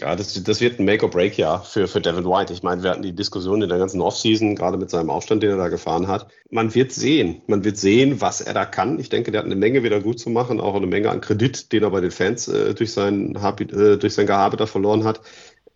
Ja, 0.00 0.16
das, 0.16 0.42
das 0.42 0.60
wird 0.60 0.80
ein 0.80 0.86
Make-or-Break-Jahr 0.86 1.62
für, 1.62 1.86
für 1.86 2.00
Devin 2.00 2.24
White. 2.24 2.52
Ich 2.52 2.64
meine, 2.64 2.82
wir 2.82 2.90
hatten 2.90 3.02
die 3.02 3.14
Diskussion 3.14 3.62
in 3.62 3.68
der 3.68 3.78
ganzen 3.78 4.00
Offseason, 4.00 4.56
gerade 4.56 4.76
mit 4.76 4.90
seinem 4.90 5.08
Aufstand, 5.08 5.44
den 5.44 5.50
er 5.50 5.56
da 5.56 5.68
gefahren 5.68 6.08
hat. 6.08 6.26
Man 6.50 6.74
wird 6.74 6.90
sehen. 6.90 7.42
Man 7.46 7.62
wird 7.62 7.76
sehen, 7.76 8.20
was 8.20 8.40
er 8.40 8.54
da 8.54 8.64
kann. 8.66 8.98
Ich 8.98 9.08
denke, 9.08 9.30
der 9.30 9.38
hat 9.38 9.46
eine 9.46 9.54
Menge 9.54 9.84
wieder 9.84 10.00
gut 10.00 10.18
zu 10.18 10.30
machen, 10.30 10.60
auch 10.60 10.74
eine 10.74 10.88
Menge 10.88 11.10
an 11.10 11.20
Kredit, 11.20 11.70
den 11.72 11.84
er 11.84 11.90
bei 11.90 12.00
den 12.00 12.10
Fans 12.10 12.48
äh, 12.48 12.74
durch, 12.74 12.92
sein, 12.92 13.36
äh, 13.36 13.96
durch 13.96 14.14
sein 14.14 14.26
Gehabe 14.26 14.56
da 14.56 14.66
verloren 14.66 15.04
hat. 15.04 15.20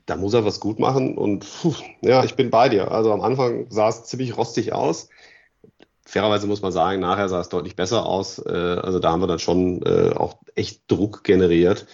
Da 0.06 0.16
muss 0.16 0.34
er 0.34 0.44
was 0.44 0.58
gut 0.58 0.80
machen. 0.80 1.16
Und 1.16 1.46
puh, 1.62 1.75
ja, 2.00 2.25
ich 2.25 2.34
bin 2.34 2.50
bei 2.50 2.68
dir. 2.68 2.90
Also 2.90 3.12
am 3.12 3.20
Anfang 3.20 3.66
sah 3.70 3.88
es 3.88 4.02
ziemlich 4.04 4.37
rostig 4.37 4.72
aus. 4.72 5.10
Fairerweise 6.04 6.48
muss 6.48 6.62
man 6.62 6.72
sagen, 6.72 7.00
nachher 7.00 7.28
sah 7.28 7.40
es 7.40 7.50
deutlich 7.50 7.76
besser 7.76 8.04
aus. 8.04 8.40
Äh, 8.40 8.50
also 8.50 8.98
da 8.98 9.12
haben 9.12 9.20
wir 9.20 9.28
dann 9.28 9.38
schon 9.38 9.80
äh, 9.82 10.10
auch 10.16 10.38
echt 10.56 10.90
Druck 10.90 11.22
generiert. 11.22 11.87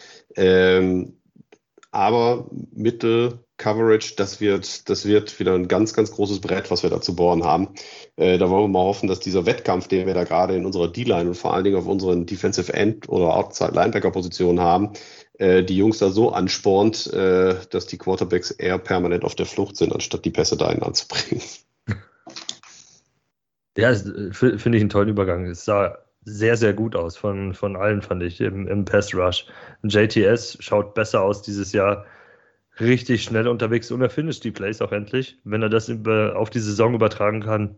Aber 1.95 2.51
Mittel, 2.73 3.39
Coverage, 3.57 4.15
das 4.17 4.41
wird, 4.41 4.89
das 4.89 5.07
wird 5.07 5.39
wieder 5.39 5.55
ein 5.55 5.69
ganz, 5.69 5.95
ganz 5.95 6.11
großes 6.11 6.41
Brett, 6.41 6.69
was 6.73 6.83
wir 6.83 6.91
da 6.91 7.01
zu 7.01 7.15
bohren 7.15 7.45
haben. 7.45 7.69
Äh, 8.17 8.37
da 8.37 8.51
wollen 8.51 8.65
wir 8.65 8.69
mal 8.69 8.81
hoffen, 8.81 9.09
dass 9.09 9.21
dieser 9.21 9.47
Wettkampf, 9.47 9.87
den 9.87 10.09
wir 10.09 10.15
da 10.15 10.25
gerade 10.25 10.57
in 10.57 10.67
unserer 10.67 10.89
D-Line 10.89 11.29
und 11.29 11.37
vor 11.37 11.55
allen 11.55 11.63
Dingen 11.63 11.77
auf 11.77 11.87
unseren 11.87 12.27
Defensive 12.27 12.73
End 12.73 13.09
oder 13.09 13.37
Outside 13.37 13.71
Linebacker 13.75 14.11
Positionen 14.11 14.59
haben, 14.59 14.95
äh, 15.39 15.63
die 15.63 15.77
Jungs 15.77 15.99
da 15.99 16.11
so 16.11 16.33
anspornt, 16.33 17.07
äh, 17.13 17.55
dass 17.71 17.87
die 17.87 17.99
Quarterbacks 17.99 18.51
eher 18.51 18.79
permanent 18.79 19.23
auf 19.23 19.37
der 19.37 19.47
Flucht 19.47 19.77
sind, 19.77 19.93
anstatt 19.93 20.25
die 20.25 20.31
Pässe 20.31 20.57
dahin 20.57 20.83
anzubringen. 20.83 21.43
Ja, 23.77 23.91
äh, 23.93 24.33
finde 24.33 24.79
ich 24.79 24.81
einen 24.81 24.91
tollen 24.91 25.11
Übergang. 25.11 25.47
Es 25.47 25.65
sah 25.65 25.97
sehr, 26.25 26.57
sehr 26.57 26.73
gut 26.73 26.97
aus 26.97 27.17
von, 27.17 27.55
von 27.55 27.77
allen, 27.77 28.03
fand 28.03 28.23
ich, 28.23 28.41
im, 28.41 28.67
im 28.69 28.85
Pass 28.85 29.15
Rush. 29.15 29.47
JTS 29.83 30.59
schaut 30.61 30.95
besser 30.95 31.23
aus 31.23 31.43
dieses 31.43 31.73
Jahr, 31.73 32.07
richtig 32.81 33.23
schnell 33.23 33.49
unterwegs 33.49 33.91
und 33.91 34.01
er 34.03 34.11
finisht 34.11 34.45
die 34.45 34.51
Plays 34.51 34.83
auch 34.83 34.93
endlich. 34.93 35.39
Wenn 35.45 35.63
er 35.63 35.69
das 35.69 35.91
auf 35.91 36.51
die 36.51 36.61
Saison 36.61 36.95
übertragen 36.95 37.41
kann, 37.41 37.77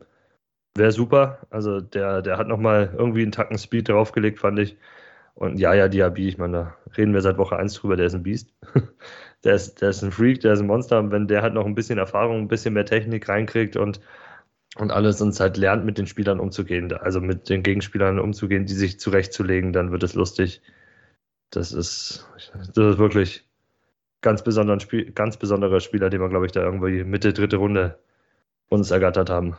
wäre 0.74 0.92
super. 0.92 1.46
Also 1.50 1.80
der, 1.80 2.22
der 2.22 2.38
hat 2.38 2.48
nochmal 2.48 2.94
irgendwie 2.96 3.22
einen 3.22 3.32
Tacken 3.32 3.58
Speed 3.58 3.88
draufgelegt, 3.88 4.38
fand 4.38 4.58
ich. 4.58 4.76
Und 5.34 5.58
ja, 5.58 5.74
ja, 5.74 5.88
Diaby, 5.88 6.28
ich 6.28 6.38
meine, 6.38 6.52
da 6.52 6.76
reden 6.96 7.12
wir 7.12 7.20
seit 7.20 7.36
Woche 7.36 7.56
1 7.56 7.74
drüber, 7.74 7.96
der 7.96 8.06
ist 8.06 8.14
ein 8.14 8.22
Biest. 8.22 8.54
der, 9.44 9.54
ist, 9.54 9.82
der 9.82 9.90
ist 9.90 10.02
ein 10.02 10.12
Freak, 10.12 10.40
der 10.40 10.54
ist 10.54 10.60
ein 10.60 10.66
Monster. 10.66 10.98
Und 10.98 11.10
wenn 11.10 11.28
der 11.28 11.42
halt 11.42 11.52
noch 11.54 11.66
ein 11.66 11.74
bisschen 11.74 11.98
Erfahrung, 11.98 12.40
ein 12.42 12.48
bisschen 12.48 12.74
mehr 12.74 12.86
Technik 12.86 13.28
reinkriegt 13.28 13.76
und 13.76 14.00
und 14.78 14.90
alles 14.90 15.20
uns 15.20 15.40
halt 15.40 15.56
lernt, 15.56 15.84
mit 15.84 15.98
den 15.98 16.06
Spielern 16.06 16.40
umzugehen, 16.40 16.92
also 16.92 17.20
mit 17.20 17.48
den 17.48 17.62
Gegenspielern 17.62 18.18
umzugehen, 18.18 18.66
die 18.66 18.74
sich 18.74 19.00
zurechtzulegen, 19.00 19.72
dann 19.72 19.90
wird 19.90 20.02
es 20.02 20.14
lustig. 20.14 20.60
Das 21.50 21.72
ist, 21.72 22.26
das 22.74 22.94
ist 22.94 22.98
wirklich 22.98 23.44
ganz, 24.20 24.42
besonderen 24.42 24.80
Spiel, 24.80 25.12
ganz 25.12 25.36
besonderer 25.36 25.80
Spieler, 25.80 26.10
den 26.10 26.20
wir, 26.20 26.28
glaube 26.28 26.46
ich, 26.46 26.52
da 26.52 26.62
irgendwie 26.62 27.04
Mitte, 27.04 27.32
dritte 27.32 27.56
Runde 27.56 27.98
uns 28.68 28.90
ergattert 28.90 29.30
haben. 29.30 29.56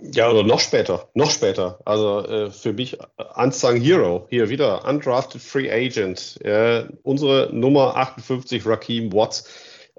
Ja, 0.00 0.30
oder 0.30 0.42
noch 0.42 0.60
später, 0.60 1.08
noch 1.14 1.30
später. 1.30 1.78
Also 1.84 2.26
äh, 2.26 2.50
für 2.50 2.72
mich 2.72 2.98
Unsung 3.34 3.76
Hero, 3.76 4.26
hier 4.28 4.50
wieder 4.50 4.84
Undrafted 4.86 5.40
Free 5.40 5.70
Agent, 5.70 6.38
äh, 6.44 6.84
unsere 7.02 7.50
Nummer 7.52 7.96
58, 7.96 8.66
Raheem 8.66 9.12
Watts. 9.12 9.48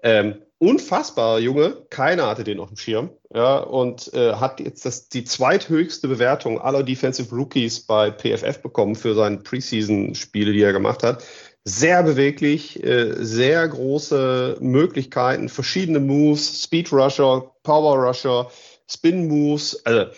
Ähm, 0.04 0.36
unfassbar 0.60 1.40
Junge, 1.40 1.86
keiner 1.90 2.28
hatte 2.28 2.44
den 2.44 2.60
auf 2.60 2.70
dem 2.70 2.78
Schirm. 2.78 3.10
Ja, 3.34 3.58
und 3.58 4.14
äh, 4.14 4.34
hat 4.34 4.60
jetzt 4.60 4.86
das, 4.86 5.10
die 5.10 5.24
zweithöchste 5.24 6.08
Bewertung 6.08 6.60
aller 6.60 6.84
Defensive 6.84 7.34
Rookies 7.36 7.82
bei 7.82 8.12
PFF 8.12 8.62
bekommen 8.62 8.96
für 8.96 9.14
seine 9.14 9.38
Preseason-Spiele, 9.38 10.54
die 10.54 10.62
er 10.62 10.74
gemacht 10.74 11.04
hat. 11.04 11.24
Sehr 11.64 12.02
beweglich, 12.04 12.84
äh, 12.84 13.14
sehr 13.18 13.68
große 13.68 14.58
Möglichkeiten, 14.62 15.50
verschiedene 15.50 16.00
Moves, 16.00 16.64
Speed 16.64 16.92
Rusher, 16.94 17.52
Power 17.64 17.98
Rusher, 17.98 18.50
Spin 18.90 19.28
Moves. 19.28 19.86
Also 19.86 20.12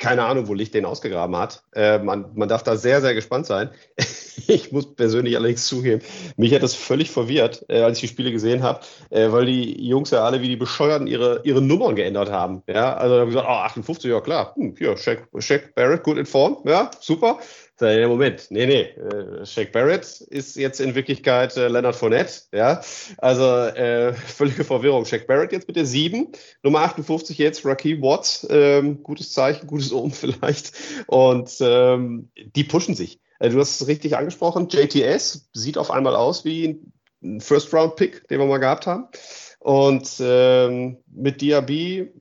keine 0.00 0.24
Ahnung, 0.24 0.48
wo 0.48 0.54
Licht 0.54 0.72
den 0.74 0.86
ausgegraben 0.86 1.36
hat. 1.36 1.62
Äh, 1.74 1.98
man, 1.98 2.30
man 2.34 2.48
darf 2.48 2.62
da 2.62 2.76
sehr, 2.76 3.02
sehr 3.02 3.14
gespannt 3.14 3.44
sein. 3.46 3.68
ich 4.48 4.72
muss 4.72 4.94
persönlich 4.94 5.36
allerdings 5.36 5.66
zugeben, 5.66 6.02
mich 6.36 6.54
hat 6.54 6.62
das 6.62 6.74
völlig 6.74 7.10
verwirrt, 7.10 7.66
äh, 7.68 7.82
als 7.82 7.98
ich 7.98 8.02
die 8.02 8.08
Spiele 8.08 8.32
gesehen 8.32 8.62
habe, 8.62 8.80
äh, 9.10 9.30
weil 9.30 9.44
die 9.44 9.86
Jungs 9.86 10.10
ja 10.10 10.24
alle 10.24 10.40
wie 10.40 10.48
die 10.48 10.56
Bescheuerten 10.56 11.06
ihre, 11.06 11.42
ihre 11.44 11.60
Nummern 11.60 11.96
geändert 11.96 12.30
haben. 12.30 12.62
Ja, 12.66 12.94
also 12.94 13.20
haben 13.20 13.28
gesagt, 13.28 13.46
oh, 13.46 13.52
58, 13.52 14.10
ja 14.10 14.20
klar, 14.20 14.54
hm, 14.56 14.74
hier, 14.76 14.96
Shaq, 14.96 15.28
Shaq 15.38 15.74
Barrett, 15.74 16.02
gut 16.02 16.16
in 16.16 16.26
Form, 16.26 16.56
ja, 16.64 16.90
super. 16.98 17.38
Ja, 17.80 18.08
Moment, 18.08 18.46
nee, 18.50 18.66
nee. 18.66 18.82
Äh, 18.82 19.46
Shaq 19.46 19.72
Barrett 19.72 20.20
ist 20.28 20.56
jetzt 20.56 20.80
in 20.80 20.94
Wirklichkeit 20.94 21.56
äh, 21.56 21.68
Leonard 21.68 21.96
Fournette, 21.96 22.42
ja. 22.52 22.82
Also 23.18 23.44
äh, 23.44 24.12
völlige 24.26 24.64
Verwirrung. 24.64 25.06
Shaq 25.06 25.26
Barrett 25.26 25.52
jetzt 25.52 25.66
mit 25.66 25.76
der 25.76 25.86
7, 25.86 26.28
Nummer 26.62 26.80
58 26.80 27.38
jetzt 27.38 27.64
Raheem 27.64 28.02
Watts, 28.02 28.46
ähm, 28.50 29.02
gutes 29.02 29.32
Zeichen, 29.32 29.66
gutes 29.66 29.92
Ohm 29.92 30.12
vielleicht. 30.12 30.72
Und 31.06 31.50
ähm, 31.60 32.30
die 32.54 32.64
pushen 32.64 32.94
sich. 32.94 33.20
Also, 33.38 33.56
du 33.56 33.60
hast 33.62 33.80
es 33.80 33.88
richtig 33.88 34.16
angesprochen, 34.16 34.68
JTS 34.68 35.48
sieht 35.54 35.78
auf 35.78 35.90
einmal 35.90 36.14
aus 36.14 36.44
wie 36.44 36.82
ein 37.22 37.40
First-Round-Pick, 37.40 38.28
den 38.28 38.38
wir 38.38 38.46
mal 38.46 38.58
gehabt 38.58 38.86
haben. 38.86 39.08
Und 39.58 40.08
ähm, 40.20 40.98
mit 41.06 41.40
Diaby 41.40 42.12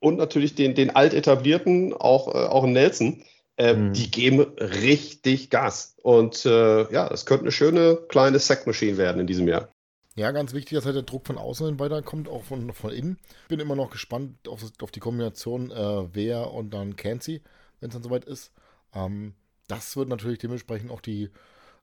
und 0.00 0.16
natürlich 0.16 0.54
den, 0.54 0.74
den 0.74 0.94
altetablierten, 0.94 1.94
auch, 1.94 2.28
äh, 2.28 2.46
auch 2.46 2.64
Nelson, 2.64 3.24
äh, 3.58 3.74
mhm. 3.74 3.92
Die 3.92 4.10
geben 4.10 4.40
richtig 4.58 5.50
Gas. 5.50 5.96
Und 6.02 6.46
äh, 6.46 6.92
ja, 6.92 7.08
es 7.08 7.26
könnte 7.26 7.44
eine 7.44 7.52
schöne 7.52 7.98
kleine 8.08 8.38
Sackmaschine 8.38 8.96
werden 8.96 9.20
in 9.20 9.26
diesem 9.26 9.48
Jahr. 9.48 9.68
Ja, 10.14 10.30
ganz 10.32 10.52
wichtig, 10.52 10.76
dass 10.76 10.84
halt 10.84 10.96
der 10.96 11.02
Druck 11.02 11.26
von 11.26 11.38
außen 11.38 11.78
weiterkommt, 11.78 12.28
auch 12.28 12.44
von, 12.44 12.72
von 12.72 12.90
innen. 12.92 13.18
Bin 13.48 13.60
immer 13.60 13.76
noch 13.76 13.90
gespannt 13.90 14.48
auf, 14.48 14.64
auf 14.80 14.90
die 14.90 15.00
Kombination 15.00 15.70
äh, 15.70 16.14
Wehr 16.14 16.50
und 16.52 16.70
dann 16.70 16.96
Cancy, 16.96 17.42
wenn 17.80 17.90
es 17.90 17.94
dann 17.94 18.02
soweit 18.02 18.24
ist. 18.24 18.52
Ähm, 18.94 19.34
das 19.68 19.96
wird 19.96 20.08
natürlich 20.08 20.38
dementsprechend 20.38 20.90
auch 20.90 21.00
die, 21.00 21.30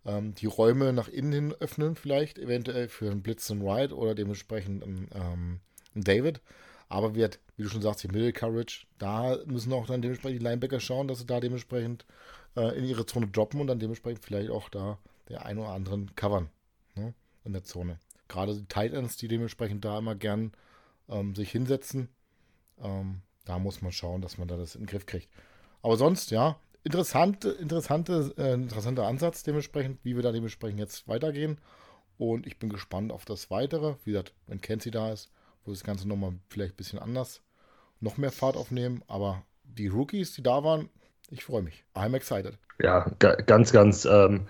ähm, 0.05 0.33
die 0.35 0.47
Räume 0.47 0.91
nach 0.91 1.07
innen 1.07 1.31
hin 1.31 1.55
öffnen, 1.59 1.95
vielleicht, 1.95 2.37
eventuell 2.37 2.89
für 2.89 3.09
einen 3.09 3.21
Blitz 3.21 3.49
und 3.49 3.61
Ride 3.61 3.95
oder 3.95 4.15
dementsprechend 4.15 4.83
einen, 4.83 5.09
ähm, 5.13 5.59
einen 5.93 6.03
David. 6.03 6.41
Aber 6.87 7.15
wird, 7.15 7.39
wie 7.57 7.63
du 7.63 7.69
schon 7.69 7.81
sagst, 7.81 8.03
die 8.03 8.07
Middle 8.07 8.33
Coverage, 8.33 8.85
da 8.99 9.37
müssen 9.45 9.73
auch 9.73 9.87
dann 9.87 10.01
dementsprechend 10.01 10.39
die 10.39 10.43
Linebacker 10.43 10.79
schauen, 10.79 11.07
dass 11.07 11.19
sie 11.19 11.25
da 11.25 11.39
dementsprechend 11.39 12.05
äh, 12.55 12.77
in 12.77 12.85
ihre 12.85 13.05
Zone 13.05 13.27
droppen 13.27 13.59
und 13.59 13.67
dann 13.67 13.79
dementsprechend 13.79 14.23
vielleicht 14.23 14.49
auch 14.49 14.69
da 14.69 14.97
der 15.29 15.45
ein 15.45 15.57
oder 15.57 15.69
anderen 15.69 16.15
covern 16.15 16.49
ne, 16.95 17.13
in 17.43 17.53
der 17.53 17.63
Zone. 17.63 17.99
Gerade 18.27 18.55
die 18.55 18.65
Tight 18.65 18.93
Ends, 18.93 19.17
die 19.17 19.27
dementsprechend 19.27 19.85
da 19.85 19.97
immer 19.97 20.15
gern 20.15 20.51
ähm, 21.09 21.35
sich 21.35 21.51
hinsetzen, 21.51 22.09
ähm, 22.79 23.21
da 23.45 23.59
muss 23.59 23.81
man 23.81 23.91
schauen, 23.91 24.21
dass 24.21 24.37
man 24.37 24.47
da 24.47 24.57
das 24.57 24.75
in 24.75 24.81
den 24.81 24.87
Griff 24.87 25.05
kriegt. 25.05 25.29
Aber 25.81 25.97
sonst, 25.97 26.31
ja, 26.31 26.59
interessante, 26.83 27.49
interessante, 27.49 28.33
äh, 28.37 28.53
interessanter 28.53 29.05
Ansatz 29.05 29.43
dementsprechend, 29.43 29.99
wie 30.03 30.15
wir 30.15 30.23
da 30.23 30.31
dementsprechend 30.31 30.79
jetzt 30.79 31.07
weitergehen. 31.07 31.59
Und 32.17 32.47
ich 32.47 32.57
bin 32.57 32.69
gespannt 32.69 33.11
auf 33.11 33.25
das 33.25 33.51
Weitere. 33.51 33.95
Wie 34.03 34.11
gesagt, 34.11 34.33
wenn 34.47 34.61
Kenzie 34.61 34.91
da 34.91 35.11
ist, 35.11 35.29
wo 35.65 35.71
das 35.71 35.83
Ganze 35.83 36.07
nochmal 36.07 36.33
vielleicht 36.49 36.73
ein 36.73 36.77
bisschen 36.77 36.99
anders, 36.99 37.41
noch 37.99 38.17
mehr 38.17 38.31
Fahrt 38.31 38.55
aufnehmen. 38.55 39.03
Aber 39.07 39.43
die 39.63 39.87
Rookies, 39.87 40.33
die 40.33 40.43
da 40.43 40.63
waren, 40.63 40.89
ich 41.29 41.43
freue 41.43 41.63
mich. 41.63 41.83
I'm 41.95 42.15
excited. 42.15 42.57
Ja, 42.79 43.09
ganz, 43.19 43.71
ganz 43.71 44.05
ähm, 44.05 44.47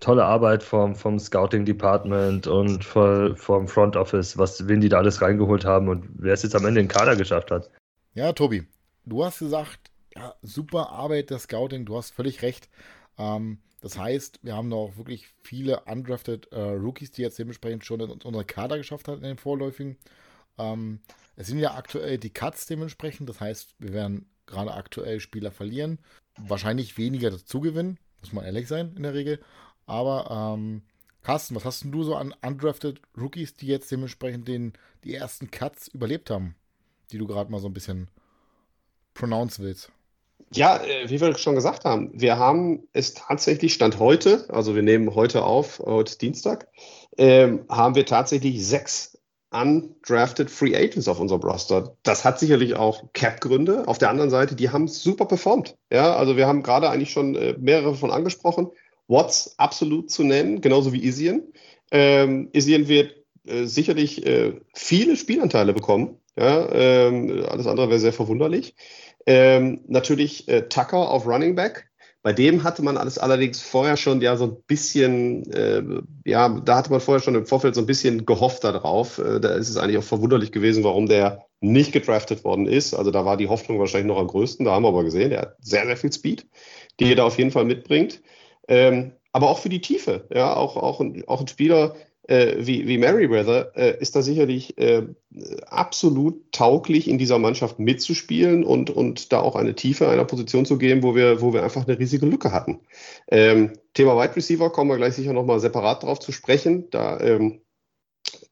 tolle 0.00 0.24
Arbeit 0.24 0.62
vom, 0.62 0.94
vom 0.94 1.18
Scouting 1.18 1.64
Department 1.64 2.46
und 2.46 2.84
voll, 2.84 3.36
vom 3.36 3.68
Front 3.68 3.96
Office, 3.96 4.38
was, 4.38 4.66
wen 4.68 4.80
die 4.80 4.88
da 4.88 4.98
alles 4.98 5.20
reingeholt 5.20 5.64
haben 5.64 5.88
und 5.88 6.08
wer 6.14 6.34
es 6.34 6.42
jetzt 6.42 6.54
am 6.54 6.64
Ende 6.64 6.80
in 6.80 6.86
den 6.86 6.92
Kader 6.92 7.16
geschafft 7.16 7.50
hat. 7.50 7.70
Ja, 8.14 8.32
Tobi, 8.32 8.66
du 9.04 9.24
hast 9.24 9.40
gesagt, 9.40 9.90
ja, 10.14 10.34
super 10.42 10.90
Arbeit 10.90 11.30
der 11.30 11.38
Scouting, 11.38 11.84
du 11.84 11.96
hast 11.96 12.10
völlig 12.10 12.42
recht. 12.42 12.68
Ähm, 13.18 13.58
das 13.80 13.98
heißt, 13.98 14.40
wir 14.42 14.56
haben 14.56 14.68
noch 14.68 14.96
wirklich 14.96 15.28
viele 15.42 15.80
undrafted 15.80 16.50
äh, 16.52 16.60
Rookies, 16.60 17.12
die 17.12 17.22
jetzt 17.22 17.38
dementsprechend 17.38 17.84
schon 17.84 18.00
in 18.00 18.10
unsere 18.10 18.44
Kader 18.44 18.76
geschafft 18.76 19.06
haben 19.08 19.18
in 19.18 19.28
den 19.28 19.38
Vorläufigen. 19.38 19.96
Ähm, 20.58 21.00
es 21.36 21.46
sind 21.46 21.58
ja 21.58 21.74
aktuell 21.74 22.18
die 22.18 22.30
Cuts 22.30 22.66
dementsprechend, 22.66 23.28
das 23.28 23.40
heißt, 23.40 23.74
wir 23.78 23.92
werden 23.92 24.28
gerade 24.46 24.72
aktuell 24.72 25.20
Spieler 25.20 25.52
verlieren, 25.52 25.98
wahrscheinlich 26.38 26.98
weniger 26.98 27.30
dazu 27.30 27.60
gewinnen, 27.60 27.98
muss 28.20 28.32
man 28.32 28.44
ehrlich 28.44 28.66
sein 28.66 28.92
in 28.96 29.02
der 29.02 29.14
Regel. 29.14 29.40
Aber 29.86 30.54
ähm, 30.56 30.82
Carsten, 31.22 31.54
was 31.54 31.64
hast 31.64 31.84
du 31.84 32.02
so 32.02 32.16
an 32.16 32.34
undrafted 32.42 33.00
Rookies, 33.16 33.54
die 33.54 33.66
jetzt 33.66 33.90
dementsprechend 33.90 34.48
den, 34.48 34.72
die 35.04 35.14
ersten 35.14 35.50
Cuts 35.50 35.88
überlebt 35.88 36.30
haben, 36.30 36.54
die 37.12 37.18
du 37.18 37.26
gerade 37.26 37.50
mal 37.50 37.60
so 37.60 37.68
ein 37.68 37.74
bisschen 37.74 38.08
pronounce 39.14 39.62
willst? 39.62 39.90
Ja, 40.52 40.82
äh, 40.82 41.10
wie 41.10 41.20
wir 41.20 41.36
schon 41.36 41.54
gesagt 41.54 41.84
haben, 41.84 42.10
wir 42.14 42.38
haben 42.38 42.88
es 42.92 43.14
tatsächlich 43.14 43.74
Stand 43.74 43.98
heute, 43.98 44.46
also 44.48 44.74
wir 44.74 44.82
nehmen 44.82 45.14
heute 45.14 45.44
auf, 45.44 45.80
heute 45.80 46.16
Dienstag, 46.16 46.68
ähm, 47.18 47.64
haben 47.68 47.94
wir 47.94 48.06
tatsächlich 48.06 48.66
sechs 48.66 49.17
undrafted 49.50 50.50
Free 50.50 50.76
Agents 50.76 51.08
auf 51.08 51.20
unserem 51.20 51.42
Roster. 51.42 51.96
Das 52.02 52.24
hat 52.24 52.38
sicherlich 52.38 52.76
auch 52.76 53.12
Cap-Gründe. 53.14 53.86
Auf 53.86 53.98
der 53.98 54.10
anderen 54.10 54.30
Seite, 54.30 54.54
die 54.54 54.70
haben 54.70 54.88
super 54.88 55.24
performt. 55.24 55.76
Ja, 55.90 56.14
also 56.16 56.36
wir 56.36 56.46
haben 56.46 56.62
gerade 56.62 56.90
eigentlich 56.90 57.10
schon 57.10 57.34
äh, 57.34 57.54
mehrere 57.58 57.94
von 57.94 58.10
angesprochen. 58.10 58.68
Watts 59.06 59.54
absolut 59.56 60.10
zu 60.10 60.22
nennen, 60.22 60.60
genauso 60.60 60.92
wie 60.92 61.02
Isian. 61.02 61.42
Ähm, 61.90 62.50
Isian 62.52 62.88
wird 62.88 63.14
äh, 63.46 63.64
sicherlich 63.64 64.26
äh, 64.26 64.60
viele 64.74 65.16
Spielanteile 65.16 65.72
bekommen. 65.72 66.18
Ja, 66.36 66.70
ähm, 66.72 67.44
alles 67.48 67.66
andere 67.66 67.88
wäre 67.88 67.98
sehr 67.98 68.12
verwunderlich. 68.12 68.76
Ähm, 69.26 69.80
natürlich 69.88 70.46
äh, 70.48 70.68
Tucker 70.68 71.10
auf 71.10 71.26
Running 71.26 71.54
Back. 71.54 71.87
Bei 72.22 72.32
dem 72.32 72.64
hatte 72.64 72.82
man 72.82 72.96
alles 72.96 73.16
allerdings 73.16 73.60
vorher 73.62 73.96
schon 73.96 74.20
ja 74.20 74.36
so 74.36 74.44
ein 74.44 74.56
bisschen, 74.66 75.50
äh, 75.52 75.82
ja, 76.24 76.48
da 76.48 76.76
hatte 76.76 76.90
man 76.90 77.00
vorher 77.00 77.22
schon 77.22 77.36
im 77.36 77.46
Vorfeld 77.46 77.74
so 77.74 77.80
ein 77.80 77.86
bisschen 77.86 78.26
gehofft 78.26 78.64
darauf. 78.64 79.18
Äh, 79.18 79.40
da 79.40 79.50
ist 79.54 79.68
es 79.68 79.76
eigentlich 79.76 79.98
auch 79.98 80.04
verwunderlich 80.04 80.50
gewesen, 80.50 80.82
warum 80.84 81.06
der 81.06 81.46
nicht 81.60 81.92
gedraftet 81.92 82.44
worden 82.44 82.66
ist. 82.66 82.94
Also 82.94 83.10
da 83.10 83.24
war 83.24 83.36
die 83.36 83.48
Hoffnung 83.48 83.78
wahrscheinlich 83.78 84.08
noch 84.08 84.18
am 84.18 84.26
größten. 84.26 84.64
Da 84.64 84.72
haben 84.72 84.82
wir 84.82 84.88
aber 84.88 85.04
gesehen, 85.04 85.30
der 85.30 85.40
hat 85.42 85.56
sehr, 85.60 85.86
sehr 85.86 85.96
viel 85.96 86.12
Speed, 86.12 86.46
die 86.98 87.10
er 87.10 87.16
da 87.16 87.24
auf 87.24 87.38
jeden 87.38 87.52
Fall 87.52 87.64
mitbringt. 87.64 88.20
Ähm, 88.66 89.12
aber 89.32 89.50
auch 89.50 89.58
für 89.58 89.68
die 89.68 89.80
Tiefe. 89.80 90.26
Ja, 90.32 90.54
auch, 90.54 90.76
auch, 90.76 91.00
auch 91.26 91.40
ein 91.40 91.48
Spieler, 91.48 91.94
äh, 92.28 92.56
wie, 92.58 92.86
wie 92.86 92.98
Merriweather 92.98 93.72
äh, 93.74 94.00
ist 94.00 94.14
da 94.14 94.22
sicherlich 94.22 94.76
äh, 94.78 95.02
absolut 95.66 96.52
tauglich, 96.52 97.08
in 97.08 97.16
dieser 97.16 97.38
Mannschaft 97.38 97.78
mitzuspielen 97.78 98.64
und, 98.64 98.90
und 98.90 99.32
da 99.32 99.40
auch 99.40 99.56
eine 99.56 99.74
Tiefe 99.74 100.08
einer 100.08 100.26
Position 100.26 100.66
zu 100.66 100.76
geben, 100.76 101.02
wo 101.02 101.14
wir, 101.14 101.40
wo 101.40 101.54
wir 101.54 101.64
einfach 101.64 101.88
eine 101.88 101.98
riesige 101.98 102.26
Lücke 102.26 102.52
hatten. 102.52 102.80
Ähm, 103.28 103.72
Thema 103.94 104.14
Wide 104.16 104.36
Receiver 104.36 104.70
kommen 104.70 104.90
wir 104.90 104.98
gleich 104.98 105.14
sicher 105.14 105.32
nochmal 105.32 105.58
separat 105.58 106.02
drauf 106.02 106.20
zu 106.20 106.30
sprechen. 106.30 106.90
Da, 106.90 107.18
ähm, 107.18 107.62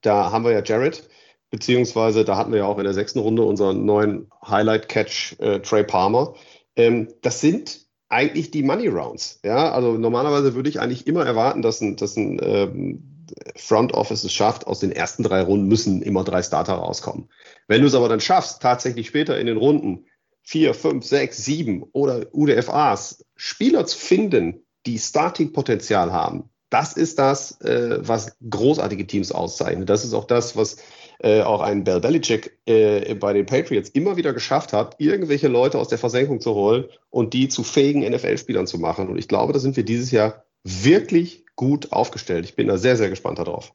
da 0.01 0.33
haben 0.33 0.45
wir 0.45 0.53
ja 0.53 0.62
Jared, 0.65 1.07
beziehungsweise 1.51 2.25
da 2.25 2.39
hatten 2.39 2.53
wir 2.53 2.61
ja 2.61 2.67
auch 2.67 2.79
in 2.79 2.85
der 2.85 2.95
sechsten 2.95 3.19
Runde 3.19 3.43
unseren 3.43 3.85
neuen 3.85 4.31
Highlight-Catch 4.47 5.37
äh, 5.39 5.61
Trey 5.61 5.85
Palmer. 5.85 6.35
Ähm, 6.77 7.09
das 7.21 7.43
sind 7.43 7.85
eigentlich 8.09 8.51
die 8.51 8.62
Money 8.62 8.89
Rounds. 8.89 9.41
Ja, 9.45 9.71
also 9.73 9.99
normalerweise 9.99 10.55
würde 10.55 10.71
ich 10.71 10.81
eigentlich 10.81 11.07
immer 11.07 11.27
erwarten, 11.27 11.61
dass 11.61 11.83
ein, 11.83 11.97
dass 11.97 12.17
ein 12.17 12.41
ähm, 12.43 13.15
Front 13.57 13.92
Office 13.92 14.25
es 14.25 14.33
schafft, 14.33 14.66
aus 14.66 14.81
den 14.81 14.92
ersten 14.92 15.22
drei 15.22 15.42
Runden 15.42 15.66
müssen 15.66 16.03
immer 16.03 16.25
drei 16.25 16.42
Starter 16.42 16.75
rauskommen. 16.75 17.29
Wenn 17.68 17.83
du 17.83 17.87
es 17.87 17.94
aber 17.94 18.09
dann 18.09 18.20
schaffst, 18.20 18.62
tatsächlich 18.62 19.07
später 19.07 19.38
in 19.38 19.46
den 19.46 19.57
Runden 19.57 20.07
vier, 20.42 20.75
fünf, 20.75 21.05
sechs, 21.05 21.44
sieben 21.44 21.85
oder 21.92 22.27
UDFAs 22.33 23.25
Spieler 23.37 23.87
zu 23.87 23.99
finden, 23.99 24.64
die 24.87 24.99
Starting-Potenzial 24.99 26.12
haben, 26.12 26.51
das 26.70 26.94
ist 26.94 27.18
das, 27.18 27.61
äh, 27.61 27.99
was 28.01 28.37
großartige 28.49 29.07
Teams 29.07 29.33
auszeichnet. 29.33 29.88
Das 29.88 30.05
ist 30.05 30.14
auch 30.14 30.25
das, 30.25 30.57
was 30.57 30.79
äh, 31.20 31.42
auch 31.42 31.61
ein 31.61 31.85
Bell 31.85 32.01
Belichick 32.01 32.59
äh, 32.66 33.14
bei 33.14 33.33
den 33.33 33.46
Patriots 33.46 33.88
immer 33.90 34.16
wieder 34.16 34.33
geschafft 34.33 34.72
hat, 34.72 34.96
irgendwelche 34.99 35.49
Leute 35.49 35.79
aus 35.79 35.88
der 35.88 35.99
Versenkung 35.99 36.40
zu 36.40 36.55
holen 36.55 36.87
und 37.11 37.35
die 37.35 37.49
zu 37.49 37.62
fähigen 37.62 38.03
NFL-Spielern 38.03 38.66
zu 38.66 38.79
machen. 38.79 39.09
Und 39.09 39.16
ich 39.16 39.29
glaube, 39.29 39.53
da 39.53 39.59
sind 39.59 39.77
wir 39.77 39.85
dieses 39.85 40.11
Jahr 40.11 40.44
wirklich 40.64 41.45
gut 41.57 41.92
aufgestellt. 41.92 42.45
Ich 42.45 42.55
bin 42.55 42.69
da 42.69 42.77
sehr, 42.77 42.97
sehr 42.97 43.11
gespannt 43.11 43.38
darauf. 43.38 43.73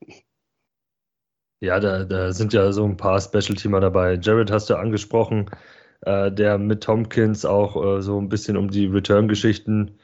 Ja, 1.60 1.80
da, 1.80 2.06
da 2.06 2.32
sind 2.34 2.54
ja 2.54 2.72
so 2.72 2.86
ein 2.86 2.98
paar 2.98 3.20
Special-Teamer 3.20 3.80
dabei. 3.82 4.15
Jared 4.22 4.52
hast 4.52 4.70
du 4.70 4.76
angesprochen, 4.76 5.50
äh, 6.02 6.32
der 6.32 6.58
mit 6.58 6.84
Tompkins 6.84 7.46
auch 7.46 7.98
äh, 7.98 8.02
so 8.02 8.20
ein 8.20 8.30
bisschen 8.30 8.58
um 8.58 8.72
die 8.72 8.88
Return-Geschichten 8.88 10.00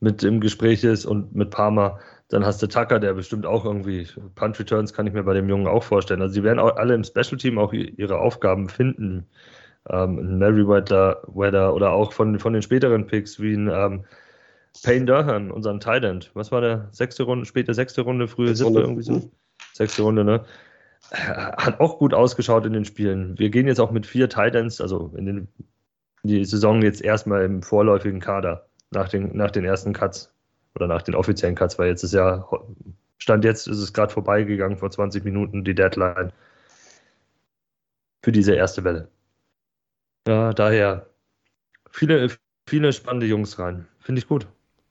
mit 0.00 0.22
im 0.22 0.40
Gespräch 0.40 0.84
ist 0.84 1.06
und 1.06 1.34
mit 1.34 1.50
Palmer. 1.50 1.98
Dann 2.28 2.44
hast 2.44 2.62
du 2.62 2.66
Tucker, 2.66 3.00
der 3.00 3.14
bestimmt 3.14 3.46
auch 3.46 3.64
irgendwie 3.64 4.06
Punch 4.34 4.60
Returns 4.60 4.92
kann 4.92 5.06
ich 5.06 5.14
mir 5.14 5.24
bei 5.24 5.34
dem 5.34 5.48
Jungen 5.48 5.66
auch 5.66 5.82
vorstellen. 5.82 6.20
Also 6.20 6.34
sie 6.34 6.42
werden 6.42 6.58
auch 6.58 6.76
alle 6.76 6.94
im 6.94 7.04
Special 7.04 7.38
Team 7.38 7.58
auch 7.58 7.72
ihre 7.72 8.18
Aufgaben 8.18 8.68
finden. 8.68 9.26
Ähm, 9.88 10.38
Merriweather 10.38 11.24
oder 11.74 11.92
auch 11.92 12.12
von, 12.12 12.38
von 12.38 12.52
den 12.52 12.62
späteren 12.62 13.06
Picks 13.06 13.40
wie 13.40 13.54
ein 13.54 13.70
ähm, 13.72 14.04
Payne 14.82 15.06
Durham, 15.06 15.50
unseren 15.50 15.80
Thailand. 15.80 16.30
Was 16.34 16.52
war 16.52 16.60
der 16.60 16.88
sechste 16.92 17.24
Runde, 17.24 17.46
späte 17.46 17.74
sechste 17.74 18.02
Runde, 18.02 18.28
frühe 18.28 18.54
siebte, 18.54 18.80
irgendwie 18.80 19.02
so? 19.02 19.30
Sechste 19.72 20.02
Runde, 20.02 20.24
ne? 20.24 20.44
Hat 21.12 21.80
auch 21.80 21.98
gut 21.98 22.12
ausgeschaut 22.12 22.66
in 22.66 22.72
den 22.72 22.84
Spielen. 22.84 23.38
Wir 23.38 23.50
gehen 23.50 23.66
jetzt 23.66 23.80
auch 23.80 23.90
mit 23.90 24.06
vier 24.06 24.28
Titans, 24.28 24.80
also 24.80 25.12
in, 25.16 25.26
den, 25.26 25.48
in 26.22 26.28
die 26.30 26.44
Saison 26.44 26.82
jetzt 26.82 27.02
erstmal 27.02 27.44
im 27.44 27.62
vorläufigen 27.62 28.20
Kader, 28.20 28.68
nach 28.90 29.08
den, 29.08 29.36
nach 29.36 29.50
den 29.50 29.64
ersten 29.64 29.92
Cuts 29.92 30.32
oder 30.74 30.86
nach 30.86 31.02
den 31.02 31.14
offiziellen 31.14 31.54
Cuts, 31.54 31.78
weil 31.78 31.88
jetzt 31.88 32.02
ist 32.02 32.14
ja, 32.14 32.46
Stand 33.18 33.44
jetzt 33.44 33.68
ist 33.68 33.78
es 33.78 33.92
gerade 33.92 34.12
vorbeigegangen, 34.12 34.76
vor 34.76 34.90
20 34.90 35.24
Minuten 35.24 35.64
die 35.64 35.74
Deadline 35.74 36.32
für 38.22 38.32
diese 38.32 38.54
erste 38.54 38.84
Welle. 38.84 39.08
Ja, 40.26 40.52
daher 40.52 41.06
viele, 41.90 42.28
viele 42.66 42.92
spannende 42.92 43.26
Jungs 43.26 43.58
rein. 43.58 43.86
Finde 44.00 44.20
ich 44.20 44.28
gut. 44.28 44.46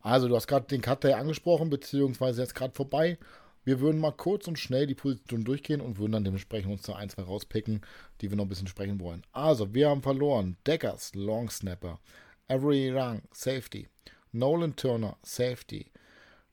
Also, 0.08 0.30
du 0.30 0.38
hast 0.38 0.48
gerade 0.48 0.68
den 0.68 0.80
Cut 0.80 1.04
Day 1.04 1.12
angesprochen, 1.12 1.70
beziehungsweise 1.70 2.42
jetzt 2.42 2.56
gerade 2.56 2.74
vorbei. 2.74 3.18
Wir 3.66 3.82
würden 3.82 4.00
mal 4.00 4.14
kurz 4.14 4.48
und 4.48 4.58
schnell 4.58 4.88
die 4.88 4.96
Position 4.96 5.44
durchgehen 5.44 5.82
und 5.82 5.98
würden 5.98 6.14
dann 6.14 6.24
dementsprechend 6.24 6.72
uns 6.72 6.84
da 6.84 6.96
ein, 6.96 7.10
zwei 7.10 7.24
rauspicken, 7.24 7.82
die 8.22 8.30
wir 8.30 8.38
noch 8.38 8.46
ein 8.46 8.50
bisschen 8.50 8.70
sprechen 8.70 9.02
wollen. 9.02 9.24
Also, 9.34 9.74
wir 9.74 9.90
haben 9.90 10.02
verloren. 10.02 10.56
Deckers, 10.66 11.14
Long 11.14 11.50
Snapper, 11.50 12.00
Avery 12.48 12.90
Rang, 12.90 13.24
Safety, 13.34 13.90
Nolan 14.32 14.78
Turner, 14.78 15.18
Safety, 15.24 15.92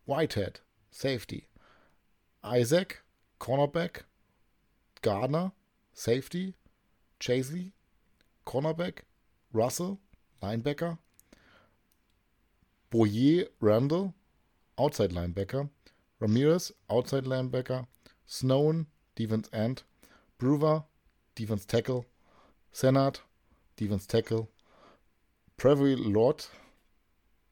Whitehead, 0.05 0.61
Safety, 0.91 1.47
Isaac, 2.45 3.05
Cornerback, 3.39 4.05
Gardner, 5.01 5.53
Safety, 5.93 6.55
Chasey, 7.21 7.71
Cornerback, 8.45 9.05
Russell, 9.55 9.99
Linebacker, 10.43 10.99
Boyer 12.95 13.47
Randall, 13.61 14.15
Outside 14.79 15.11
Linebacker, 15.11 15.69
Ramirez, 16.21 16.73
Outside 16.89 17.25
Linebacker, 17.25 17.89
Snowden, 18.25 18.87
Defense 19.17 19.49
End, 19.53 19.83
Brewer, 20.39 20.85
Defense 21.35 21.65
Tackle, 21.67 22.07
Senat, 22.73 23.19
Defense 23.75 24.07
Tackle, 24.07 24.49
Prevy 25.59 25.97
Lord, 25.97 26.47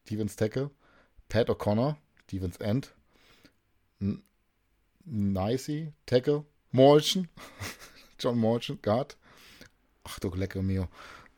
Defense 0.07 0.37
Tackle, 0.37 0.70
Pat 1.28 1.50
O'Connor, 1.50 1.96
Defense 2.28 2.57
End, 2.61 2.90
Nicey, 5.05 5.92
Tackle, 6.07 6.46
Morrison, 6.70 7.28
John 8.18 8.38
Morrison, 8.38 8.78
Guard, 8.81 9.16
Ach 10.05 10.20
du 10.20 10.28
lecker 10.28 10.62
mio. 10.62 10.87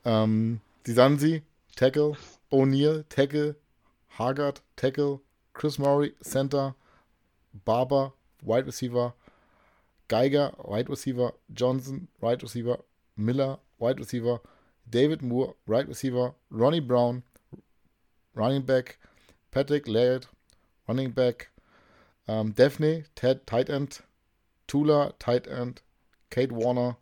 Ähm, 0.04 0.60
die 0.86 0.92
Sansi, 0.92 1.42
Tackle, 1.74 2.18
O'Neill, 2.50 3.04
Tackle, 3.08 3.56
Haggard, 4.18 4.60
Tackle, 4.76 5.22
Chris 5.54 5.76
Murray, 5.76 6.14
Center, 6.22 6.74
Barber, 7.64 8.12
Wide 8.42 8.66
Receiver, 8.66 9.12
Geiger, 10.06 10.52
Wide 10.58 10.88
Receiver, 10.88 11.32
Johnson, 11.52 12.06
Wide 12.20 12.42
Receiver, 12.42 12.78
Miller, 13.16 13.58
Wide 13.78 13.98
Receiver, 13.98 14.40
David 14.88 15.20
Moore, 15.22 15.54
Wide 15.66 15.88
Receiver, 15.88 16.34
Ronnie 16.50 16.80
Brown, 16.80 17.24
Running 18.34 18.62
Back, 18.62 18.98
Patrick 19.50 19.88
Laird, 19.88 20.28
Running 20.86 21.10
Back, 21.10 21.50
ähm, 22.28 22.54
Daphne, 22.54 23.04
Ted, 23.16 23.46
Tight 23.46 23.68
End, 23.68 24.02
Tula, 24.68 25.12
Tight 25.18 25.48
End, 25.48 25.82
Kate 26.30 26.52
Warner, 26.52 26.96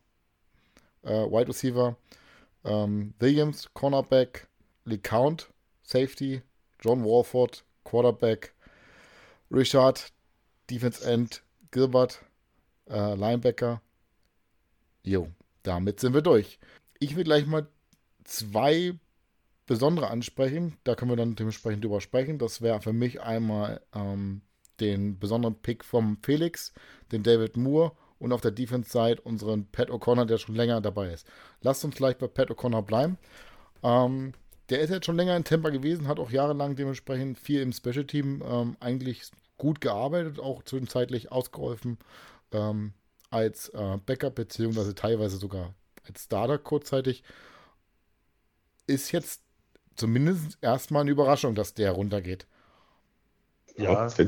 äh, 1.03 1.27
Wide 1.31 1.49
Receiver, 1.49 1.97
ähm, 2.65 3.13
Williams, 3.21 3.69
Cornerback, 3.75 4.47
LeCount, 4.87 5.49
Safety, 5.83 6.43
John 6.83 7.05
Warford, 7.05 7.65
Quarterback, 7.85 8.55
Richard, 9.51 10.13
Defense 10.71 11.05
End, 11.09 11.43
Gilbert, 11.71 12.23
äh, 12.91 13.15
Linebacker. 13.15 13.81
Jo, 15.03 15.29
damit 15.63 16.01
sind 16.01 16.15
wir 16.15 16.23
durch. 16.23 16.59
Ich 16.99 17.17
will 17.17 17.25
gleich 17.25 17.47
mal 17.47 17.67
zwei 18.25 18.95
besondere 19.67 20.09
ansprechen. 20.09 20.77
Da 20.85 20.95
können 20.95 21.11
wir 21.11 21.17
dann 21.17 21.35
dementsprechend 21.35 21.85
drüber 21.85 22.01
sprechen. 22.01 22.39
Das 22.39 22.63
wäre 22.63 22.81
für 22.81 22.93
mich 22.93 23.21
einmal 23.21 23.81
ähm, 23.95 24.43
den 24.81 25.19
besonderen 25.19 25.55
Pick 25.55 25.85
vom 25.85 26.19
Felix, 26.23 26.73
den 27.11 27.23
David 27.23 27.57
Moore 27.57 27.93
und 28.19 28.33
auf 28.33 28.41
der 28.41 28.51
Defense-Side 28.51 29.21
unseren 29.23 29.67
Pat 29.67 29.91
O'Connor, 29.91 30.27
der 30.27 30.39
schon 30.39 30.55
länger 30.55 30.81
dabei 30.81 31.13
ist. 31.13 31.27
Lasst 31.61 31.85
uns 31.85 31.97
gleich 31.97 32.17
bei 32.19 32.29
Pat 32.29 32.51
O'Connor 32.51 32.83
bleiben. 32.83 33.19
Ähm, 33.83 34.33
der 34.73 34.81
ist 34.81 34.89
jetzt 34.89 35.05
schon 35.05 35.17
länger 35.17 35.37
in 35.37 35.45
Tampa 35.45 35.69
gewesen, 35.69 36.09
hat 36.09 36.19
auch 36.19 36.31
jahrelang 36.31 36.77
dementsprechend 36.77 37.39
viel 37.39 37.61
im 37.61 37.73
Special-Team 37.73 38.43
ähm, 38.43 38.77
eigentlich 38.81 39.31
gut 39.59 39.83
gearbeitet, 39.83 40.41
auch 40.41 40.63
zwischenzeitlich 40.63 41.31
ausgeholfen 41.31 41.99
ähm, 42.53 42.95
als 43.29 43.69
äh, 43.69 43.99
Backup, 44.07 44.35
beziehungsweise 44.35 44.95
teilweise 44.95 45.37
sogar 45.37 45.75
als 46.09 46.25
Starter 46.25 46.57
kurzzeitig. 46.57 47.23
Ist 48.87 49.13
jetzt 49.13 49.43
zumindest 49.95 50.57
erstmal 50.63 51.03
eine 51.03 51.11
Überraschung, 51.11 51.55
dass 51.55 51.75
der 51.75 51.93
runtergeht. 51.93 52.47
Ja, 53.77 54.09
ja, 54.09 54.25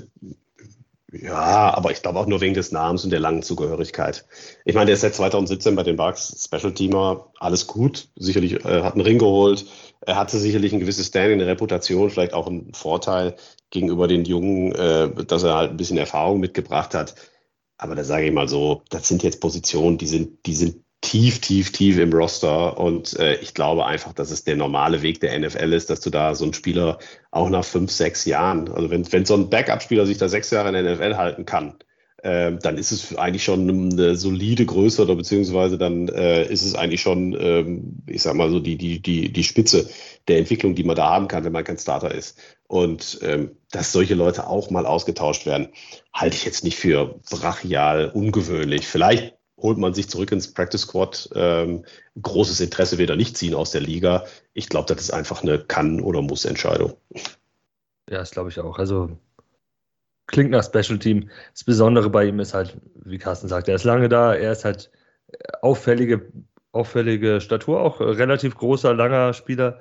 aber 1.31 1.91
ich 1.91 2.03
glaube 2.03 2.19
auch 2.19 2.27
nur 2.27 2.41
wegen 2.41 2.55
des 2.55 2.73
Namens 2.73 3.05
und 3.05 3.11
der 3.11 3.21
langen 3.21 3.43
Zugehörigkeit. 3.43 4.25
Ich 4.65 4.75
meine, 4.75 4.87
der 4.87 4.95
ist 4.95 5.03
seit 5.03 5.15
2017 5.15 5.75
bei 5.77 5.83
den 5.83 5.97
Bucks 5.97 6.45
Special 6.45 6.73
Teamer, 6.73 7.31
alles 7.39 7.67
gut. 7.67 8.09
Sicherlich 8.17 8.65
äh, 8.65 8.83
hat 8.83 8.95
einen 8.95 9.03
Ring 9.03 9.19
geholt. 9.19 9.67
Er 10.01 10.17
hatte 10.17 10.39
sicherlich 10.39 10.73
ein 10.73 10.81
gewisses 10.81 11.07
Standing, 11.07 11.41
eine 11.41 11.47
Reputation, 11.47 12.11
vielleicht 12.11 12.35
auch 12.35 12.47
einen 12.47 12.73
Vorteil 12.75 13.37
gegenüber 13.71 14.09
den 14.09 14.25
Jungen, 14.25 14.73
äh, 14.73 15.25
dass 15.25 15.43
er 15.43 15.55
halt 15.55 15.71
ein 15.71 15.77
bisschen 15.77 15.99
Erfahrung 15.99 16.41
mitgebracht 16.41 16.95
hat. 16.95 17.15
Aber 17.77 17.95
da 17.95 18.05
sage 18.05 18.27
ich 18.27 18.33
mal 18.33 18.49
so, 18.49 18.83
das 18.91 19.09
sind 19.09 19.23
jetzt 19.23 19.41
Positionen, 19.41 19.99
die 19.99 20.07
sind, 20.07 20.47
die 20.47 20.55
sind 20.55 20.84
tief, 21.05 21.41
tief, 21.41 21.71
tief 21.71 21.99
im 21.99 22.13
Roster. 22.13 22.79
Und 22.79 23.19
äh, 23.19 23.37
ich 23.37 23.55
glaube 23.55 23.87
einfach, 23.87 24.15
dass 24.15 24.31
es 24.31 24.45
der 24.45 24.57
normale 24.57 25.03
Weg 25.03 25.21
der 25.21 25.39
NFL 25.39 25.73
ist, 25.75 25.91
dass 25.91 26.01
du 26.01 26.11
da 26.11 26.35
so 26.35 26.45
einen 26.45 26.55
Spieler 26.55 26.99
auch 27.31 27.51
nach 27.51 27.65
fünf, 27.65 27.91
sechs 27.93 28.25
Jahren, 28.25 28.73
also 28.73 28.91
wenn, 28.91 29.11
wenn 29.13 29.27
so 29.27 29.35
ein 29.35 29.51
Backup-Spieler 29.51 30.07
sich 30.07 30.19
da 30.19 30.29
sechs 30.29 30.51
Jahre 30.51 30.69
in 30.69 30.75
der 30.75 30.97
NFL 30.97 31.17
halten 31.17 31.45
kann, 31.45 31.75
äh, 32.23 32.53
dann 32.57 32.79
ist 32.79 32.91
es 32.91 33.15
eigentlich 33.17 33.45
schon 33.45 33.69
eine 33.69 34.17
solide 34.17 34.65
Größe 34.65 35.03
oder 35.03 35.15
beziehungsweise 35.15 35.77
dann 35.77 36.09
äh, 36.09 36.51
ist 36.51 36.65
es 36.65 36.75
eigentlich 36.75 37.03
schon, 37.03 37.37
ähm, 37.39 38.03
ich 38.07 38.23
sag 38.23 38.35
mal 38.35 38.51
so, 38.51 38.59
die, 38.59 38.79
die, 38.79 39.01
die, 39.01 39.31
die 39.31 39.45
Spitze 39.45 39.91
der 40.27 40.39
Entwicklung, 40.39 40.75
die 40.75 40.85
man 40.85 40.97
da 40.97 41.11
haben 41.11 41.29
kann, 41.29 41.45
wenn 41.45 41.53
man 41.53 41.65
kein 41.65 41.77
Starter 41.77 42.15
ist. 42.15 42.39
Und 42.67 43.19
ähm, 43.23 43.51
dass 43.73 43.93
solche 43.93 44.15
Leute 44.15 44.47
auch 44.47 44.71
mal 44.71 44.87
ausgetauscht 44.87 45.45
werden, 45.45 45.69
halte 46.15 46.37
ich 46.37 46.47
jetzt 46.47 46.65
nicht 46.65 46.79
für 46.79 47.21
brachial 47.31 48.11
ungewöhnlich. 48.15 48.87
Vielleicht 48.87 49.35
holt 49.65 49.79
man 49.79 49.95
sich 49.95 50.11
zurück 50.11 50.31
ins 50.31 50.53
Practice 50.53 50.83
Squad. 50.83 51.31
Ähm, 51.35 51.87
großes 52.21 52.61
Interesse 52.61 52.99
wird 52.99 53.09
er 53.09 53.17
nicht 53.17 53.35
ziehen 53.37 53.55
aus 53.55 53.71
der 53.71 53.81
Liga. 53.81 54.27
Ich 54.53 54.69
glaube, 54.69 54.95
das 54.95 55.03
ist 55.03 55.11
einfach 55.11 55.43
eine 55.43 55.59
Kann- 55.59 56.03
oder 56.03 56.21
Muss-Entscheidung. 56.21 56.93
Ja, 58.11 58.19
das 58.19 58.31
glaube 58.31 58.51
ich 58.51 58.61
auch. 58.61 58.79
Also 58.79 59.19
klingt 60.27 60.51
nach 60.51 60.65
Special 60.65 60.99
Team. 60.99 61.31
Das 61.53 61.65
Besondere 61.65 62.11
bei 62.11 62.27
ihm 62.27 62.41
ist 62.41 62.53
halt, 62.53 62.77
wie 62.95 63.17
Carsten 63.17 63.49
sagt, 63.49 63.69
er 63.69 63.77
ist 63.77 63.85
lange 63.85 64.11
da, 64.11 64.35
er 64.35 64.53
ist 64.53 64.67
halt 64.67 64.91
auffällige, 65.63 66.31
auffällige 66.73 67.41
Statur, 67.41 67.81
auch 67.81 68.01
relativ 68.01 68.57
großer, 68.57 68.93
langer 68.93 69.33
Spieler 69.33 69.81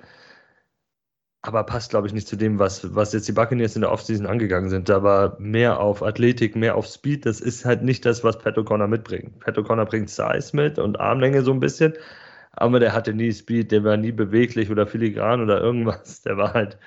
aber 1.43 1.63
passt, 1.63 1.89
glaube 1.89 2.07
ich, 2.07 2.13
nicht 2.13 2.27
zu 2.27 2.37
dem, 2.37 2.57
was, 2.57 2.95
was 2.95 3.11
jetzt 3.11 3.27
die 3.27 3.33
Buccaneers 3.33 3.75
in 3.75 3.81
der 3.81 3.91
Offseason 3.91 4.25
angegangen 4.25 4.69
sind. 4.69 4.87
Da 4.87 5.03
war 5.03 5.37
mehr 5.39 5.79
auf 5.79 6.01
Athletik, 6.01 6.55
mehr 6.55 6.75
auf 6.75 6.87
Speed. 6.87 7.25
Das 7.25 7.41
ist 7.41 7.65
halt 7.65 7.83
nicht 7.83 8.05
das, 8.05 8.23
was 8.23 8.39
Pat 8.39 8.57
O'Connor 8.57 8.87
mitbringt. 8.87 9.39
Pat 9.41 9.57
O'Connor 9.57 9.85
bringt 9.85 10.09
Size 10.09 10.49
mit 10.53 10.79
und 10.79 10.99
Armlänge 11.01 11.41
so 11.41 11.51
ein 11.51 11.59
bisschen, 11.59 11.93
aber 12.53 12.79
der 12.79 12.93
hatte 12.93 13.13
nie 13.13 13.31
Speed, 13.33 13.73
der 13.73 13.83
war 13.83 13.97
nie 13.97 14.13
beweglich 14.13 14.71
oder 14.71 14.87
filigran 14.87 15.41
oder 15.41 15.59
irgendwas. 15.59 16.21
Der 16.23 16.37
war 16.37 16.53
halt 16.53 16.77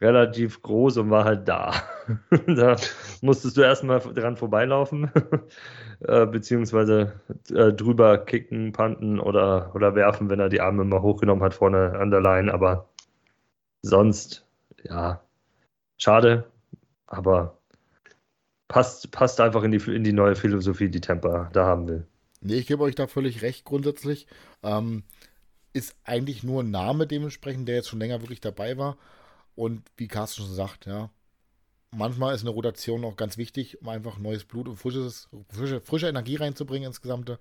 relativ 0.00 0.62
groß 0.62 0.98
und 0.98 1.10
war 1.10 1.24
halt 1.24 1.48
da. 1.48 1.72
da 2.46 2.76
musstest 3.22 3.56
du 3.56 3.62
erstmal 3.62 3.98
dran 4.00 4.36
vorbeilaufen, 4.36 5.10
äh, 6.06 6.26
beziehungsweise 6.26 7.20
äh, 7.50 7.72
drüber 7.72 8.18
kicken, 8.18 8.72
panten 8.72 9.18
oder, 9.18 9.72
oder 9.74 9.94
werfen, 9.94 10.30
wenn 10.30 10.40
er 10.40 10.48
die 10.50 10.60
Arme 10.60 10.84
mal 10.84 11.02
hochgenommen 11.02 11.42
hat 11.42 11.54
vorne 11.54 11.98
an 11.98 12.10
der 12.10 12.20
Line, 12.20 12.52
aber 12.52 12.88
sonst, 13.86 14.44
ja, 14.84 15.20
schade, 15.96 16.50
aber 17.06 17.58
passt, 18.68 19.10
passt 19.10 19.40
einfach 19.40 19.62
in 19.62 19.70
die, 19.70 19.78
in 19.90 20.04
die 20.04 20.12
neue 20.12 20.36
Philosophie, 20.36 20.88
die 20.88 21.00
Tampa 21.00 21.50
da 21.52 21.66
haben 21.66 21.88
will. 21.88 22.06
Nee, 22.40 22.54
ich 22.56 22.66
gebe 22.66 22.82
euch 22.82 22.94
da 22.94 23.06
völlig 23.06 23.42
recht 23.42 23.64
grundsätzlich. 23.64 24.26
Ähm, 24.62 25.04
ist 25.72 25.96
eigentlich 26.04 26.42
nur 26.42 26.62
ein 26.62 26.70
Name 26.70 27.06
dementsprechend, 27.06 27.68
der 27.68 27.76
jetzt 27.76 27.88
schon 27.88 27.98
länger 27.98 28.20
wirklich 28.22 28.40
dabei 28.40 28.76
war. 28.78 28.96
Und 29.54 29.82
wie 29.96 30.08
Carsten 30.08 30.42
schon 30.42 30.54
sagt, 30.54 30.86
ja, 30.86 31.10
manchmal 31.90 32.34
ist 32.34 32.42
eine 32.42 32.50
Rotation 32.50 33.04
auch 33.04 33.16
ganz 33.16 33.38
wichtig, 33.38 33.80
um 33.80 33.88
einfach 33.88 34.18
neues 34.18 34.44
Blut 34.44 34.68
und 34.68 34.76
frisches, 34.76 35.28
frische, 35.48 35.80
frische 35.80 36.08
Energie 36.08 36.36
reinzubringen 36.36 36.88
insgesamt. 36.88 37.38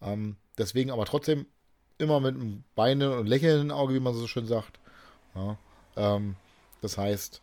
Ähm, 0.00 0.36
deswegen 0.58 0.90
aber 0.90 1.04
trotzdem 1.04 1.46
immer 1.98 2.20
mit 2.20 2.34
einem 2.34 2.64
Beine 2.74 3.16
und 3.16 3.26
Lächeln 3.26 3.62
im 3.62 3.70
Auge, 3.70 3.94
wie 3.94 4.00
man 4.00 4.14
so 4.14 4.26
schön 4.26 4.46
sagt. 4.46 4.78
Ja, 5.34 5.58
ähm, 5.96 6.36
das 6.80 6.98
heißt, 6.98 7.42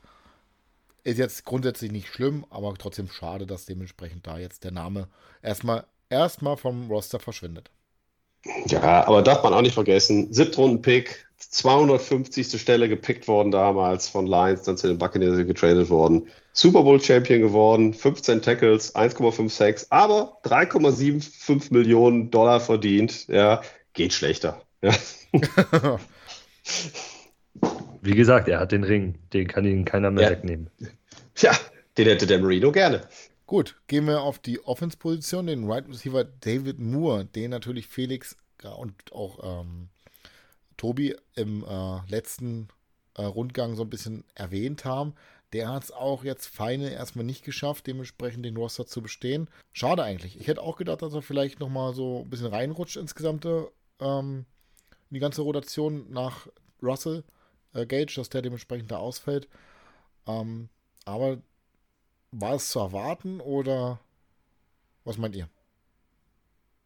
ist 1.03 1.17
jetzt 1.17 1.45
grundsätzlich 1.45 1.91
nicht 1.91 2.07
schlimm, 2.07 2.45
aber 2.49 2.73
trotzdem 2.75 3.07
schade, 3.07 3.47
dass 3.47 3.65
dementsprechend 3.65 4.27
da 4.27 4.37
jetzt 4.37 4.63
der 4.63 4.71
Name 4.71 5.07
erstmal 5.41 5.85
erstmal 6.09 6.57
vom 6.57 6.89
Roster 6.89 7.19
verschwindet. 7.19 7.69
Ja, 8.67 9.05
aber 9.05 9.21
darf 9.21 9.43
man 9.43 9.53
auch 9.53 9.61
nicht 9.61 9.73
vergessen, 9.73 10.33
Siebtrunden-Pick, 10.33 11.27
250. 11.37 12.59
Stelle 12.59 12.89
gepickt 12.89 13.27
worden 13.27 13.51
damals 13.51 14.07
von 14.07 14.27
Lions, 14.27 14.63
dann 14.63 14.77
zu 14.77 14.87
den 14.87 14.97
Buccaneers 14.97 15.37
getradet 15.45 15.89
worden. 15.89 16.27
Super 16.53 16.83
Bowl 16.83 17.01
Champion 17.01 17.41
geworden, 17.41 17.93
15 17.93 18.41
Tackles, 18.41 18.95
1,56, 18.95 19.87
aber 19.89 20.37
3,75 20.43 21.73
Millionen 21.73 22.31
Dollar 22.31 22.59
verdient. 22.59 23.27
Ja, 23.27 23.61
geht 23.93 24.13
schlechter. 24.13 24.61
Ja. 24.81 24.93
Wie 28.01 28.15
gesagt, 28.15 28.47
er 28.47 28.59
hat 28.59 28.71
den 28.71 28.83
Ring. 28.83 29.15
Den 29.33 29.47
kann 29.47 29.65
ihn 29.65 29.85
keiner 29.85 30.11
mehr 30.11 30.25
ja. 30.25 30.29
wegnehmen. 30.31 30.69
Ja, 31.37 31.51
den 31.97 32.07
hätte 32.07 32.27
der 32.27 32.39
Marino 32.39 32.71
gerne. 32.71 33.07
Gut, 33.45 33.75
gehen 33.87 34.05
wir 34.05 34.21
auf 34.21 34.39
die 34.39 34.63
Offense-Position, 34.63 35.47
den 35.47 35.69
Right 35.69 35.87
Receiver 35.87 36.23
David 36.23 36.79
Moore, 36.79 37.25
den 37.25 37.51
natürlich 37.51 37.87
Felix 37.87 38.37
und 38.77 38.93
auch 39.11 39.61
ähm, 39.61 39.89
Tobi 40.77 41.15
im 41.35 41.63
äh, 41.63 41.99
letzten 42.09 42.67
äh, 43.15 43.23
Rundgang 43.23 43.75
so 43.75 43.83
ein 43.83 43.89
bisschen 43.89 44.23
erwähnt 44.35 44.85
haben. 44.85 45.13
Der 45.53 45.69
hat 45.69 45.83
es 45.83 45.91
auch 45.91 46.23
jetzt 46.23 46.45
feine 46.45 46.91
erstmal 46.91 47.25
nicht 47.25 47.43
geschafft, 47.43 47.87
dementsprechend 47.87 48.45
den 48.45 48.55
Roster 48.55 48.85
zu 48.85 49.01
bestehen. 49.01 49.49
Schade 49.73 50.03
eigentlich. 50.03 50.39
Ich 50.39 50.47
hätte 50.47 50.61
auch 50.61 50.77
gedacht, 50.77 51.01
dass 51.01 51.13
er 51.13 51.23
vielleicht 51.23 51.59
nochmal 51.59 51.93
so 51.93 52.21
ein 52.21 52.29
bisschen 52.29 52.47
reinrutscht 52.47 52.97
insgesamt 52.97 53.45
ähm, 53.45 54.45
in 55.09 55.15
die 55.15 55.19
ganze 55.19 55.41
Rotation 55.41 56.05
nach 56.11 56.47
Russell 56.83 57.23
äh, 57.73 57.85
Gage, 57.85 58.13
dass 58.15 58.29
der 58.29 58.41
dementsprechend 58.41 58.91
da 58.91 58.97
ausfällt. 58.97 59.47
Ähm, 60.27 60.69
aber 61.05 61.37
war 62.31 62.55
es 62.55 62.69
zu 62.69 62.79
erwarten 62.79 63.39
oder 63.41 63.99
was 65.03 65.17
meint 65.17 65.35
ihr? 65.35 65.49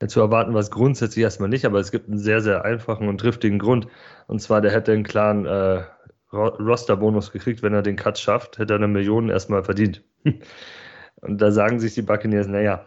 Ja, 0.02 0.08
zu 0.08 0.19
erwarten 0.19 0.54
war 0.54 0.62
es 0.62 0.72
grundsätzlich 0.72 1.24
erstmal 1.24 1.50
nicht, 1.50 1.65
aber 1.65 1.80
es 1.80 1.91
gibt 1.91 2.08
einen 2.10 2.17
sehr, 2.17 2.41
sehr 2.41 2.65
einfachen 2.65 3.08
und 3.08 3.19
triftigen 3.19 3.60
Grund. 3.60 3.88
Und 4.28 4.41
zwar, 4.41 4.62
der 4.62 4.72
hätte 4.72 4.91
einen 4.91 5.04
klaren 5.04 5.46
äh, 5.46 5.84
Roster-Bonus 6.34 7.32
gekriegt, 7.32 7.62
wenn 7.62 7.74
er 7.74 7.84
den 7.84 7.96
Cut 7.96 8.17
schafft, 8.17 8.58
hätte 8.58 8.74
er 8.74 8.78
eine 8.78 8.88
Million 8.88 9.30
erstmal 9.30 9.63
verdient. 9.63 10.04
und 11.22 11.38
da 11.39 11.52
sagen 11.52 11.80
sich 11.80 11.93
die 11.93 12.02
Buccaneers, 12.02 12.48
naja, 12.48 12.86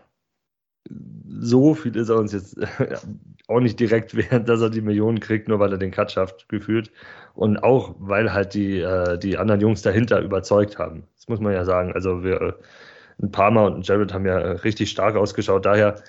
so 1.29 1.75
viel 1.75 1.97
ist 1.97 2.09
er 2.09 2.17
uns 2.17 2.33
jetzt 2.33 2.59
auch 3.49 3.61
nicht 3.61 3.79
direkt 3.81 4.17
während, 4.17 4.49
dass 4.49 4.61
er 4.61 4.71
die 4.71 4.81
Millionen 4.81 5.21
kriegt, 5.21 5.49
nur 5.49 5.59
weil 5.59 5.73
er 5.73 5.79
den 5.79 5.91
Cut 5.91 6.13
schafft, 6.13 6.49
gefühlt. 6.49 6.91
Und 7.35 7.59
auch, 7.59 7.95
weil 7.99 8.33
halt 8.33 8.55
die, 8.55 8.81
äh, 8.81 9.19
die 9.19 9.37
anderen 9.37 9.61
Jungs 9.61 9.83
dahinter 9.83 10.21
überzeugt 10.21 10.79
haben. 10.79 11.05
Das 11.17 11.29
muss 11.29 11.41
man 11.41 11.53
ja 11.53 11.65
sagen. 11.65 11.93
Also 11.93 12.25
wir, 12.25 12.41
äh, 12.41 12.53
ein 13.23 13.31
Palmer 13.31 13.65
und 13.65 13.77
ein 13.77 13.83
Jared 13.83 14.13
haben 14.13 14.27
ja 14.27 14.39
äh, 14.39 14.51
richtig 14.53 14.91
stark 14.91 15.17
ausgeschaut. 15.17 15.65
Daher 15.65 16.03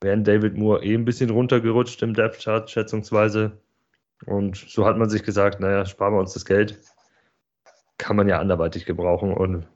wären 0.00 0.24
David 0.24 0.56
Moore 0.56 0.84
eh 0.84 0.94
ein 0.94 1.04
bisschen 1.04 1.30
runtergerutscht 1.30 2.02
im 2.02 2.14
Depth 2.14 2.42
Chart, 2.42 2.68
schätzungsweise. 2.70 3.52
Und 4.26 4.56
so 4.56 4.86
hat 4.86 4.96
man 4.98 5.08
sich 5.08 5.22
gesagt, 5.22 5.60
naja, 5.60 5.84
sparen 5.86 6.14
wir 6.14 6.20
uns 6.20 6.34
das 6.34 6.44
Geld. 6.44 6.80
Kann 7.98 8.16
man 8.16 8.28
ja 8.28 8.38
anderweitig 8.38 8.86
gebrauchen. 8.86 9.32
Und 9.32 9.66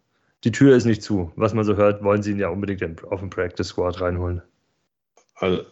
die 0.44 0.52
Tür 0.52 0.76
ist 0.76 0.84
nicht 0.84 1.02
zu. 1.02 1.32
Was 1.36 1.54
man 1.54 1.64
so 1.64 1.76
hört, 1.76 2.02
wollen 2.02 2.22
sie 2.22 2.32
ihn 2.32 2.38
ja 2.38 2.48
unbedingt 2.48 3.04
auf 3.04 3.20
den 3.20 3.30
Practice 3.30 3.68
Squad 3.68 4.00
reinholen. 4.00 4.42
Also 5.34 5.62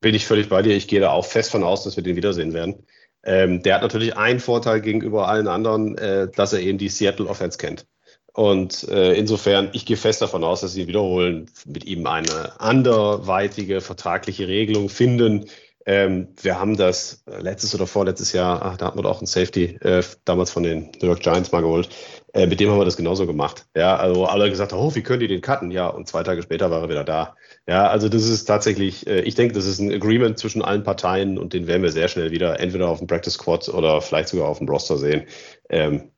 bin 0.00 0.14
ich 0.14 0.26
völlig 0.26 0.48
bei 0.48 0.62
dir. 0.62 0.76
Ich 0.76 0.88
gehe 0.88 1.00
da 1.00 1.10
auch 1.10 1.26
fest 1.26 1.50
von 1.50 1.64
aus, 1.64 1.84
dass 1.84 1.96
wir 1.96 2.02
den 2.02 2.16
wiedersehen 2.16 2.52
werden. 2.52 2.86
Ähm, 3.24 3.62
der 3.62 3.76
hat 3.76 3.82
natürlich 3.82 4.16
einen 4.16 4.40
Vorteil 4.40 4.80
gegenüber 4.80 5.28
allen 5.28 5.48
anderen, 5.48 5.96
äh, 5.98 6.28
dass 6.30 6.52
er 6.52 6.60
eben 6.60 6.78
die 6.78 6.88
Seattle 6.88 7.26
Offense 7.26 7.58
kennt. 7.58 7.86
Und 8.34 8.88
äh, 8.88 9.14
insofern, 9.14 9.70
ich 9.72 9.86
gehe 9.86 9.96
fest 9.96 10.20
davon 10.20 10.42
aus, 10.42 10.60
dass 10.60 10.72
sie 10.72 10.88
wiederholen, 10.88 11.48
mit 11.66 11.84
ihm 11.84 12.06
eine 12.06 12.60
anderweitige 12.60 13.80
vertragliche 13.80 14.48
Regelung 14.48 14.88
finden, 14.88 15.46
ähm, 15.86 16.28
wir 16.40 16.58
haben 16.58 16.76
das 16.76 17.22
äh, 17.26 17.40
letztes 17.40 17.74
oder 17.74 17.86
vorletztes 17.86 18.32
Jahr, 18.32 18.62
ach, 18.62 18.76
da 18.76 18.86
hatten 18.86 18.98
wir 18.98 19.08
auch 19.08 19.18
einen 19.18 19.26
Safety 19.26 19.76
äh, 19.82 20.02
damals 20.24 20.50
von 20.50 20.62
den 20.62 20.90
New 21.00 21.08
York 21.08 21.20
Giants 21.20 21.52
mal 21.52 21.60
geholt. 21.60 21.90
Äh, 22.32 22.46
mit 22.46 22.58
dem 22.58 22.70
haben 22.70 22.78
wir 22.78 22.84
das 22.86 22.96
genauso 22.96 23.26
gemacht. 23.26 23.66
Ja, 23.76 23.96
also 23.96 24.24
alle 24.24 24.48
gesagt, 24.48 24.72
oh, 24.72 24.94
wie 24.94 25.02
können 25.02 25.20
die 25.20 25.28
den 25.28 25.42
cutten? 25.42 25.70
Ja, 25.70 25.88
und 25.88 26.08
zwei 26.08 26.22
Tage 26.22 26.42
später 26.42 26.70
war 26.70 26.82
er 26.82 26.88
wieder 26.88 27.04
da. 27.04 27.36
Ja, 27.68 27.88
also 27.88 28.08
das 28.08 28.24
ist 28.24 28.46
tatsächlich, 28.46 29.06
äh, 29.06 29.20
ich 29.20 29.34
denke, 29.34 29.54
das 29.54 29.66
ist 29.66 29.78
ein 29.78 29.92
Agreement 29.92 30.38
zwischen 30.38 30.62
allen 30.62 30.84
Parteien 30.84 31.38
und 31.38 31.52
den 31.52 31.66
werden 31.66 31.82
wir 31.82 31.92
sehr 31.92 32.08
schnell 32.08 32.30
wieder 32.30 32.60
entweder 32.60 32.88
auf 32.88 32.98
dem 32.98 33.06
Practice 33.06 33.34
Squad 33.34 33.68
oder 33.68 34.00
vielleicht 34.00 34.28
sogar 34.28 34.48
auf 34.48 34.58
dem 34.58 34.68
Roster 34.68 34.96
sehen. 34.96 35.26
Ähm, 35.68 36.10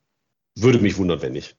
würde 0.57 0.79
mich 0.79 0.97
wundern, 0.97 1.23
wenn 1.23 1.33
nicht. 1.33 1.57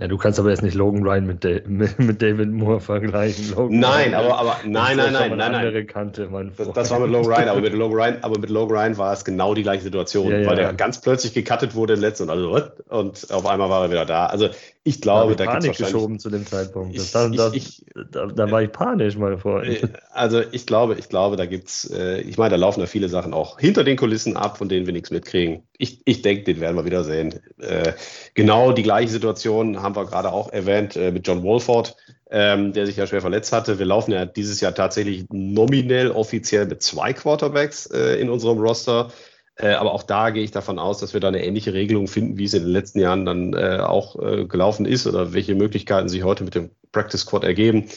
Ja, 0.00 0.06
du 0.06 0.16
kannst 0.16 0.38
aber 0.38 0.50
jetzt 0.50 0.62
nicht 0.62 0.74
Logan 0.74 1.02
Ryan 1.02 1.26
mit, 1.26 1.44
da 1.44 1.48
mit, 1.66 2.22
David 2.22 2.52
Moore 2.52 2.78
vergleichen. 2.78 3.50
Logan 3.50 3.80
nein, 3.80 4.10
Ryan, 4.10 4.14
aber, 4.14 4.38
aber 4.38 4.56
nein, 4.64 4.96
nein, 4.96 5.12
nein, 5.12 5.36
nein, 5.36 5.54
andere 5.54 5.84
Kante, 5.86 6.28
mein 6.30 6.52
das, 6.56 6.72
das, 6.72 6.90
war 6.92 7.00
mit 7.00 7.10
Logan 7.10 7.32
Ryan, 7.32 7.48
aber 7.48 7.60
mit 7.60 7.72
Logan 7.74 7.98
Ryan, 7.98 8.16
aber 8.22 8.38
mit 8.38 8.50
Logan 8.50 8.78
Ryan 8.78 8.98
war 8.98 9.12
es 9.12 9.24
genau 9.24 9.54
die 9.54 9.64
gleiche 9.64 9.82
Situation, 9.82 10.30
ja, 10.30 10.38
ja. 10.38 10.46
weil 10.48 10.54
der 10.54 10.72
ganz 10.74 11.00
plötzlich 11.00 11.34
gecuttet 11.34 11.74
wurde 11.74 11.94
im 11.94 12.00
letzten 12.00 12.24
und 12.24 12.30
also 12.30 12.70
und 12.88 13.32
auf 13.32 13.44
einmal 13.44 13.70
war 13.70 13.82
er 13.82 13.90
wieder 13.90 14.06
da. 14.06 14.26
Also 14.26 14.50
ich 14.88 15.02
glaube, 15.02 15.36
da 15.36 15.44
gibt 15.58 15.64
es 15.64 15.76
geschoben 15.76 16.18
zu 16.18 16.30
dem 16.30 16.46
Zeitpunkt. 16.46 16.96
Das, 16.96 17.10
das, 17.10 17.30
das, 17.32 17.54
ich, 17.54 17.84
da, 18.10 18.26
da, 18.26 18.50
war 18.50 18.62
ich 18.62 18.72
panisch 18.72 19.16
mal 19.16 19.36
vor. 19.36 19.62
Äh, 19.62 19.86
also 20.12 20.40
ich 20.50 20.66
glaube, 20.66 20.96
ich 20.98 21.10
glaube, 21.10 21.36
da 21.36 21.44
gibt's, 21.44 21.90
äh, 21.90 22.22
ich 22.22 22.38
meine, 22.38 22.50
da 22.50 22.56
laufen 22.56 22.80
da 22.80 22.86
viele 22.86 23.10
Sachen 23.10 23.34
auch 23.34 23.58
hinter 23.58 23.84
den 23.84 23.98
Kulissen 23.98 24.36
ab, 24.36 24.56
von 24.56 24.70
denen 24.70 24.86
wir 24.86 24.94
nichts 24.94 25.10
mitkriegen. 25.10 25.62
Ich, 25.76 26.00
ich 26.06 26.22
denke, 26.22 26.44
den 26.44 26.60
werden 26.60 26.76
wir 26.76 26.86
wieder 26.86 27.04
sehen. 27.04 27.34
Äh, 27.58 27.92
genau 28.32 28.72
die 28.72 28.82
gleiche 28.82 29.10
Situation 29.10 29.82
haben 29.82 29.94
wir 29.94 30.06
gerade 30.06 30.32
auch 30.32 30.50
erwähnt 30.50 30.96
äh, 30.96 31.12
mit 31.12 31.26
John 31.26 31.42
Wolford, 31.42 31.94
ähm, 32.30 32.72
der 32.72 32.86
sich 32.86 32.96
ja 32.96 33.06
schwer 33.06 33.20
verletzt 33.20 33.52
hatte. 33.52 33.78
Wir 33.78 33.86
laufen 33.86 34.12
ja 34.12 34.24
dieses 34.24 34.62
Jahr 34.62 34.74
tatsächlich 34.74 35.26
nominell 35.30 36.10
offiziell 36.10 36.64
mit 36.64 36.82
zwei 36.82 37.12
Quarterbacks 37.12 37.86
äh, 37.86 38.20
in 38.20 38.30
unserem 38.30 38.58
Roster. 38.58 39.10
Äh, 39.58 39.72
aber 39.72 39.92
auch 39.92 40.04
da 40.04 40.30
gehe 40.30 40.44
ich 40.44 40.52
davon 40.52 40.78
aus, 40.78 40.98
dass 40.98 41.14
wir 41.14 41.20
da 41.20 41.28
eine 41.28 41.44
ähnliche 41.44 41.74
Regelung 41.74 42.06
finden, 42.06 42.38
wie 42.38 42.44
es 42.44 42.54
in 42.54 42.62
den 42.62 42.72
letzten 42.72 43.00
Jahren 43.00 43.24
dann 43.24 43.54
äh, 43.54 43.80
auch 43.80 44.16
äh, 44.20 44.44
gelaufen 44.44 44.86
ist 44.86 45.06
oder 45.06 45.32
welche 45.32 45.56
Möglichkeiten 45.56 46.08
sich 46.08 46.22
heute 46.22 46.44
mit 46.44 46.54
dem 46.54 46.70
Practice 46.92 47.22
Squad 47.22 47.42
ergeben, 47.42 47.88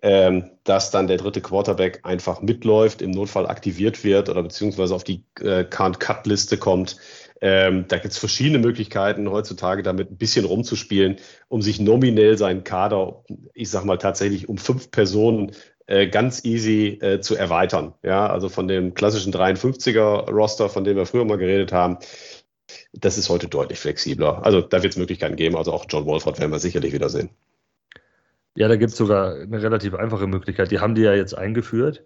ähm, 0.00 0.50
dass 0.62 0.92
dann 0.92 1.08
der 1.08 1.16
dritte 1.16 1.40
Quarterback 1.40 2.00
einfach 2.04 2.40
mitläuft, 2.40 3.02
im 3.02 3.10
Notfall 3.10 3.48
aktiviert 3.48 4.04
wird 4.04 4.28
oder 4.28 4.44
beziehungsweise 4.44 4.94
auf 4.94 5.02
die 5.02 5.24
äh, 5.40 5.64
Can't-Cut-Liste 5.64 6.56
kommt. 6.56 6.96
Ähm, 7.40 7.86
da 7.88 7.98
gibt 7.98 8.12
es 8.12 8.18
verschiedene 8.18 8.58
Möglichkeiten 8.58 9.30
heutzutage 9.30 9.82
damit 9.82 10.10
ein 10.10 10.16
bisschen 10.18 10.44
rumzuspielen, 10.44 11.16
um 11.48 11.62
sich 11.62 11.80
nominell 11.80 12.38
seinen 12.38 12.62
Kader, 12.62 13.24
ich 13.54 13.70
sag 13.70 13.84
mal 13.84 13.98
tatsächlich 13.98 14.48
um 14.48 14.58
fünf 14.58 14.90
Personen 14.92 15.52
ganz 16.10 16.44
easy 16.44 16.98
äh, 17.00 17.20
zu 17.20 17.34
erweitern. 17.34 17.94
Ja, 18.02 18.28
also 18.28 18.48
von 18.48 18.68
dem 18.68 18.94
klassischen 18.94 19.32
53er 19.32 20.30
Roster, 20.30 20.68
von 20.68 20.84
dem 20.84 20.96
wir 20.96 21.06
früher 21.06 21.24
mal 21.24 21.38
geredet 21.38 21.72
haben, 21.72 21.98
das 22.92 23.18
ist 23.18 23.28
heute 23.28 23.48
deutlich 23.48 23.78
flexibler. 23.78 24.44
Also 24.44 24.60
da 24.60 24.82
wird 24.82 24.92
es 24.92 24.98
Möglichkeiten 24.98 25.36
geben. 25.36 25.56
Also 25.56 25.72
auch 25.72 25.86
John 25.88 26.06
Wolford 26.06 26.38
werden 26.38 26.52
wir 26.52 26.58
sicherlich 26.58 26.92
wiedersehen. 26.92 27.30
Ja, 28.54 28.68
da 28.68 28.76
gibt 28.76 28.90
es 28.90 28.98
sogar 28.98 29.34
eine 29.34 29.62
relativ 29.62 29.94
einfache 29.94 30.26
Möglichkeit. 30.26 30.70
Die 30.70 30.80
haben 30.80 30.94
die 30.94 31.02
ja 31.02 31.14
jetzt 31.14 31.32
eingeführt 31.36 32.04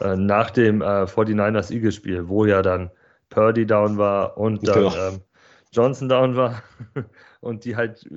äh, 0.00 0.16
nach 0.16 0.50
dem 0.50 0.82
äh, 0.82 1.04
49ers 1.04 1.72
Eagles-Spiel, 1.72 2.28
wo 2.28 2.44
ja 2.44 2.60
dann 2.60 2.90
Purdy 3.30 3.66
down 3.66 3.98
war 3.98 4.36
und 4.36 4.66
dann 4.66 4.74
genau. 4.74 5.08
ähm, 5.08 5.20
Johnson 5.72 6.08
down 6.08 6.36
war 6.36 6.62
und 7.40 7.64
die 7.64 7.76
halt 7.76 8.04
äh, 8.06 8.16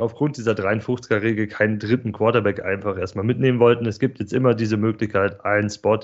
aufgrund 0.00 0.36
dieser 0.36 0.52
53er-Regel 0.52 1.46
keinen 1.46 1.78
dritten 1.78 2.12
Quarterback 2.12 2.62
einfach 2.64 2.98
erstmal 2.98 3.24
mitnehmen 3.24 3.60
wollten. 3.60 3.86
Es 3.86 3.98
gibt 3.98 4.18
jetzt 4.18 4.32
immer 4.32 4.54
diese 4.54 4.76
Möglichkeit, 4.76 5.44
ein 5.44 5.70
Spot, 5.70 6.00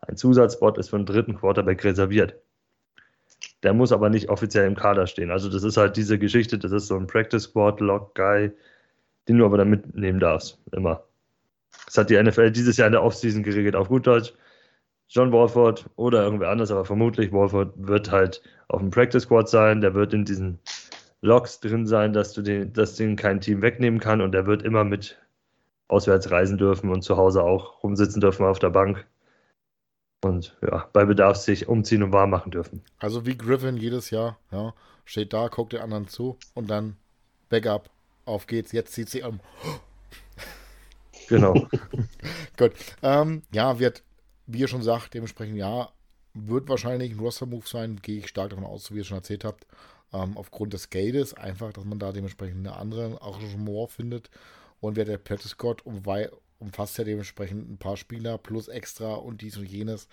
ein 0.00 0.16
Zusatzspot 0.16 0.78
ist 0.78 0.90
für 0.90 0.96
einen 0.96 1.06
dritten 1.06 1.36
Quarterback 1.36 1.84
reserviert. 1.84 2.34
Der 3.62 3.74
muss 3.74 3.92
aber 3.92 4.10
nicht 4.10 4.28
offiziell 4.28 4.66
im 4.66 4.76
Kader 4.76 5.06
stehen. 5.06 5.30
Also 5.30 5.48
das 5.50 5.62
ist 5.62 5.76
halt 5.76 5.96
diese 5.96 6.18
Geschichte, 6.18 6.58
das 6.58 6.72
ist 6.72 6.86
so 6.86 6.96
ein 6.96 7.06
Practice 7.06 7.44
Squad 7.44 7.80
Lock 7.80 8.14
Guy, 8.14 8.50
den 9.28 9.38
du 9.38 9.44
aber 9.44 9.58
dann 9.58 9.70
mitnehmen 9.70 10.20
darfst, 10.20 10.58
immer. 10.72 11.04
Das 11.86 11.98
hat 11.98 12.10
die 12.10 12.22
NFL 12.22 12.50
dieses 12.50 12.76
Jahr 12.76 12.86
in 12.86 12.92
der 12.92 13.02
Offseason 13.02 13.42
geregelt, 13.42 13.76
auf 13.76 13.88
gut 13.88 14.06
Deutsch. 14.06 14.32
John 15.08 15.32
Walford 15.32 15.90
oder 15.96 16.22
irgendwer 16.22 16.50
anders, 16.50 16.70
aber 16.70 16.84
vermutlich 16.84 17.32
Walford 17.32 17.72
wird 17.76 18.12
halt 18.12 18.42
auf 18.68 18.80
dem 18.80 18.90
Practice 18.90 19.24
Squad 19.24 19.48
sein, 19.48 19.80
der 19.80 19.94
wird 19.94 20.14
in 20.14 20.24
diesen 20.24 20.60
Logs 21.22 21.60
drin 21.60 21.86
sein, 21.86 22.12
dass 22.12 22.32
du 22.32 22.42
den, 22.42 22.72
dass 22.72 22.96
den 22.96 23.16
kein 23.16 23.40
Team 23.40 23.62
wegnehmen 23.62 24.00
kann 24.00 24.20
und 24.20 24.34
er 24.34 24.46
wird 24.46 24.62
immer 24.62 24.84
mit 24.84 25.18
auswärts 25.88 26.30
reisen 26.30 26.56
dürfen 26.56 26.90
und 26.90 27.02
zu 27.02 27.16
Hause 27.16 27.42
auch 27.42 27.82
rumsitzen 27.82 28.20
dürfen 28.20 28.46
auf 28.46 28.58
der 28.58 28.70
Bank. 28.70 29.06
Und 30.22 30.56
ja, 30.62 30.88
bei 30.92 31.04
Bedarf 31.04 31.36
sich 31.36 31.68
umziehen 31.68 32.02
und 32.02 32.12
warm 32.12 32.30
machen 32.30 32.52
dürfen. 32.52 32.82
Also 32.98 33.26
wie 33.26 33.36
Griffin 33.36 33.76
jedes 33.76 34.10
Jahr, 34.10 34.38
ja, 34.50 34.74
steht 35.04 35.32
da, 35.32 35.48
guckt 35.48 35.72
den 35.72 35.80
anderen 35.80 36.08
zu 36.08 36.38
und 36.54 36.70
dann 36.70 36.96
Backup, 37.48 37.90
auf 38.26 38.46
geht's, 38.46 38.72
jetzt 38.72 38.92
zieht 38.92 39.08
sie 39.08 39.22
um. 39.22 39.40
Genau. 41.28 41.54
Gut. 42.56 42.72
Ähm, 43.04 43.42
ja, 43.52 43.78
wird, 43.78 44.02
wie 44.46 44.58
ihr 44.58 44.66
schon 44.66 44.82
sagt, 44.82 45.14
dementsprechend 45.14 45.58
ja, 45.58 45.88
wird 46.34 46.68
wahrscheinlich 46.68 47.12
ein 47.12 47.20
Roster-Move 47.20 47.68
sein, 47.68 48.00
gehe 48.02 48.18
ich 48.18 48.26
stark 48.26 48.50
davon 48.50 48.64
aus, 48.64 48.90
wie 48.90 48.96
ihr 48.96 49.04
schon 49.04 49.18
erzählt 49.18 49.44
habt 49.44 49.64
ähm, 50.12 50.36
aufgrund 50.36 50.72
des 50.72 50.90
Geldes, 50.90 51.34
einfach, 51.34 51.72
dass 51.72 51.84
man 51.84 51.98
da 51.98 52.12
dementsprechend 52.12 52.66
eine 52.66 52.76
andere 52.76 53.20
Arrangement 53.20 53.90
findet. 53.90 54.30
Und 54.80 54.96
wer 54.96 55.04
der 55.04 55.18
Practice 55.18 55.50
Squad 55.50 55.82
umfasst 56.58 56.98
ja 56.98 57.04
dementsprechend 57.04 57.70
ein 57.70 57.78
paar 57.78 57.96
Spieler 57.96 58.38
plus 58.38 58.68
extra 58.68 59.14
und 59.14 59.42
dies 59.42 59.56
und 59.56 59.66
jenes. 59.66 60.08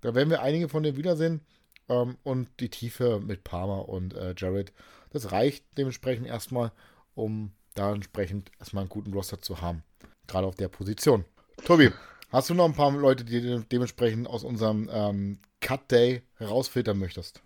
Da 0.00 0.14
werden 0.14 0.30
wir 0.30 0.42
einige 0.42 0.68
von 0.68 0.82
denen 0.82 0.96
wiedersehen. 0.96 1.40
Ähm, 1.88 2.16
und 2.22 2.48
die 2.60 2.68
Tiefe 2.68 3.20
mit 3.20 3.44
Palmer 3.44 3.88
und 3.88 4.14
äh, 4.14 4.34
Jared, 4.36 4.72
das 5.10 5.32
reicht 5.32 5.64
dementsprechend 5.76 6.26
erstmal, 6.26 6.72
um 7.14 7.52
da 7.74 7.92
entsprechend 7.92 8.50
erstmal 8.58 8.82
einen 8.82 8.90
guten 8.90 9.12
Roster 9.12 9.40
zu 9.40 9.60
haben. 9.60 9.82
Gerade 10.26 10.46
auf 10.46 10.54
der 10.54 10.68
Position. 10.68 11.24
Tobi, 11.64 11.90
hast 12.30 12.50
du 12.50 12.54
noch 12.54 12.66
ein 12.66 12.74
paar 12.74 12.92
Leute, 12.92 13.24
die 13.24 13.40
du 13.40 13.60
dementsprechend 13.60 14.26
aus 14.26 14.44
unserem 14.44 14.90
ähm, 14.92 15.38
Cut 15.60 15.90
Day 15.90 16.22
herausfiltern 16.36 16.98
möchtest? 16.98 17.40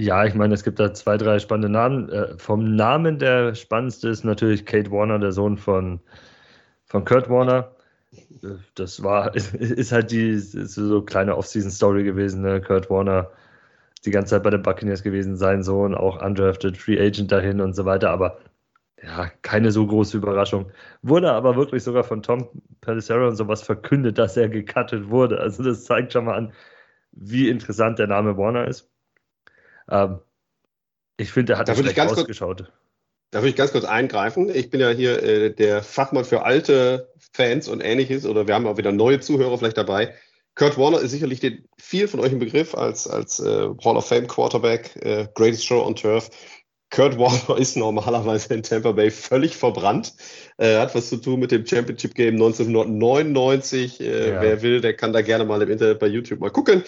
Ja, 0.00 0.24
ich 0.24 0.34
meine, 0.34 0.54
es 0.54 0.62
gibt 0.62 0.78
da 0.78 0.94
zwei, 0.94 1.16
drei 1.16 1.40
spannende 1.40 1.68
Namen. 1.68 2.08
Äh, 2.08 2.38
vom 2.38 2.76
Namen 2.76 3.18
der 3.18 3.56
spannendste 3.56 4.08
ist 4.08 4.24
natürlich 4.24 4.64
Kate 4.64 4.92
Warner, 4.92 5.18
der 5.18 5.32
Sohn 5.32 5.58
von, 5.58 6.00
von 6.86 7.04
Kurt 7.04 7.28
Warner. 7.28 7.72
Äh, 8.42 8.58
das 8.76 9.02
war, 9.02 9.34
ist 9.34 9.92
halt 9.92 10.12
die 10.12 10.30
ist 10.30 10.52
so 10.52 11.02
kleine 11.02 11.36
Off-Season-Story 11.36 12.04
gewesen. 12.04 12.42
Ne? 12.42 12.60
Kurt 12.60 12.90
Warner 12.90 13.32
die 14.04 14.12
ganze 14.12 14.32
Zeit 14.36 14.44
bei 14.44 14.50
den 14.50 14.62
Buccaneers 14.62 15.02
gewesen, 15.02 15.36
sein 15.36 15.62
Sohn 15.64 15.94
auch 15.96 16.22
undrafted, 16.22 16.76
Free 16.78 17.00
Agent 17.00 17.32
dahin 17.32 17.60
und 17.60 17.74
so 17.74 17.84
weiter. 17.84 18.10
Aber 18.10 18.38
ja, 19.02 19.30
keine 19.42 19.72
so 19.72 19.86
große 19.86 20.16
Überraschung. 20.18 20.72
Wurde 21.02 21.32
aber 21.32 21.56
wirklich 21.56 21.82
sogar 21.84 22.04
von 22.04 22.22
Tom 22.22 22.48
Pelissero 22.82 23.28
und 23.28 23.36
sowas 23.36 23.62
verkündet, 23.62 24.18
dass 24.18 24.36
er 24.36 24.48
gecuttet 24.48 25.10
wurde. 25.10 25.40
Also 25.40 25.64
das 25.64 25.84
zeigt 25.84 26.12
schon 26.12 26.26
mal 26.26 26.36
an, 26.36 26.52
wie 27.12 27.48
interessant 27.48 27.98
der 27.98 28.08
Name 28.08 28.36
Warner 28.36 28.68
ist. 28.68 28.90
Ähm, 29.90 30.18
ich 31.16 31.32
finde, 31.32 31.54
er 31.54 31.58
hat 31.58 31.68
da 31.68 31.74
schlecht 31.74 31.98
ausgeschaut. 31.98 32.58
Kurz, 32.58 32.72
da 33.30 33.40
würde 33.40 33.50
ich 33.50 33.56
ganz 33.56 33.72
kurz 33.72 33.84
eingreifen. 33.84 34.48
Ich 34.54 34.70
bin 34.70 34.80
ja 34.80 34.90
hier 34.90 35.22
äh, 35.22 35.54
der 35.54 35.82
Fachmann 35.82 36.24
für 36.24 36.44
alte 36.44 37.12
Fans 37.32 37.68
und 37.68 37.80
ähnliches, 37.80 38.24
oder 38.24 38.46
wir 38.46 38.54
haben 38.54 38.66
auch 38.66 38.78
wieder 38.78 38.92
neue 38.92 39.20
Zuhörer 39.20 39.58
vielleicht 39.58 39.76
dabei. 39.76 40.14
Kurt 40.54 40.76
Warner 40.76 41.00
ist 41.00 41.12
sicherlich 41.12 41.40
den, 41.40 41.68
viel 41.78 42.08
von 42.08 42.20
euch 42.20 42.32
im 42.32 42.40
Begriff 42.40 42.74
als, 42.74 43.06
als 43.06 43.38
äh, 43.38 43.68
Hall 43.84 43.96
of 43.96 44.06
Fame 44.06 44.26
Quarterback, 44.26 44.96
äh, 44.96 45.28
Greatest 45.34 45.64
Show 45.64 45.84
on 45.84 45.94
Turf. 45.94 46.30
Kurt 46.90 47.18
Warner 47.18 47.58
ist 47.60 47.76
normalerweise 47.76 48.54
in 48.54 48.62
Tampa 48.62 48.92
Bay 48.92 49.10
völlig 49.10 49.56
verbrannt. 49.56 50.14
Er 50.56 50.80
hat 50.80 50.94
was 50.94 51.10
zu 51.10 51.18
tun 51.18 51.38
mit 51.38 51.52
dem 51.52 51.66
Championship 51.66 52.14
Game 52.14 52.34
1999. 52.34 54.00
Äh, 54.00 54.30
ja. 54.30 54.40
Wer 54.40 54.62
will, 54.62 54.80
der 54.80 54.94
kann 54.94 55.12
da 55.12 55.20
gerne 55.20 55.44
mal 55.44 55.62
im 55.62 55.70
Internet 55.70 55.98
bei 55.98 56.06
YouTube 56.06 56.40
mal 56.40 56.50
gucken 56.50 56.82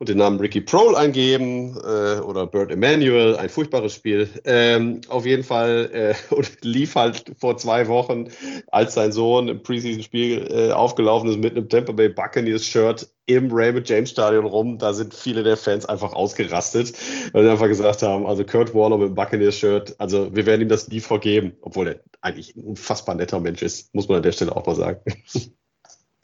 und 0.00 0.08
den 0.08 0.16
Namen 0.16 0.40
Ricky 0.40 0.62
Prohl 0.62 0.96
eingeben 0.96 1.76
äh, 1.76 2.20
oder 2.20 2.46
Bert 2.46 2.70
Emanuel, 2.70 3.36
ein 3.36 3.50
furchtbares 3.50 3.94
Spiel. 3.94 4.30
Ähm, 4.44 5.02
auf 5.08 5.26
jeden 5.26 5.44
Fall 5.44 5.90
äh, 5.92 6.14
und 6.34 6.64
lief 6.64 6.94
halt 6.94 7.34
vor 7.38 7.58
zwei 7.58 7.86
Wochen, 7.86 8.28
als 8.68 8.94
sein 8.94 9.12
Sohn 9.12 9.48
im 9.48 9.62
Preseason-Spiel 9.62 10.48
äh, 10.50 10.72
aufgelaufen 10.72 11.28
ist 11.28 11.38
mit 11.38 11.54
einem 11.54 11.68
Tampa 11.68 11.92
Bay 11.92 12.08
Buccaneers-Shirt 12.08 13.10
im 13.26 13.52
Raymond 13.52 13.86
James 13.90 14.10
Stadion 14.10 14.46
rum. 14.46 14.78
Da 14.78 14.94
sind 14.94 15.12
viele 15.12 15.42
der 15.42 15.58
Fans 15.58 15.84
einfach 15.84 16.14
ausgerastet, 16.14 16.94
weil 17.34 17.44
sie 17.44 17.50
einfach 17.50 17.68
gesagt 17.68 18.02
haben, 18.02 18.24
also 18.24 18.42
Kurt 18.42 18.74
Warner 18.74 18.96
mit 18.96 19.08
dem 19.08 19.14
Buccaneers-Shirt, 19.14 19.96
also 19.98 20.34
wir 20.34 20.46
werden 20.46 20.62
ihm 20.62 20.68
das 20.68 20.88
nie 20.88 21.00
vergeben, 21.00 21.52
obwohl 21.60 21.88
er 21.88 22.00
eigentlich 22.22 22.56
ein 22.56 22.64
unfassbar 22.64 23.16
netter 23.16 23.38
Mensch 23.38 23.60
ist, 23.60 23.94
muss 23.94 24.08
man 24.08 24.16
an 24.16 24.22
der 24.22 24.32
Stelle 24.32 24.56
auch 24.56 24.66
mal 24.66 24.76
sagen. 24.76 25.00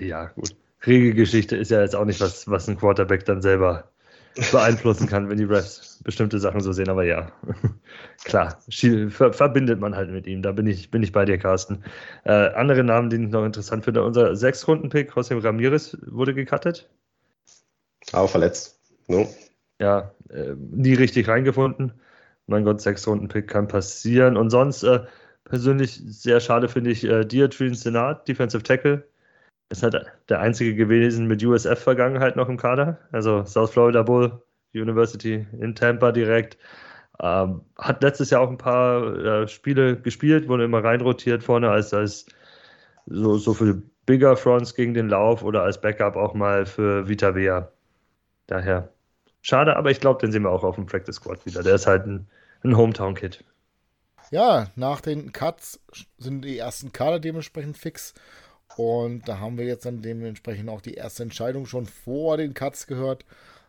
Ja, 0.00 0.26
gut. 0.26 0.56
Regelgeschichte 0.84 1.56
ist 1.56 1.70
ja 1.70 1.80
jetzt 1.80 1.96
auch 1.96 2.04
nicht 2.04 2.20
was, 2.20 2.48
was 2.48 2.68
ein 2.68 2.76
Quarterback 2.76 3.24
dann 3.24 3.42
selber 3.42 3.90
beeinflussen 4.52 5.06
kann, 5.06 5.28
wenn 5.28 5.38
die 5.38 5.44
Refs 5.44 6.00
bestimmte 6.04 6.38
Sachen 6.38 6.60
so 6.60 6.72
sehen. 6.72 6.88
Aber 6.88 7.04
ja, 7.04 7.32
klar, 8.24 8.58
ver 8.68 9.32
verbindet 9.32 9.80
man 9.80 9.96
halt 9.96 10.10
mit 10.10 10.26
ihm. 10.26 10.42
Da 10.42 10.52
bin 10.52 10.66
ich, 10.66 10.90
bin 10.90 11.02
ich 11.02 11.12
bei 11.12 11.24
dir, 11.24 11.38
Carsten. 11.38 11.82
Äh, 12.24 12.50
andere 12.50 12.84
Namen, 12.84 13.10
die 13.10 13.16
ich 13.16 13.30
noch 13.30 13.44
interessant 13.44 13.84
finde: 13.84 14.04
unser 14.04 14.36
Sechs-Runden-Pick, 14.36 15.12
José 15.12 15.42
Ramirez, 15.42 15.96
wurde 16.06 16.34
gecuttet. 16.34 16.88
Aber 18.12 18.28
verletzt. 18.28 18.78
No. 19.08 19.28
Ja, 19.80 20.12
äh, 20.30 20.54
nie 20.54 20.94
richtig 20.94 21.28
reingefunden. 21.28 21.92
Mein 22.46 22.64
Gott, 22.64 22.80
Sechs-Runden-Pick 22.80 23.48
kann 23.48 23.68
passieren. 23.68 24.36
Und 24.36 24.50
sonst 24.50 24.82
äh, 24.84 25.00
persönlich 25.44 26.00
sehr 26.06 26.40
schade 26.40 26.68
finde 26.68 26.90
ich 26.90 27.04
äh, 27.04 27.24
Diatrine 27.24 27.74
Senat, 27.74 28.28
Defensive 28.28 28.62
Tackle 28.62 29.04
ist 29.68 29.82
halt 29.82 30.06
der 30.28 30.40
einzige 30.40 30.74
gewesen 30.74 31.26
mit 31.26 31.44
USF-Vergangenheit 31.44 32.36
noch 32.36 32.48
im 32.48 32.56
Kader. 32.56 32.98
Also 33.12 33.44
South 33.44 33.72
Florida 33.72 34.02
Bull 34.02 34.42
University 34.74 35.46
in 35.58 35.74
Tampa 35.74 36.12
direkt. 36.12 36.58
Ähm, 37.20 37.62
hat 37.78 38.02
letztes 38.02 38.30
Jahr 38.30 38.42
auch 38.42 38.50
ein 38.50 38.58
paar 38.58 39.16
äh, 39.16 39.48
Spiele 39.48 39.98
gespielt, 39.98 40.48
wurde 40.48 40.64
immer 40.64 40.84
reinrotiert 40.84 41.42
vorne 41.42 41.70
als, 41.70 41.94
als 41.94 42.26
so, 43.06 43.38
so 43.38 43.54
für 43.54 43.82
Bigger 44.04 44.36
Fronts 44.36 44.74
gegen 44.74 44.94
den 44.94 45.08
Lauf 45.08 45.42
oder 45.42 45.62
als 45.62 45.80
Backup 45.80 46.16
auch 46.16 46.34
mal 46.34 46.66
für 46.66 47.08
Vita 47.08 47.34
Vea. 47.34 47.72
Daher 48.46 48.90
schade, 49.40 49.76
aber 49.76 49.90
ich 49.90 50.00
glaube, 50.00 50.20
den 50.20 50.30
sehen 50.30 50.42
wir 50.42 50.50
auch 50.50 50.62
auf 50.62 50.76
dem 50.76 50.86
Practice 50.86 51.16
Squad 51.16 51.44
wieder. 51.46 51.62
Der 51.62 51.74
ist 51.74 51.86
halt 51.86 52.06
ein, 52.06 52.28
ein 52.62 52.76
Hometown-Kid. 52.76 53.42
Ja, 54.30 54.68
nach 54.74 55.00
den 55.00 55.32
Cuts 55.32 55.80
sind 56.18 56.44
die 56.44 56.58
ersten 56.58 56.92
Kader 56.92 57.20
dementsprechend 57.20 57.78
fix. 57.78 58.12
Und 58.76 59.26
da 59.26 59.40
haben 59.40 59.56
wir 59.56 59.64
jetzt 59.64 59.86
dann 59.86 60.02
dementsprechend 60.02 60.68
auch 60.68 60.80
die 60.80 60.94
erste 60.94 61.22
Entscheidung 61.22 61.66
schon 61.66 61.86
vor 61.86 62.36
den 62.36 62.54
Cuts 62.54 62.86
gehört. 62.86 63.24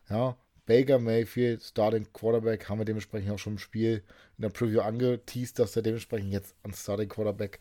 Ja, 0.10 0.36
Baker 0.66 1.00
Mayfield, 1.00 1.64
Starting 1.64 2.12
Quarterback, 2.12 2.68
haben 2.68 2.80
wir 2.80 2.86
dementsprechend 2.86 3.32
auch 3.32 3.40
schon 3.40 3.54
im 3.54 3.60
Spiel 3.60 4.04
in 4.38 4.42
der 4.42 4.50
Preview 4.50 4.82
angeteased, 4.82 5.60
dass 5.60 5.76
er 5.76 5.82
dementsprechend 5.82 6.34
jetzt 6.34 6.56
an 6.64 6.74
Starting 6.74 7.08
Quarterback 7.08 7.60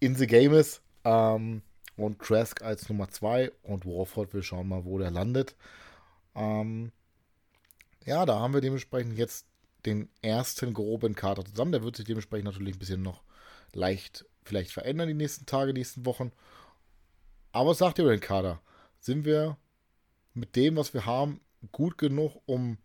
in 0.00 0.14
the 0.14 0.26
game 0.26 0.54
ist. 0.54 0.80
Ähm, 1.04 1.62
und 1.96 2.18
Trask 2.18 2.62
als 2.62 2.88
Nummer 2.88 3.08
2 3.10 3.52
und 3.62 3.86
Warford, 3.86 4.34
wir 4.34 4.42
schauen 4.42 4.68
mal, 4.68 4.84
wo 4.84 4.98
der 4.98 5.10
landet. 5.10 5.54
Ähm, 6.34 6.92
ja, 8.04 8.26
da 8.26 8.40
haben 8.40 8.54
wir 8.54 8.60
dementsprechend 8.60 9.16
jetzt 9.18 9.46
den 9.86 10.08
ersten 10.22 10.72
groben 10.72 11.14
Kader 11.14 11.44
zusammen. 11.44 11.72
Der 11.72 11.84
wird 11.84 11.96
sich 11.96 12.06
dementsprechend 12.06 12.46
natürlich 12.46 12.74
ein 12.74 12.78
bisschen 12.78 13.02
noch 13.02 13.22
leicht 13.74 14.24
vielleicht 14.44 14.72
verändern 14.72 15.08
die 15.08 15.14
nächsten 15.14 15.46
Tage, 15.46 15.72
nächsten 15.72 16.06
Wochen. 16.06 16.32
Aber 17.52 17.70
was 17.70 17.78
sagt 17.78 17.98
ihr 17.98 18.04
über 18.04 18.14
den 18.14 18.20
Kader? 18.20 18.60
Sind 19.00 19.24
wir 19.24 19.56
mit 20.34 20.56
dem, 20.56 20.76
was 20.76 20.94
wir 20.94 21.06
haben, 21.06 21.40
gut 21.72 21.98
genug, 21.98 22.40
um, 22.46 22.78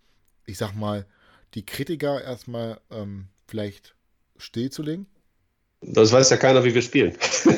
ich 0.46 0.58
sag 0.58 0.74
mal, 0.76 1.06
die 1.54 1.66
Kritiker 1.66 2.24
erstmal 2.24 2.80
ähm, 2.92 3.28
vielleicht 3.48 3.96
stillzulegen? 4.38 5.08
Das 5.82 6.12
weiß 6.12 6.30
ja 6.30 6.38
keiner, 6.38 6.64
wie 6.66 6.76
wir 6.76 6.82
spielen. 6.82 7.16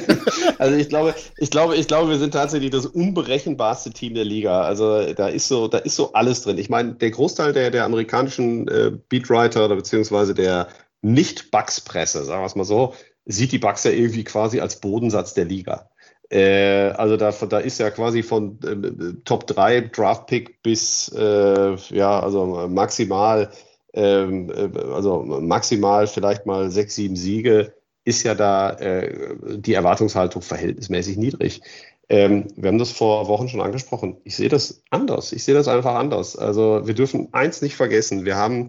also 0.59 0.77
ich 0.77 0.89
glaube, 0.89 1.15
ich 1.37 1.49
glaube, 1.49 1.75
ich 1.75 1.87
glaube, 1.87 2.11
wir 2.11 2.19
sind 2.19 2.33
tatsächlich 2.33 2.69
das 2.69 2.85
unberechenbarste 2.85 3.89
Team 3.91 4.13
der 4.13 4.25
Liga. 4.25 4.61
Also 4.61 5.11
da 5.13 5.27
ist 5.27 5.47
so, 5.47 5.67
da 5.67 5.79
ist 5.79 5.95
so 5.95 6.13
alles 6.13 6.43
drin. 6.43 6.59
Ich 6.59 6.69
meine, 6.69 6.93
der 6.93 7.09
Großteil 7.09 7.51
der, 7.51 7.71
der 7.71 7.83
amerikanischen 7.83 8.67
äh, 8.67 8.91
Beatwriter 9.09 9.65
oder 9.65 9.75
beziehungsweise 9.75 10.35
der 10.35 10.67
Nicht-Bugs-Presse, 11.01 12.23
sagen 12.23 12.43
wir 12.43 12.45
es 12.45 12.55
mal 12.55 12.63
so, 12.63 12.93
sieht 13.25 13.51
die 13.51 13.59
Bugs 13.59 13.83
ja 13.83 13.91
irgendwie 13.91 14.23
quasi 14.23 14.59
als 14.59 14.79
Bodensatz 14.79 15.33
der 15.33 15.45
Liga. 15.45 15.89
Äh, 16.29 16.91
also 16.91 17.17
da, 17.17 17.31
da 17.31 17.59
ist 17.59 17.79
ja 17.79 17.89
quasi 17.91 18.23
von 18.23 18.57
äh, 18.63 19.13
Top 19.25 19.47
3 19.47 19.81
Draft 19.81 20.27
Pick 20.27 20.63
bis 20.63 21.09
äh, 21.09 21.75
ja, 21.89 22.19
also 22.19 22.67
maximal, 22.69 23.49
ähm, 23.93 24.49
äh, 24.49 24.79
also 24.93 25.23
maximal 25.23 26.07
vielleicht 26.07 26.45
mal 26.45 26.71
sechs, 26.71 26.95
sieben 26.95 27.17
Siege, 27.17 27.73
ist 28.05 28.23
ja 28.23 28.33
da 28.33 28.71
äh, 28.71 29.35
die 29.57 29.73
Erwartungshaltung 29.73 30.41
verhältnismäßig 30.41 31.17
niedrig. 31.17 31.61
Ähm, 32.09 32.47
wir 32.55 32.69
haben 32.69 32.77
das 32.77 32.91
vor 32.91 33.27
Wochen 33.27 33.47
schon 33.47 33.61
angesprochen. 33.61 34.17
Ich 34.23 34.35
sehe 34.35 34.49
das 34.49 34.83
anders. 34.89 35.31
Ich 35.33 35.43
sehe 35.43 35.55
das 35.55 35.67
einfach 35.67 35.95
anders. 35.95 36.35
Also 36.35 36.81
wir 36.85 36.93
dürfen 36.93 37.29
eins 37.33 37.61
nicht 37.61 37.75
vergessen. 37.75 38.25
Wir 38.25 38.37
haben 38.37 38.67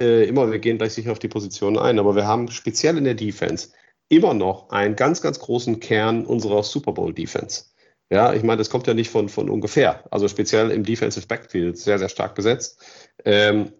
äh, 0.00 0.24
immer, 0.24 0.50
wir 0.50 0.58
gehen 0.58 0.78
gleich 0.78 0.94
sicher 0.94 1.12
auf 1.12 1.18
die 1.18 1.28
Positionen 1.28 1.78
ein, 1.78 1.98
aber 1.98 2.14
wir 2.16 2.26
haben 2.26 2.50
speziell 2.50 2.98
in 2.98 3.04
der 3.04 3.14
Defense 3.14 3.70
immer 4.08 4.34
noch 4.34 4.70
einen 4.70 4.96
ganz, 4.96 5.20
ganz 5.20 5.38
großen 5.38 5.80
Kern 5.80 6.26
unserer 6.26 6.62
Super 6.62 6.92
Bowl 6.92 7.12
Defense. 7.12 7.64
Ja, 8.10 8.32
ich 8.34 8.44
meine, 8.44 8.58
das 8.58 8.70
kommt 8.70 8.86
ja 8.86 8.94
nicht 8.94 9.10
von, 9.10 9.28
von 9.28 9.50
ungefähr. 9.50 10.04
Also 10.12 10.28
speziell 10.28 10.70
im 10.70 10.84
Defensive 10.84 11.26
Backfield 11.26 11.76
sehr, 11.76 11.98
sehr 11.98 12.08
stark 12.08 12.36
besetzt. 12.36 12.80
Ähm, 13.24 13.72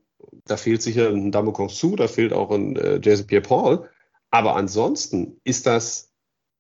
da 0.47 0.57
fehlt 0.57 0.83
sicher 0.83 1.11
ein 1.11 1.31
Damokong 1.31 1.69
zu, 1.69 1.95
da 1.95 2.09
fehlt 2.09 2.33
auch 2.33 2.51
ein 2.51 2.77
äh, 2.77 3.01
Jason 3.01 3.27
Pierre-Paul. 3.27 3.89
Aber 4.31 4.57
ansonsten 4.57 5.41
ist 5.45 5.67
das 5.67 6.13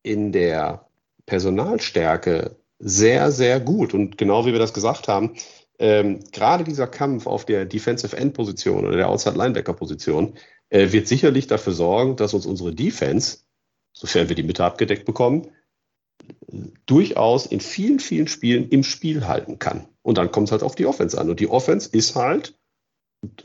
in 0.03 0.31
der 0.31 0.87
Personalstärke 1.27 2.57
sehr, 2.79 3.33
sehr 3.33 3.59
gut. 3.59 3.95
Und 3.95 4.17
genau 4.17 4.47
wie 4.47 4.53
wir 4.53 4.61
das 4.61 4.73
gesagt 4.73 5.09
haben, 5.09 5.35
ähm, 5.79 6.21
gerade 6.33 6.65
dieser 6.65 6.87
Kampf 6.87 7.27
auf 7.27 7.45
der 7.45 7.67
Defensive 7.67 8.17
End 8.17 8.35
Position 8.35 8.87
oder 8.87 8.97
der 8.97 9.09
Outside 9.09 9.37
Linebacker 9.37 9.75
Position 9.75 10.35
äh, 10.71 10.93
wird 10.93 11.09
sicherlich 11.09 11.47
dafür 11.47 11.73
sorgen, 11.73 12.17
dass 12.17 12.35
uns 12.35 12.47
unsere 12.47 12.75
Defense, 12.75 13.39
sofern 13.93 14.29
wir 14.29 14.37
die 14.37 14.43
Mitte 14.43 14.65
abgedeckt 14.65 15.05
bekommen, 15.05 15.49
durchaus 16.87 17.47
in 17.47 17.61
vielen, 17.61 17.99
vielen 17.99 18.29
Spielen 18.29 18.69
im 18.71 18.83
Spiel 18.83 19.27
halten 19.27 19.59
kann. 19.59 19.89
Und 20.03 20.19
dann 20.19 20.31
kommt 20.31 20.49
es 20.49 20.53
halt 20.53 20.63
auf 20.63 20.75
die 20.75 20.87
Offense 20.87 21.19
an. 21.21 21.29
Und 21.29 21.41
die 21.41 21.49
Offense 21.49 21.91
ist 21.93 22.15
halt 22.17 22.55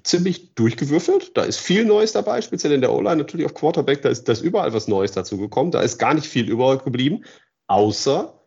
ziemlich 0.04 0.54
durchgewürfelt. 0.56 1.36
Da 1.36 1.44
ist 1.44 1.60
viel 1.60 1.86
Neues 1.86 2.12
dabei, 2.12 2.42
speziell 2.42 2.74
in 2.74 2.82
der 2.82 2.94
O-Line, 2.94 3.18
natürlich 3.18 3.46
auf 3.46 3.54
Quarterback, 3.54 4.02
da 4.02 4.10
ist, 4.10 4.28
da 4.28 4.34
ist 4.34 4.42
überall 4.42 4.74
was 4.74 4.88
Neues 4.88 5.12
dazu 5.12 5.38
gekommen. 5.38 5.72
Da 5.72 5.82
ist 5.82 5.98
gar 5.98 6.14
nicht 6.14 6.28
viel 6.28 6.50
übergeblieben, 6.50 7.26
außer 7.68 8.40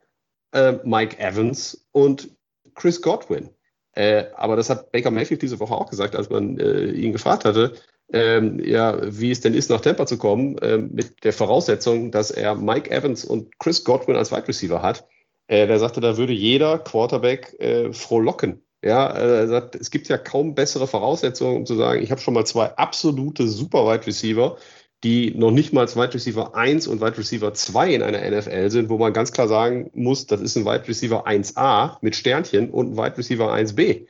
äh, 0.53 0.75
Mike 0.85 1.19
Evans 1.19 1.87
und 1.93 2.31
Chris 2.75 3.03
Godwin. 3.03 3.51
Äh, 3.95 4.25
aber 4.37 4.57
das 4.57 4.71
hat 4.71 4.93
Baker 4.93 5.11
Mayfield 5.11 5.43
diese 5.43 5.61
Woche 5.61 5.75
auch 5.75 5.91
gesagt, 5.91 6.17
als 6.17 6.31
man 6.31 6.59
äh, 6.59 6.87
ihn 6.87 7.13
gefragt 7.13 7.45
hatte, 7.45 7.75
ähm, 8.13 8.61
ja, 8.65 8.99
wie 9.03 9.31
es 9.31 9.41
denn 9.41 9.55
ist, 9.55 9.71
nach 9.71 9.81
Tampa 9.81 10.07
zu 10.07 10.19
kommen, 10.19 10.59
äh, 10.59 10.79
mit 10.79 11.25
der 11.25 11.33
Voraussetzung, 11.33 12.11
dass 12.11 12.31
er 12.31 12.55
Mike 12.55 12.91
Evans 12.91 13.25
und 13.25 13.59
Chris 13.59 13.85
Godwin 13.85 14.17
als 14.17 14.31
Wide 14.31 14.49
Receiver 14.49 14.83
hat. 14.83 15.07
Äh, 15.47 15.67
der 15.67 15.79
sagte, 15.79 16.01
da 16.01 16.17
würde 16.17 16.33
jeder 16.33 16.79
Quarterback 16.79 17.59
äh, 17.61 17.93
frohlocken. 17.93 18.63
Ja, 18.83 19.11
äh, 19.17 19.39
er 19.39 19.49
sagt, 19.49 19.77
es 19.77 19.91
gibt 19.91 20.09
ja 20.09 20.19
kaum 20.19 20.55
bessere 20.55 20.87
Voraussetzungen, 20.87 21.57
um 21.57 21.67
zu 21.67 21.75
sagen, 21.75 22.03
ich 22.03 22.11
habe 22.11 22.21
schon 22.21 22.35
mal 22.35 22.45
zwei 22.45 22.67
absolute 22.77 23.49
Super 23.49 23.87
Wide 23.87 24.07
Receiver 24.07 24.59
die 25.05 25.35
noch 25.37 25.51
nicht 25.51 25.73
mal 25.73 25.87
Wide 25.87 26.15
Receiver 26.15 26.55
1 26.55 26.87
und 26.87 27.01
Wide 27.01 27.19
Receiver 27.19 27.53
2 27.53 27.95
in 27.95 28.03
einer 28.03 28.29
NFL 28.31 28.71
sind, 28.71 28.89
wo 28.89 28.97
man 28.97 29.13
ganz 29.13 29.33
klar 29.33 29.49
sagen 29.49 29.91
muss, 29.93 30.27
das 30.27 30.41
ist 30.41 30.57
ein 30.57 30.65
Wide 30.65 30.89
Receiver 30.89 31.27
1a 31.27 31.99
mit 32.01 32.17
Sternchen 32.17 32.71
und 32.71 32.93
ein 32.93 32.97
Wide 32.97 33.19
Receiver 33.19 33.53
1b. 33.53 34.07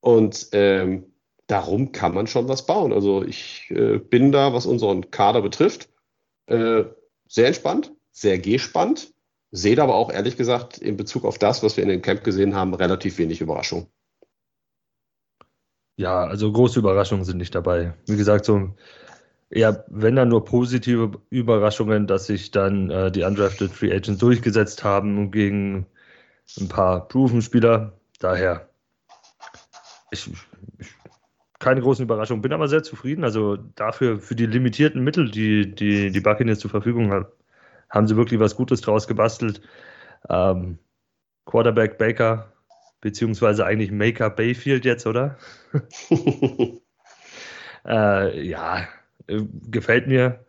Und 0.00 0.48
ähm, 0.52 1.04
darum 1.46 1.92
kann 1.92 2.14
man 2.14 2.26
schon 2.26 2.48
was 2.48 2.64
bauen. 2.64 2.92
Also 2.94 3.22
ich 3.22 3.70
äh, 3.70 3.98
bin 3.98 4.32
da, 4.32 4.54
was 4.54 4.64
unseren 4.64 5.10
Kader 5.10 5.42
betrifft, 5.42 5.90
äh, 6.46 6.84
sehr 7.28 7.46
entspannt, 7.46 7.92
sehr 8.10 8.38
gespannt, 8.38 9.12
sehe 9.50 9.80
aber 9.80 9.94
auch 9.94 10.10
ehrlich 10.10 10.38
gesagt 10.38 10.78
in 10.78 10.96
Bezug 10.96 11.26
auf 11.26 11.38
das, 11.38 11.62
was 11.62 11.76
wir 11.76 11.84
in 11.84 11.90
dem 11.90 12.02
Camp 12.02 12.24
gesehen 12.24 12.54
haben, 12.54 12.72
relativ 12.72 13.18
wenig 13.18 13.42
Überraschung. 13.42 13.88
Ja, 15.96 16.24
also 16.24 16.50
große 16.50 16.78
Überraschungen 16.78 17.26
sind 17.26 17.36
nicht 17.36 17.54
dabei. 17.54 17.92
Wie 18.06 18.16
gesagt, 18.16 18.46
so 18.46 18.70
ja, 19.50 19.84
wenn 19.88 20.16
dann 20.16 20.28
nur 20.28 20.44
positive 20.44 21.20
Überraschungen, 21.30 22.06
dass 22.06 22.26
sich 22.26 22.50
dann 22.50 22.90
äh, 22.90 23.10
die 23.10 23.24
Undrafted 23.24 23.72
Free 23.72 23.92
Agents 23.92 24.20
durchgesetzt 24.20 24.84
haben 24.84 25.30
gegen 25.30 25.86
ein 26.58 26.68
paar 26.68 27.08
Proven-Spieler. 27.08 27.92
Daher, 28.20 28.68
ich, 30.10 30.30
ich 30.78 30.88
keine 31.60 31.82
großen 31.82 32.04
Überraschungen, 32.04 32.42
bin 32.42 32.52
aber 32.52 32.68
sehr 32.68 32.82
zufrieden. 32.82 33.22
Also 33.22 33.56
dafür, 33.56 34.18
für 34.18 34.34
die 34.34 34.46
limitierten 34.46 35.04
Mittel, 35.04 35.30
die 35.30 35.72
die, 35.72 36.10
die 36.10 36.20
Buccaneers 36.20 36.58
zur 36.58 36.70
Verfügung 36.70 37.12
haben, 37.12 37.26
haben 37.90 38.08
sie 38.08 38.16
wirklich 38.16 38.40
was 38.40 38.56
Gutes 38.56 38.80
draus 38.80 39.06
gebastelt. 39.06 39.60
Ähm, 40.28 40.78
Quarterback 41.44 41.98
Baker, 41.98 42.52
beziehungsweise 43.00 43.66
eigentlich 43.66 43.92
Maker 43.92 44.30
Bayfield 44.30 44.84
jetzt, 44.84 45.06
oder? 45.06 45.36
äh, 47.86 48.42
ja, 48.46 48.88
äh, 49.26 49.42
gefällt 49.70 50.06
mir. 50.06 50.44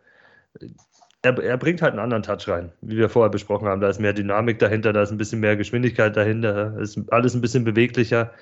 Er, 1.22 1.38
er, 1.38 1.56
bringt 1.56 1.82
halt 1.82 1.92
einen 1.92 2.00
anderen 2.00 2.22
Touch 2.22 2.48
rein, 2.48 2.72
wie 2.80 2.96
wir 2.96 3.08
vorher 3.08 3.30
besprochen 3.30 3.68
haben. 3.68 3.80
Da 3.80 3.88
ist 3.88 4.00
mehr 4.00 4.12
Dynamik 4.12 4.58
dahinter, 4.58 4.92
da 4.92 5.02
ist 5.02 5.12
ein 5.12 5.18
bisschen 5.18 5.40
mehr 5.40 5.56
Geschwindigkeit 5.56 6.16
dahinter, 6.16 6.78
ist 6.78 6.98
alles 7.12 7.34
ein 7.34 7.40
bisschen 7.40 7.64
beweglicher. 7.64 8.32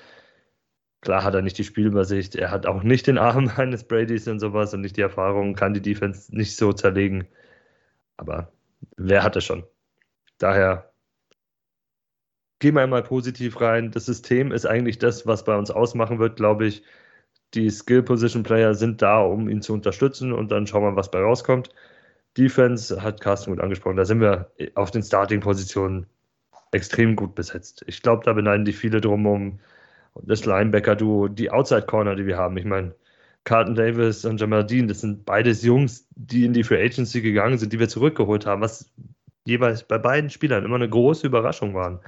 Klar 1.01 1.23
hat 1.23 1.33
er 1.33 1.41
nicht 1.41 1.57
die 1.57 1.63
Spielübersicht, 1.63 2.35
er 2.35 2.51
hat 2.51 2.65
auch 2.65 2.83
nicht 2.83 3.07
den 3.07 3.17
Arm 3.17 3.51
eines 3.57 3.83
Bradys 3.83 4.27
und 4.27 4.39
sowas 4.39 4.73
und 4.73 4.81
nicht 4.81 4.97
die 4.97 5.01
Erfahrung, 5.01 5.55
kann 5.55 5.73
die 5.73 5.81
Defense 5.81 6.35
nicht 6.35 6.55
so 6.55 6.73
zerlegen. 6.73 7.27
Aber 8.17 8.51
wer 8.97 9.23
hat 9.23 9.35
es 9.35 9.45
schon? 9.45 9.63
Daher 10.37 10.91
gehen 12.59 12.75
wir 12.75 12.81
einmal 12.81 13.03
positiv 13.03 13.59
rein. 13.59 13.91
Das 13.91 14.05
System 14.05 14.51
ist 14.51 14.65
eigentlich 14.65 14.99
das, 14.99 15.27
was 15.27 15.43
bei 15.43 15.55
uns 15.57 15.71
ausmachen 15.71 16.19
wird, 16.19 16.37
glaube 16.37 16.67
ich. 16.67 16.83
Die 17.53 17.69
Skill-Position-Player 17.69 18.75
sind 18.75 19.01
da, 19.01 19.21
um 19.21 19.49
ihn 19.49 19.61
zu 19.61 19.73
unterstützen 19.73 20.31
und 20.31 20.51
dann 20.51 20.67
schauen 20.67 20.83
wir, 20.83 20.95
was 20.95 21.11
bei 21.11 21.19
rauskommt. 21.19 21.69
Defense 22.37 23.01
hat 23.01 23.19
Carsten 23.19 23.51
gut 23.51 23.61
angesprochen. 23.61 23.97
Da 23.97 24.05
sind 24.05 24.21
wir 24.21 24.51
auf 24.75 24.91
den 24.91 25.03
Starting-Positionen 25.03 26.05
extrem 26.71 27.15
gut 27.15 27.35
besetzt. 27.35 27.83
Ich 27.87 28.01
glaube, 28.01 28.23
da 28.23 28.33
beneiden 28.33 28.65
die 28.65 28.73
viele 28.73 29.01
drum 29.01 29.25
um 29.25 29.59
das 30.23 30.45
Linebacker-Duo, 30.45 31.27
die 31.27 31.51
Outside-Corner, 31.51 32.15
die 32.15 32.25
wir 32.25 32.37
haben. 32.37 32.57
Ich 32.57 32.65
meine, 32.65 32.95
Carlton 33.43 33.75
Davis 33.75 34.23
und 34.23 34.39
Jamal 34.39 34.65
Dean, 34.65 34.87
das 34.87 35.01
sind 35.01 35.25
beides 35.25 35.63
Jungs, 35.63 36.07
die 36.15 36.45
in 36.45 36.53
die 36.53 36.63
Free 36.63 36.83
Agency 36.83 37.21
gegangen 37.21 37.57
sind, 37.57 37.73
die 37.73 37.79
wir 37.79 37.89
zurückgeholt 37.89 38.45
haben, 38.45 38.61
was 38.61 38.89
jeweils 39.45 39.83
bei 39.83 39.97
beiden 39.97 40.29
Spielern 40.29 40.63
immer 40.63 40.75
eine 40.75 40.89
große 40.89 41.27
Überraschung 41.27 41.73
waren 41.73 41.99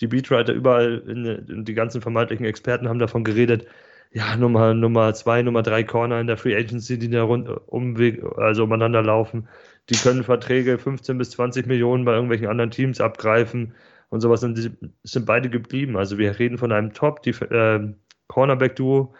die 0.00 0.06
Beatwriter 0.06 0.52
überall, 0.52 1.02
in, 1.06 1.24
in 1.24 1.64
die 1.64 1.74
ganzen 1.74 2.00
vermeintlichen 2.00 2.46
Experten 2.46 2.88
haben 2.88 2.98
davon 2.98 3.24
geredet, 3.24 3.66
ja, 4.12 4.36
Nummer, 4.36 4.74
Nummer 4.74 5.14
zwei, 5.14 5.42
Nummer 5.42 5.62
drei 5.62 5.84
Corner 5.84 6.20
in 6.20 6.26
der 6.26 6.36
Free 6.36 6.56
Agency, 6.56 6.98
die 6.98 7.10
da 7.10 7.22
rund, 7.22 7.48
umweg, 7.66 8.22
also 8.36 8.64
umeinander 8.64 9.02
laufen. 9.02 9.48
Die 9.88 9.96
können 9.96 10.24
Verträge 10.24 10.78
15 10.78 11.16
bis 11.18 11.30
20 11.30 11.66
Millionen 11.66 12.04
bei 12.04 12.14
irgendwelchen 12.14 12.48
anderen 12.48 12.70
Teams 12.70 13.00
abgreifen 13.00 13.74
und 14.08 14.20
sowas. 14.20 14.42
Und 14.42 14.58
die 14.58 14.70
sind 15.04 15.26
beide 15.26 15.48
geblieben. 15.48 15.96
Also 15.96 16.18
wir 16.18 16.38
reden 16.38 16.58
von 16.58 16.72
einem 16.72 16.92
Top, 16.92 17.22
die 17.22 17.30
äh, 17.30 17.94
Cornerback-Duo 18.28 19.14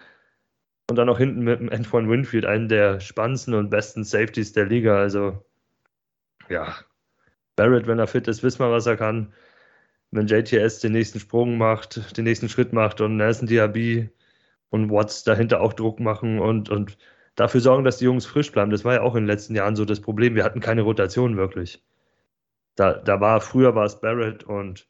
und 0.91 0.97
dann 0.97 1.09
auch 1.09 1.19
hinten 1.19 1.43
mit 1.45 1.61
dem 1.61 1.71
Antoine 1.71 2.11
Winfield, 2.11 2.45
einen 2.45 2.69
der 2.69 2.99
spannendsten 3.01 3.55
und 3.55 3.71
besten 3.71 4.03
Safeties 4.03 4.53
der 4.53 4.67
Liga. 4.67 4.99
Also 4.99 5.45
ja, 6.49 6.75
Barrett, 7.55 7.87
wenn 7.87 8.01
er 8.01 8.09
fit 8.09 8.27
ist, 8.27 8.43
wissen 8.43 8.61
wir, 8.61 8.73
was 8.73 8.87
er 8.87 8.97
kann 8.97 9.33
wenn 10.11 10.27
JTS 10.27 10.81
den 10.81 10.93
nächsten 10.93 11.21
Sprung 11.21 11.57
macht, 11.57 12.17
den 12.17 12.25
nächsten 12.25 12.49
Schritt 12.49 12.73
macht 12.73 13.01
und 13.01 13.17
Nelson 13.17 13.47
Diaby 13.47 14.11
und 14.71 14.91
Watts 14.91 15.25
dahinter 15.25 15.61
auch 15.61 15.73
Druck 15.73 16.01
machen 16.01 16.39
und, 16.39 16.71
und 16.71 16.97
dafür 17.35 17.61
sorgen, 17.61 17.85
dass 17.85 17.99
die 17.99 18.07
Jungs 18.07 18.27
frisch 18.27 18.53
bleiben. 18.53 18.71
Das 18.71 18.85
war 18.85 18.95
ja 18.95 19.03
auch 19.03 19.15
in 19.15 19.25
den 19.25 19.29
letzten 19.29 19.55
Jahren 19.55 19.77
so 19.77 19.85
das 19.85 20.01
Problem. 20.01 20.35
Wir 20.35 20.45
hatten 20.45 20.61
keine 20.61 20.83
Rotation 20.83 21.37
wirklich. 21.37 21.83
Da, 22.77 22.95
da 22.95 23.21
war, 23.21 23.41
früher 23.41 23.75
war 23.75 23.85
es 23.85 24.01
Barrett 24.01 24.45
und 24.45 24.89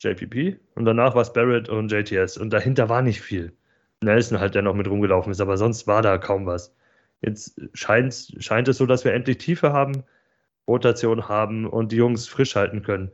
JPP 0.00 0.58
und 0.74 0.84
danach 0.84 1.14
war 1.14 1.22
es 1.22 1.32
Barrett 1.32 1.68
und 1.68 1.90
JTS 1.90 2.38
und 2.38 2.50
dahinter 2.50 2.88
war 2.88 3.02
nicht 3.02 3.20
viel. 3.20 3.52
Nelson 4.02 4.38
halt, 4.38 4.54
der 4.54 4.62
noch 4.62 4.74
mit 4.74 4.88
rumgelaufen 4.88 5.32
ist, 5.32 5.40
aber 5.40 5.56
sonst 5.56 5.86
war 5.86 6.02
da 6.02 6.18
kaum 6.18 6.46
was. 6.46 6.74
Jetzt 7.20 7.60
scheint, 7.74 8.36
scheint 8.38 8.68
es 8.68 8.78
so, 8.78 8.86
dass 8.86 9.04
wir 9.04 9.12
endlich 9.12 9.38
Tiefe 9.38 9.72
haben, 9.72 10.04
Rotation 10.68 11.28
haben 11.28 11.66
und 11.66 11.90
die 11.90 11.96
Jungs 11.96 12.28
frisch 12.28 12.54
halten 12.54 12.82
können. 12.82 13.10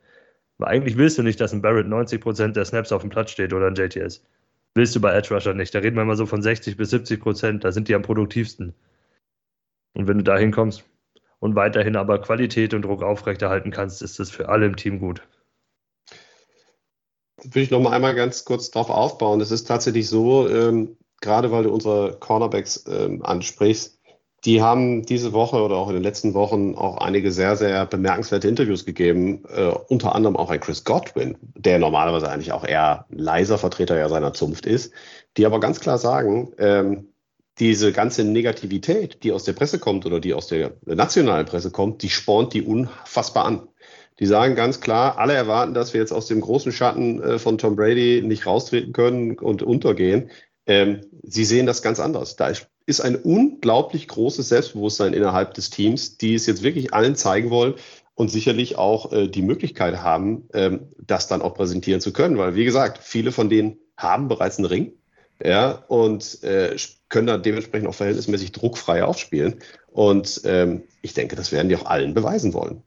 Weil 0.58 0.68
eigentlich 0.68 0.98
willst 0.98 1.16
du 1.18 1.22
nicht, 1.22 1.40
dass 1.40 1.52
ein 1.52 1.62
Barrett 1.62 1.86
90% 1.86 2.52
der 2.52 2.64
Snaps 2.64 2.92
auf 2.92 3.00
dem 3.00 3.10
Platz 3.10 3.30
steht 3.30 3.52
oder 3.52 3.68
ein 3.68 3.74
JTS. 3.74 4.24
Willst 4.74 4.96
du 4.96 5.00
bei 5.00 5.14
Edge 5.14 5.32
Rusher 5.32 5.54
nicht. 5.54 5.74
Da 5.74 5.78
reden 5.78 5.96
wir 5.96 6.02
immer 6.02 6.16
so 6.16 6.26
von 6.26 6.42
60 6.42 6.76
bis 6.76 6.90
70 6.90 7.20
Prozent. 7.20 7.64
Da 7.64 7.70
sind 7.70 7.88
die 7.88 7.94
am 7.94 8.02
produktivsten. 8.02 8.74
Und 9.94 10.08
wenn 10.08 10.18
du 10.18 10.24
da 10.24 10.36
hinkommst 10.36 10.84
und 11.38 11.54
weiterhin 11.54 11.96
aber 11.96 12.20
Qualität 12.20 12.74
und 12.74 12.82
Druck 12.82 13.02
aufrechterhalten 13.02 13.70
kannst, 13.70 14.02
ist 14.02 14.18
das 14.18 14.30
für 14.30 14.48
alle 14.48 14.66
im 14.66 14.76
Team 14.76 14.98
gut. 14.98 15.22
Will 17.42 17.62
ich 17.62 17.70
noch 17.70 17.80
mal 17.80 17.92
einmal 17.92 18.14
ganz 18.14 18.44
kurz 18.44 18.70
drauf 18.70 18.90
aufbauen. 18.90 19.40
Es 19.40 19.52
ist 19.52 19.64
tatsächlich 19.64 20.08
so, 20.08 20.48
ähm, 20.48 20.96
gerade 21.20 21.52
weil 21.52 21.64
du 21.64 21.70
unsere 21.72 22.16
Cornerbacks 22.18 22.84
ähm, 22.88 23.24
ansprichst, 23.24 24.00
die 24.44 24.60
haben 24.60 25.06
diese 25.06 25.32
Woche 25.32 25.62
oder 25.62 25.76
auch 25.76 25.88
in 25.88 25.94
den 25.94 26.02
letzten 26.02 26.34
Wochen 26.34 26.74
auch 26.74 26.98
einige 26.98 27.32
sehr, 27.32 27.56
sehr 27.56 27.86
bemerkenswerte 27.86 28.46
Interviews 28.46 28.84
gegeben, 28.84 29.42
äh, 29.48 29.72
unter 29.88 30.14
anderem 30.14 30.36
auch 30.36 30.50
ein 30.50 30.60
Chris 30.60 30.84
Godwin, 30.84 31.38
der 31.40 31.78
normalerweise 31.78 32.28
eigentlich 32.28 32.52
auch 32.52 32.64
eher 32.64 33.06
leiser 33.08 33.56
Vertreter 33.56 33.96
ja 33.96 34.08
seiner 34.08 34.34
Zunft 34.34 34.66
ist, 34.66 34.92
die 35.36 35.46
aber 35.46 35.60
ganz 35.60 35.80
klar 35.80 35.98
sagen, 35.98 36.52
ähm, 36.58 37.08
diese 37.58 37.92
ganze 37.92 38.24
Negativität, 38.24 39.22
die 39.22 39.32
aus 39.32 39.44
der 39.44 39.52
Presse 39.52 39.78
kommt 39.78 40.04
oder 40.04 40.20
die 40.20 40.34
aus 40.34 40.48
der 40.48 40.72
nationalen 40.84 41.46
Presse 41.46 41.70
kommt, 41.70 42.02
die 42.02 42.10
spornt 42.10 42.52
die 42.52 42.62
unfassbar 42.62 43.46
an. 43.46 43.68
Die 44.18 44.26
sagen 44.26 44.54
ganz 44.54 44.80
klar, 44.80 45.18
alle 45.18 45.32
erwarten, 45.34 45.74
dass 45.74 45.92
wir 45.92 46.00
jetzt 46.00 46.12
aus 46.12 46.26
dem 46.26 46.40
großen 46.40 46.72
Schatten 46.72 47.22
äh, 47.22 47.38
von 47.38 47.58
Tom 47.58 47.76
Brady 47.76 48.22
nicht 48.22 48.46
raustreten 48.46 48.92
können 48.92 49.38
und 49.38 49.62
untergehen. 49.62 50.30
Ähm, 50.66 51.02
sie 51.22 51.44
sehen 51.44 51.66
das 51.66 51.82
ganz 51.82 52.00
anders. 52.00 52.36
Da 52.36 52.52
ist 52.86 53.00
ein 53.00 53.16
unglaublich 53.16 54.08
großes 54.08 54.48
Selbstbewusstsein 54.48 55.12
innerhalb 55.12 55.54
des 55.54 55.70
Teams, 55.70 56.16
die 56.16 56.34
es 56.34 56.46
jetzt 56.46 56.62
wirklich 56.62 56.94
allen 56.94 57.16
zeigen 57.16 57.50
wollen 57.50 57.74
und 58.14 58.30
sicherlich 58.30 58.76
auch 58.76 59.12
äh, 59.12 59.28
die 59.28 59.42
Möglichkeit 59.42 60.02
haben, 60.02 60.48
ähm, 60.52 60.88
das 60.98 61.26
dann 61.26 61.42
auch 61.42 61.54
präsentieren 61.54 62.00
zu 62.00 62.12
können. 62.12 62.38
Weil, 62.38 62.54
wie 62.54 62.64
gesagt, 62.64 62.98
viele 62.98 63.32
von 63.32 63.48
denen 63.48 63.78
haben 63.96 64.28
bereits 64.28 64.58
einen 64.58 64.66
Ring 64.66 64.92
ja, 65.42 65.72
und 65.88 66.42
äh, 66.42 66.76
können 67.08 67.26
dann 67.26 67.42
dementsprechend 67.42 67.88
auch 67.88 67.94
verhältnismäßig 67.94 68.52
druckfrei 68.52 69.04
aufspielen. 69.04 69.60
Und 69.88 70.40
ähm, 70.44 70.84
ich 71.02 71.14
denke, 71.14 71.36
das 71.36 71.52
werden 71.52 71.68
die 71.68 71.76
auch 71.76 71.86
allen 71.86 72.14
beweisen 72.14 72.54
wollen. 72.54 72.82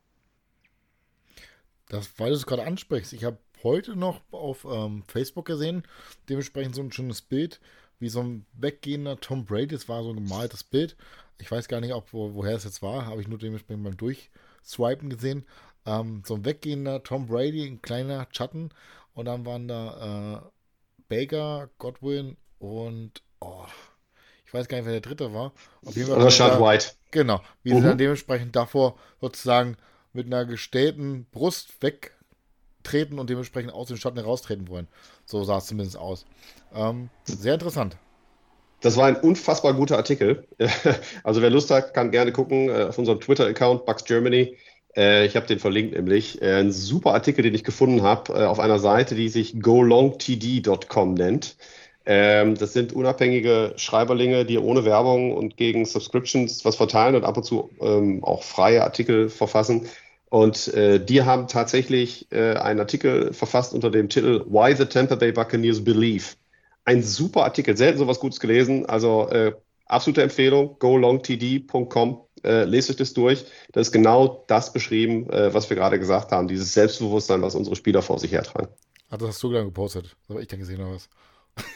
Das, 1.89 2.09
weil 2.17 2.29
du 2.29 2.35
es 2.35 2.45
gerade 2.45 2.63
ansprichst, 2.63 3.13
ich 3.13 3.23
habe 3.23 3.37
heute 3.63 3.95
noch 3.95 4.21
auf 4.31 4.65
ähm, 4.69 5.03
Facebook 5.07 5.45
gesehen, 5.45 5.83
dementsprechend 6.29 6.75
so 6.75 6.81
ein 6.81 6.91
schönes 6.91 7.21
Bild, 7.21 7.59
wie 7.99 8.09
so 8.09 8.21
ein 8.21 8.45
weggehender 8.53 9.19
Tom 9.19 9.45
Brady. 9.45 9.67
Das 9.67 9.89
war 9.89 10.03
so 10.03 10.09
ein 10.09 10.17
gemaltes 10.17 10.63
Bild. 10.63 10.95
Ich 11.39 11.51
weiß 11.51 11.67
gar 11.67 11.81
nicht, 11.81 11.93
ob, 11.93 12.13
wo, 12.13 12.33
woher 12.33 12.55
es 12.55 12.63
jetzt 12.63 12.81
war, 12.81 13.05
habe 13.05 13.21
ich 13.21 13.27
nur 13.27 13.39
dementsprechend 13.39 13.83
beim 13.83 13.97
Durchswipen 13.97 15.09
gesehen. 15.09 15.45
Ähm, 15.85 16.23
so 16.25 16.35
ein 16.35 16.45
weggehender 16.45 17.03
Tom 17.03 17.27
Brady, 17.27 17.65
ein 17.65 17.81
kleiner 17.81 18.27
Schatten. 18.31 18.69
Und 19.13 19.25
dann 19.25 19.45
waren 19.45 19.67
da 19.67 20.43
äh, 20.43 20.49
Baker, 21.09 21.69
Godwin 21.77 22.37
und 22.59 23.23
oh, 23.39 23.65
ich 24.45 24.53
weiß 24.53 24.67
gar 24.67 24.77
nicht, 24.77 24.85
wer 24.85 24.93
der 24.93 25.01
dritte 25.01 25.33
war. 25.33 25.53
Auf 25.85 25.95
jeden 25.95 26.09
Fall 26.09 26.21
Rashad 26.21 26.53
da, 26.53 26.61
White. 26.61 26.91
Genau, 27.11 27.41
wie 27.63 27.71
-huh. 27.71 27.77
sie 27.77 27.81
dann 27.81 27.97
dementsprechend 27.97 28.55
davor 28.55 28.97
sozusagen 29.21 29.77
mit 30.13 30.27
einer 30.27 30.45
gestellten 30.45 31.25
Brust 31.31 31.81
weg 31.81 32.16
treten 32.87 33.19
und 33.19 33.29
dementsprechend 33.29 33.73
aus 33.73 33.87
dem 33.87 33.97
Schatten 33.97 34.17
heraustreten 34.17 34.67
wollen. 34.67 34.87
So 35.25 35.43
sah 35.43 35.57
es 35.57 35.65
zumindest 35.65 35.97
aus. 35.97 36.25
Ähm, 36.73 37.09
sehr 37.25 37.53
interessant. 37.53 37.97
Das 38.81 38.95
war 38.95 39.07
ein 39.07 39.15
unfassbar 39.17 39.73
guter 39.73 39.97
Artikel. 39.97 40.47
Also 41.23 41.41
wer 41.41 41.49
Lust 41.49 41.71
hat, 41.71 41.93
kann 41.93 42.11
gerne 42.11 42.31
gucken 42.31 42.69
äh, 42.69 42.83
auf 42.83 42.97
unserem 42.97 43.19
Twitter-Account 43.19 43.85
Bugs 43.85 44.05
Germany. 44.05 44.55
Äh, 44.95 45.25
ich 45.25 45.35
habe 45.35 45.47
den 45.47 45.59
verlinkt 45.59 45.95
nämlich. 45.95 46.41
Äh, 46.41 46.59
ein 46.59 46.71
super 46.71 47.13
Artikel, 47.13 47.41
den 47.41 47.55
ich 47.55 47.63
gefunden 47.63 48.03
habe 48.03 48.47
auf 48.49 48.59
einer 48.59 48.79
Seite, 48.79 49.15
die 49.15 49.29
sich 49.29 49.59
golongtd.com 49.59 51.13
nennt. 51.15 51.57
Ähm, 52.09 52.55
das 52.55 52.71
sind 52.71 52.93
unabhängige 52.93 53.73
Schreiberlinge, 53.75 54.45
die 54.45 54.57
ohne 54.57 54.85
Werbung 54.85 55.35
und 55.35 55.57
gegen 55.57 55.85
Subscriptions 55.85 56.63
was 56.63 56.77
verteilen 56.77 57.15
und 57.15 57.25
ab 57.25 57.35
und 57.35 57.43
zu 57.43 57.69
ähm, 57.81 58.23
auch 58.23 58.43
freie 58.43 58.83
Artikel 58.83 59.27
verfassen. 59.27 59.87
Und 60.29 60.67
äh, 60.73 61.03
die 61.03 61.23
haben 61.23 61.47
tatsächlich 61.47 62.27
äh, 62.31 62.55
einen 62.55 62.79
Artikel 62.79 63.33
verfasst 63.33 63.73
unter 63.73 63.89
dem 63.89 64.09
Titel 64.09 64.43
Why 64.47 64.75
the 64.75 64.85
Tampa 64.85 65.15
Bay 65.15 65.31
Buccaneers 65.31 65.83
Believe. 65.83 66.35
Ein 66.83 67.01
super 67.01 67.43
Artikel, 67.43 67.77
selten 67.77 67.99
sowas 67.99 68.19
Gutes 68.19 68.39
gelesen. 68.39 68.85
Also 68.85 69.29
äh, 69.29 69.53
absolute 69.85 70.23
Empfehlung, 70.23 70.77
golongtd.com. 70.79 72.21
Äh, 72.43 72.65
lest 72.65 72.89
euch 72.89 72.97
das 72.97 73.13
durch. 73.13 73.45
Da 73.71 73.79
ist 73.79 73.91
genau 73.91 74.43
das 74.47 74.73
beschrieben, 74.73 75.29
äh, 75.29 75.53
was 75.53 75.69
wir 75.69 75.77
gerade 75.77 75.97
gesagt 75.97 76.31
haben, 76.31 76.47
dieses 76.47 76.73
Selbstbewusstsein, 76.73 77.41
was 77.41 77.55
unsere 77.55 77.75
Spieler 77.75 78.01
vor 78.01 78.19
sich 78.19 78.31
hertragen. 78.31 78.67
Ah, 79.09 79.17
das 79.17 79.29
hast 79.29 79.43
du 79.43 79.51
dann 79.51 79.65
gepostet. 79.65 80.15
Das 80.27 80.29
habe 80.29 80.41
ich 80.41 80.47
dann 80.47 80.59
gesehen 80.59 80.81
oder 80.81 80.91
was. 80.91 81.09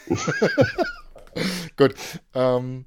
Gut. 1.76 1.94
Ähm, 2.34 2.84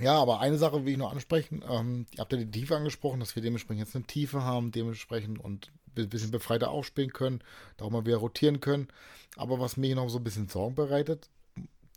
ja, 0.00 0.14
aber 0.14 0.40
eine 0.40 0.58
Sache 0.58 0.84
will 0.84 0.92
ich 0.92 0.98
noch 0.98 1.12
ansprechen. 1.12 1.64
Ähm, 1.68 2.06
ihr 2.12 2.18
habt 2.18 2.32
ja 2.32 2.38
die 2.38 2.50
Tiefe 2.50 2.76
angesprochen, 2.76 3.20
dass 3.20 3.34
wir 3.34 3.42
dementsprechend 3.42 3.84
jetzt 3.84 3.96
eine 3.96 4.06
Tiefe 4.06 4.42
haben, 4.42 4.70
dementsprechend 4.70 5.38
und 5.38 5.70
ein 5.96 6.08
bisschen 6.08 6.30
befreiter 6.30 6.70
aufspielen 6.70 7.12
können, 7.12 7.40
da 7.76 7.84
auch 7.84 7.90
mal 7.90 8.06
wieder 8.06 8.18
rotieren 8.18 8.60
können. 8.60 8.88
Aber 9.36 9.58
was 9.60 9.76
mir 9.76 9.94
noch 9.94 10.08
so 10.08 10.18
ein 10.18 10.24
bisschen 10.24 10.48
Sorgen 10.48 10.74
bereitet, 10.74 11.28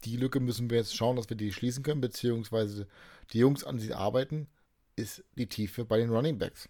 die 0.05 0.17
Lücke 0.17 0.39
müssen 0.39 0.69
wir 0.69 0.77
jetzt 0.77 0.95
schauen, 0.95 1.15
dass 1.15 1.29
wir 1.29 1.37
die 1.37 1.53
schließen 1.53 1.83
können, 1.83 2.01
beziehungsweise 2.01 2.87
die 3.33 3.39
Jungs 3.39 3.63
an 3.63 3.79
sie 3.79 3.93
arbeiten, 3.93 4.47
ist 4.95 5.23
die 5.35 5.47
Tiefe 5.47 5.85
bei 5.85 5.97
den 5.97 6.09
Running 6.09 6.37
Backs. 6.37 6.69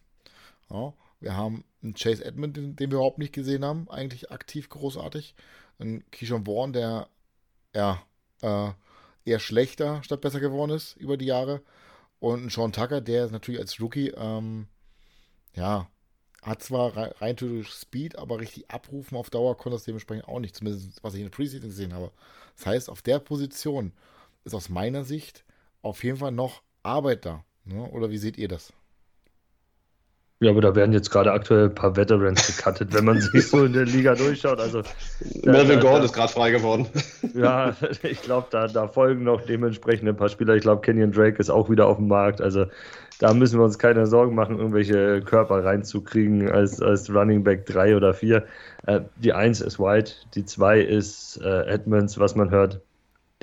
Ja, 0.69 0.93
wir 1.19 1.35
haben 1.35 1.63
einen 1.81 1.93
Chase 1.93 2.23
Edmond, 2.23 2.57
den, 2.57 2.75
den, 2.75 2.91
wir 2.91 2.97
überhaupt 2.97 3.19
nicht 3.19 3.33
gesehen 3.33 3.63
haben, 3.63 3.89
eigentlich 3.89 4.31
aktiv 4.31 4.69
großartig. 4.69 5.35
Ein 5.79 6.03
Keyshawn 6.11 6.45
Vaughn, 6.45 6.73
der 6.73 7.07
ja, 7.73 8.03
äh, 8.41 8.71
eher 9.25 9.39
schlechter 9.39 10.03
statt 10.03 10.21
besser 10.21 10.39
geworden 10.39 10.71
ist 10.71 10.95
über 10.97 11.17
die 11.17 11.25
Jahre. 11.25 11.61
Und 12.19 12.45
ein 12.45 12.49
Sean 12.49 12.71
Tucker, 12.71 13.01
der 13.01 13.29
natürlich 13.31 13.59
als 13.59 13.79
Rookie, 13.79 14.09
ähm, 14.09 14.67
ja, 15.55 15.87
hat 16.41 16.63
zwar 16.63 16.95
rein 17.21 17.37
theoretisch 17.37 17.71
Speed, 17.73 18.17
aber 18.17 18.39
richtig 18.39 18.69
abrufen 18.69 19.17
auf 19.17 19.29
Dauer 19.29 19.57
konnte 19.57 19.75
das 19.75 19.83
dementsprechend 19.83 20.27
auch 20.27 20.39
nicht, 20.39 20.55
zumindest 20.55 21.03
was 21.03 21.13
ich 21.13 21.19
in 21.19 21.27
der 21.27 21.35
Preseason 21.35 21.69
gesehen 21.69 21.93
habe. 21.93 22.11
Das 22.57 22.65
heißt, 22.65 22.89
auf 22.89 23.01
der 23.01 23.19
Position 23.19 23.93
ist 24.43 24.55
aus 24.55 24.69
meiner 24.69 25.03
Sicht 25.03 25.45
auf 25.81 26.03
jeden 26.03 26.17
Fall 26.17 26.31
noch 26.31 26.63
Arbeit 26.83 27.25
da. 27.25 27.43
Ne? 27.65 27.87
Oder 27.91 28.09
wie 28.09 28.17
seht 28.17 28.37
ihr 28.37 28.47
das? 28.47 28.73
Ja, 30.41 30.49
aber 30.49 30.61
da 30.61 30.75
werden 30.75 30.91
jetzt 30.91 31.11
gerade 31.11 31.31
aktuell 31.31 31.65
ein 31.65 31.75
paar 31.75 31.95
Veterans 31.95 32.47
gecuttet, 32.47 32.95
wenn 32.95 33.05
man 33.05 33.21
sich 33.21 33.47
so 33.47 33.63
in 33.63 33.73
der 33.73 33.85
Liga 33.85 34.15
durchschaut. 34.15 34.59
Also, 34.59 34.81
Melvin 35.43 35.79
Gordon 35.79 36.03
ist 36.03 36.13
gerade 36.13 36.33
frei 36.33 36.49
geworden. 36.51 36.87
Ja, 37.35 37.75
ich 38.01 38.21
glaube, 38.23 38.47
da, 38.49 38.67
da 38.67 38.87
folgen 38.87 39.23
noch 39.23 39.41
dementsprechend 39.45 40.09
ein 40.09 40.17
paar 40.17 40.29
Spieler. 40.29 40.55
Ich 40.55 40.63
glaube, 40.63 40.81
Kenyon 40.81 41.11
Drake 41.11 41.37
ist 41.39 41.49
auch 41.49 41.69
wieder 41.69 41.87
auf 41.87 41.97
dem 41.97 42.07
Markt. 42.07 42.41
Also 42.41 42.65
da 43.19 43.33
müssen 43.33 43.59
wir 43.59 43.63
uns 43.63 43.77
keine 43.77 44.07
Sorgen 44.07 44.33
machen, 44.33 44.57
irgendwelche 44.57 45.21
Körper 45.21 45.63
reinzukriegen 45.63 46.49
als, 46.51 46.81
als 46.81 47.13
Running 47.13 47.43
Back 47.43 47.67
3 47.67 47.95
oder 47.95 48.13
4. 48.13 48.43
Äh, 48.87 49.01
die 49.17 49.33
1 49.33 49.61
ist 49.61 49.79
White, 49.79 50.13
die 50.33 50.43
2 50.43 50.81
ist 50.81 51.39
äh, 51.43 51.65
Edmonds, 51.67 52.19
was 52.19 52.35
man 52.35 52.49
hört. 52.49 52.81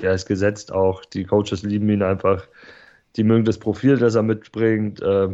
Der 0.01 0.13
ist 0.13 0.27
gesetzt 0.27 0.73
auch. 0.73 1.05
Die 1.05 1.23
Coaches 1.23 1.63
lieben 1.63 1.89
ihn 1.89 2.03
einfach. 2.03 2.45
Die 3.15 3.23
mögen 3.23 3.45
das 3.45 3.57
Profil, 3.57 3.97
das 3.97 4.15
er 4.15 4.23
mitbringt. 4.23 5.01
Äh, 5.01 5.29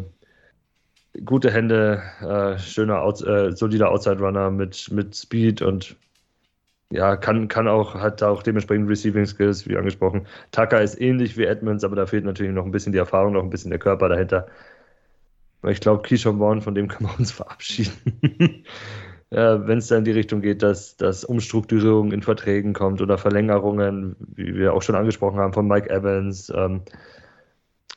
gute 1.23 1.51
Hände, 1.51 2.03
äh, 2.21 2.57
schöner, 2.59 3.01
Out, 3.01 3.25
äh, 3.25 3.51
solider 3.51 3.91
Outside 3.91 4.19
Runner 4.19 4.51
mit, 4.51 4.91
mit 4.91 5.15
Speed 5.15 5.61
und 5.61 5.95
ja, 6.91 7.15
kann, 7.15 7.47
kann 7.47 7.67
auch, 7.67 7.95
hat 7.95 8.21
auch 8.23 8.43
dementsprechend 8.43 8.89
Receiving 8.89 9.25
Skills, 9.25 9.67
wie 9.67 9.77
angesprochen. 9.77 10.27
Tucker 10.51 10.81
ist 10.81 10.99
ähnlich 11.01 11.37
wie 11.37 11.45
Edmonds, 11.45 11.83
aber 11.83 11.95
da 11.95 12.05
fehlt 12.05 12.25
natürlich 12.25 12.53
noch 12.53 12.65
ein 12.65 12.71
bisschen 12.71 12.91
die 12.91 12.99
Erfahrung, 12.99 13.33
noch 13.33 13.43
ein 13.43 13.49
bisschen 13.49 13.71
der 13.71 13.79
Körper 13.79 14.09
dahinter. 14.09 14.47
Ich 15.67 15.79
glaube, 15.79 16.03
Keyshawn 16.03 16.37
Vaughn, 16.37 16.61
von 16.61 16.75
dem 16.75 16.87
können 16.89 17.09
wir 17.09 17.19
uns 17.19 17.31
verabschieden. 17.31 17.91
ja, 19.31 19.67
Wenn 19.67 19.79
es 19.79 19.87
da 19.87 19.97
in 19.97 20.05
die 20.05 20.11
Richtung 20.11 20.41
geht, 20.41 20.61
dass, 20.61 20.95
dass 20.95 21.25
Umstrukturierung 21.25 22.11
in 22.11 22.21
Verträgen 22.21 22.73
kommt 22.73 23.01
oder 23.01 23.17
Verlängerungen, 23.17 24.15
wie 24.19 24.55
wir 24.55 24.73
auch 24.73 24.83
schon 24.83 24.95
angesprochen 24.95 25.39
haben, 25.39 25.53
von 25.53 25.67
Mike 25.67 25.89
Evans. 25.89 26.51
Ähm, 26.55 26.81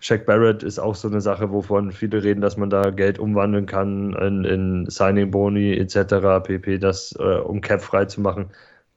Shaq 0.01 0.27
Barrett 0.27 0.63
ist 0.63 0.79
auch 0.79 0.95
so 0.95 1.09
eine 1.09 1.21
Sache, 1.21 1.51
wovon 1.51 1.91
viele 1.91 2.23
reden, 2.23 2.41
dass 2.41 2.57
man 2.57 2.71
da 2.71 2.91
Geld 2.91 3.19
umwandeln 3.19 3.67
kann 3.67 4.13
in, 4.15 4.45
in 4.45 4.87
Signing 4.89 5.31
Boni 5.31 5.77
etc. 5.77 6.43
pp, 6.45 6.79
das 6.79 7.17
äh, 7.19 7.39
um 7.41 7.61
Cap 7.61 7.83
frei 7.83 8.05
zu 8.05 8.21
machen 8.21 8.51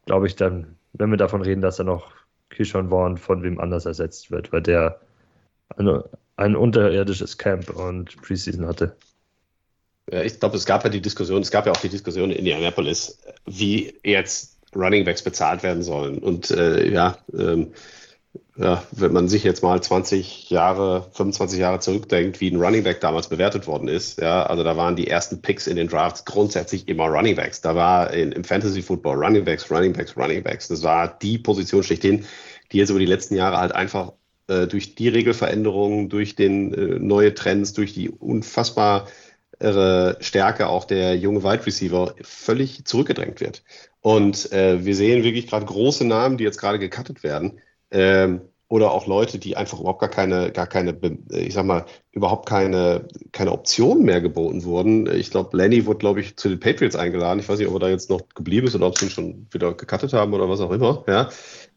glaube 0.06 0.28
ich, 0.28 0.36
dann, 0.36 0.76
wenn 0.94 1.10
wir 1.10 1.18
davon 1.18 1.42
reden, 1.42 1.62
dass 1.62 1.80
er 1.80 1.86
noch 1.86 2.12
Kishon 2.50 2.90
Vaughn 2.90 3.18
von 3.18 3.44
wem 3.44 3.60
anders 3.60 3.86
ersetzt 3.86 4.32
wird, 4.32 4.52
weil 4.52 4.62
der 4.62 5.00
eine, 5.78 6.04
ein 6.36 6.56
unterirdisches 6.56 7.38
Camp 7.38 7.70
und 7.70 8.22
Preseason 8.22 8.68
hatte. 8.68 8.96
Ich 10.08 10.40
glaube, 10.40 10.58
es 10.58 10.66
gab 10.66 10.84
ja 10.84 10.90
die 10.90 11.02
Diskussion, 11.02 11.42
es 11.42 11.52
gab 11.52 11.66
ja 11.66 11.72
auch 11.72 11.78
die 11.78 11.90
Diskussion 11.90 12.32
in 12.32 12.40
Indianapolis, 12.40 13.20
wie 13.46 13.94
jetzt 14.04 14.58
Running 14.76 15.06
Backs 15.06 15.22
bezahlt 15.22 15.64
werden 15.64 15.84
sollen. 15.84 16.18
Und 16.18 16.52
äh, 16.52 16.90
ja, 16.90 17.18
ähm, 17.34 17.72
ja, 18.56 18.84
wenn 18.92 19.12
man 19.12 19.28
sich 19.28 19.44
jetzt 19.44 19.64
mal 19.64 19.82
20 19.82 20.50
Jahre, 20.50 21.08
25 21.14 21.60
Jahre 21.60 21.80
zurückdenkt, 21.80 22.42
wie 22.42 22.50
ein 22.50 22.62
Running 22.62 22.84
Back 22.84 23.02
damals 23.02 23.28
bewertet 23.28 23.66
worden 23.66 23.88
ist, 23.88 24.22
ja, 24.22 24.44
also 24.44 24.64
da 24.64 24.78
waren 24.78 24.96
die 24.96 25.08
ersten 25.08 25.42
Picks 25.42 25.68
in 25.68 25.76
den 25.76 25.88
Drafts 25.88 26.26
grundsätzlich 26.26 26.88
immer 26.88 27.06
Running 27.06 27.36
Backs. 27.36 27.62
Da 27.62 27.76
war 27.76 28.14
in, 28.14 28.32
im 28.32 28.44
Fantasy 28.44 28.82
Football 28.82 29.24
Running 29.24 29.46
Backs, 29.46 29.70
Running 29.72 29.94
Backs, 29.94 30.16
Running 30.16 30.44
Backs. 30.44 30.68
Das 30.68 30.84
war 30.84 31.18
die 31.22 31.40
Position 31.40 31.84
schlechthin, 31.84 32.26
die 32.72 32.78
jetzt 32.78 32.90
über 32.90 33.00
die 33.00 33.06
letzten 33.06 33.36
Jahre 33.36 33.58
halt 33.58 33.74
einfach 33.74 34.14
äh, 34.48 34.68
durch 34.68 34.96
die 34.96 35.10
Regelveränderungen, 35.10 36.10
durch 36.10 36.36
den 36.36 36.74
äh, 36.74 37.00
neue 37.00 37.34
Trends, 37.34 37.74
durch 37.74 37.94
die 37.94 38.10
unfassbare 38.10 39.08
Stärke 40.20 40.68
auch 40.70 40.86
der 40.86 41.16
junge 41.16 41.44
Wide 41.44 41.68
Receiver 41.68 42.16
völlig 42.24 42.84
zurückgedrängt 42.86 43.42
wird. 43.42 43.62
Und 44.02 44.52
äh, 44.52 44.84
wir 44.84 44.96
sehen 44.96 45.24
wirklich 45.24 45.46
gerade 45.46 45.68
große 45.68 46.04
Namen, 46.04 46.38
die 46.38 46.44
jetzt 46.44 46.58
gerade 46.58 46.80
gecuttet 46.80 47.22
werden 47.22 47.60
ähm, 47.92 48.42
oder 48.72 48.92
auch 48.92 49.06
Leute, 49.06 49.38
die 49.38 49.58
einfach 49.58 49.82
überhaupt 49.82 50.00
gar 50.00 50.10
keine, 50.10 50.50
gar 50.52 50.66
keine, 50.66 50.98
ich 51.30 51.54
sag 51.54 51.66
mal, 51.66 51.86
überhaupt 52.14 52.48
keine, 52.48 53.06
keine 53.34 53.52
Optionen 53.52 54.06
mehr 54.06 54.22
geboten 54.22 54.64
wurden. 54.64 55.14
Ich 55.14 55.30
glaube, 55.30 55.58
Lenny 55.58 55.86
wurde, 55.86 56.00
glaube 56.00 56.22
ich, 56.22 56.38
zu 56.38 56.48
den 56.48 56.62
Patriots 56.62 56.96
eingeladen. 56.96 57.40
Ich 57.40 57.50
weiß 57.50 57.60
nicht, 57.60 57.68
ob 57.68 57.74
er 57.74 57.80
da 57.80 57.90
jetzt 57.90 58.10
noch 58.10 58.22
geblieben 58.34 58.68
ist 58.68 58.76
oder 58.76 58.88
ob 58.88 58.98
sie 58.98 59.08
ihn 59.08 59.12
schon 59.12 59.48
wieder 59.52 59.74
gecuttet 59.74 60.14
haben 60.14 60.34
oder 60.34 60.48
was 60.48 60.62
auch 60.62 60.72
immer. 60.72 61.04
Ja. 61.06 61.30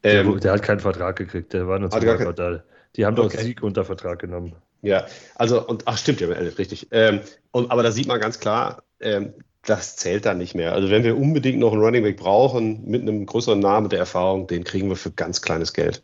Ähm, 0.04 0.30
der, 0.30 0.40
der, 0.40 0.52
hat 0.52 0.62
keinen 0.62 0.78
Vertrag 0.78 1.16
gekriegt, 1.16 1.52
der 1.52 1.66
war 1.66 1.80
nur 1.80 1.90
zum 1.90 2.00
kein... 2.00 2.62
Die 2.94 3.04
haben 3.04 3.16
doch 3.16 3.24
okay. 3.24 3.42
Sieg 3.42 3.64
unter 3.64 3.84
Vertrag 3.84 4.20
genommen. 4.20 4.54
Ja, 4.80 5.06
also, 5.34 5.66
und 5.66 5.82
ach 5.86 5.98
stimmt 5.98 6.20
ja, 6.20 6.28
richtig. 6.28 6.88
Ähm, 6.92 7.22
und, 7.50 7.72
aber 7.72 7.82
da 7.82 7.90
sieht 7.90 8.06
man 8.06 8.20
ganz 8.20 8.38
klar, 8.38 8.84
ähm, 9.00 9.32
das 9.66 9.96
zählt 9.96 10.26
dann 10.26 10.38
nicht 10.38 10.54
mehr. 10.54 10.72
Also 10.72 10.90
wenn 10.90 11.04
wir 11.04 11.16
unbedingt 11.16 11.58
noch 11.58 11.72
einen 11.72 11.82
Running 11.82 12.02
Back 12.02 12.16
brauchen 12.16 12.84
mit 12.86 13.02
einem 13.02 13.26
größeren 13.26 13.58
Namen 13.58 13.88
der 13.88 13.98
Erfahrung, 13.98 14.46
den 14.46 14.64
kriegen 14.64 14.88
wir 14.88 14.96
für 14.96 15.10
ganz 15.10 15.42
kleines 15.42 15.72
Geld. 15.72 16.02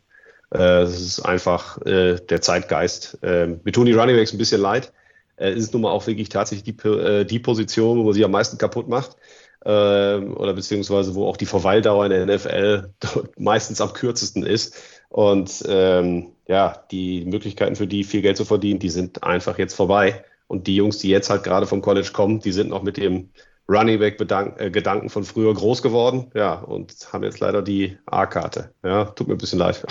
Äh, 0.51 0.57
das 0.57 0.99
ist 0.99 1.19
einfach 1.21 1.81
äh, 1.85 2.15
der 2.15 2.41
Zeitgeist. 2.41 3.19
Äh, 3.23 3.47
mir 3.63 3.71
tun 3.71 3.85
die 3.85 3.93
Running 3.93 4.15
Backs 4.15 4.33
ein 4.33 4.37
bisschen 4.37 4.61
leid. 4.61 4.91
Äh, 5.37 5.53
ist 5.53 5.73
nun 5.73 5.83
mal 5.83 5.91
auch 5.91 6.05
wirklich 6.07 6.29
tatsächlich 6.29 6.75
die, 6.75 6.87
äh, 6.87 7.25
die 7.25 7.39
Position, 7.39 7.97
wo 7.99 8.03
man 8.03 8.13
sie 8.13 8.25
am 8.25 8.31
meisten 8.31 8.57
kaputt 8.57 8.87
macht. 8.87 9.15
Ähm, 9.63 10.35
oder 10.37 10.53
beziehungsweise 10.53 11.13
wo 11.13 11.27
auch 11.27 11.37
die 11.37 11.45
Verweildauer 11.45 12.05
in 12.05 12.11
der 12.11 12.25
NFL 12.25 12.89
meistens 13.37 13.79
am 13.79 13.93
kürzesten 13.93 14.43
ist. 14.43 14.75
Und 15.09 15.63
ähm, 15.67 16.31
ja, 16.47 16.83
die 16.89 17.25
Möglichkeiten 17.25 17.75
für 17.75 17.87
die 17.87 18.03
viel 18.03 18.21
Geld 18.21 18.37
zu 18.37 18.45
verdienen, 18.45 18.79
die 18.79 18.89
sind 18.89 19.23
einfach 19.23 19.57
jetzt 19.59 19.75
vorbei. 19.75 20.23
Und 20.47 20.67
die 20.67 20.75
Jungs, 20.75 20.97
die 20.97 21.09
jetzt 21.09 21.29
halt 21.29 21.43
gerade 21.43 21.67
vom 21.67 21.81
College 21.81 22.09
kommen, 22.11 22.39
die 22.39 22.51
sind 22.51 22.69
noch 22.69 22.83
mit 22.83 22.97
dem 22.97 23.29
Running 23.71 23.99
Back 23.99 24.19
äh, 24.19 24.69
Gedanken 24.69 25.09
von 25.09 25.23
früher 25.23 25.53
groß 25.53 25.81
geworden, 25.81 26.29
ja, 26.33 26.55
und 26.55 26.93
haben 27.13 27.23
jetzt 27.23 27.39
leider 27.39 27.61
die 27.61 27.97
A-Karte. 28.05 28.73
Ja, 28.83 29.05
tut 29.05 29.27
mir 29.27 29.35
ein 29.35 29.39
bisschen 29.39 29.59
leid. 29.59 29.85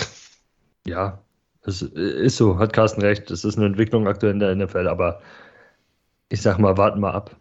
Ja, 0.87 1.21
es 1.63 1.81
ist 1.81 2.37
so, 2.37 2.57
hat 2.57 2.73
Carsten 2.73 3.01
recht. 3.01 3.29
Es 3.29 3.43
ist 3.43 3.57
eine 3.57 3.67
Entwicklung 3.67 4.07
aktuell 4.07 4.33
in 4.33 4.39
der 4.39 4.55
NFL, 4.55 4.87
aber 4.87 5.21
ich 6.29 6.41
sag 6.41 6.57
mal, 6.57 6.77
warten 6.77 6.99
wir 7.01 7.13
ab. 7.13 7.35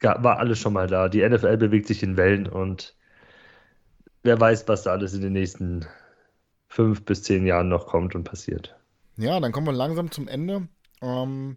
War 0.00 0.38
alles 0.38 0.58
schon 0.58 0.72
mal 0.72 0.86
da. 0.86 1.08
Die 1.08 1.28
NFL 1.28 1.56
bewegt 1.56 1.86
sich 1.86 2.02
in 2.02 2.16
Wellen 2.16 2.48
und 2.48 2.96
wer 4.22 4.38
weiß, 4.38 4.68
was 4.68 4.82
da 4.82 4.92
alles 4.92 5.14
in 5.14 5.22
den 5.22 5.32
nächsten 5.32 5.86
fünf 6.68 7.04
bis 7.04 7.22
zehn 7.22 7.46
Jahren 7.46 7.68
noch 7.68 7.86
kommt 7.86 8.14
und 8.14 8.24
passiert. 8.24 8.76
Ja, 9.16 9.38
dann 9.40 9.52
kommen 9.52 9.66
wir 9.66 9.72
langsam 9.72 10.10
zum 10.10 10.28
Ende. 10.28 10.68
Ähm, 11.02 11.56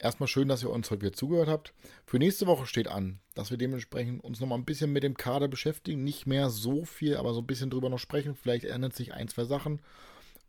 erstmal 0.00 0.28
schön, 0.28 0.48
dass 0.48 0.62
ihr 0.62 0.70
uns 0.70 0.90
heute 0.90 1.02
wieder 1.02 1.12
zugehört 1.12 1.48
habt. 1.48 1.72
Für 2.06 2.18
nächste 2.18 2.46
Woche 2.46 2.66
steht 2.66 2.88
an, 2.88 3.20
dass 3.34 3.50
wir 3.50 3.58
dementsprechend 3.58 4.24
uns 4.24 4.40
nochmal 4.40 4.58
ein 4.58 4.64
bisschen 4.64 4.92
mit 4.92 5.02
dem 5.02 5.16
Kader 5.16 5.48
beschäftigen. 5.48 6.04
Nicht 6.04 6.26
mehr 6.26 6.50
so 6.50 6.84
viel, 6.84 7.16
aber 7.16 7.34
so 7.34 7.40
ein 7.40 7.46
bisschen 7.46 7.70
drüber 7.70 7.88
noch 7.88 7.98
sprechen. 7.98 8.34
Vielleicht 8.34 8.64
ändert 8.64 8.94
sich 8.94 9.12
ein, 9.12 9.28
zwei 9.28 9.44
Sachen. 9.44 9.80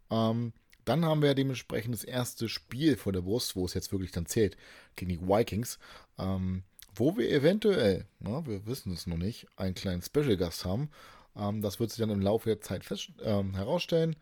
Ähm, 0.09 0.53
dann 0.85 1.05
haben 1.05 1.21
wir 1.21 1.35
dementsprechend 1.35 1.93
das 1.93 2.03
erste 2.03 2.49
Spiel 2.49 2.97
vor 2.97 3.13
der 3.13 3.21
Brust, 3.21 3.55
wo 3.55 3.65
es 3.65 3.73
jetzt 3.73 3.91
wirklich 3.91 4.11
dann 4.11 4.25
zählt, 4.25 4.57
gegen 4.95 5.09
die 5.09 5.21
Vikings. 5.21 5.77
Ähm, 6.17 6.63
wo 6.95 7.15
wir 7.17 7.29
eventuell, 7.29 8.05
na, 8.19 8.45
wir 8.45 8.65
wissen 8.65 8.91
es 8.91 9.07
noch 9.07 9.17
nicht, 9.17 9.47
einen 9.55 9.75
kleinen 9.75 10.01
Special-Gast 10.01 10.65
haben. 10.65 10.89
Ähm, 11.35 11.61
das 11.61 11.79
wird 11.79 11.91
sich 11.91 11.99
dann 11.99 12.09
im 12.09 12.21
Laufe 12.21 12.49
der 12.49 12.61
Zeit 12.61 12.83
fest, 12.83 13.11
ähm, 13.23 13.55
herausstellen. 13.55 14.15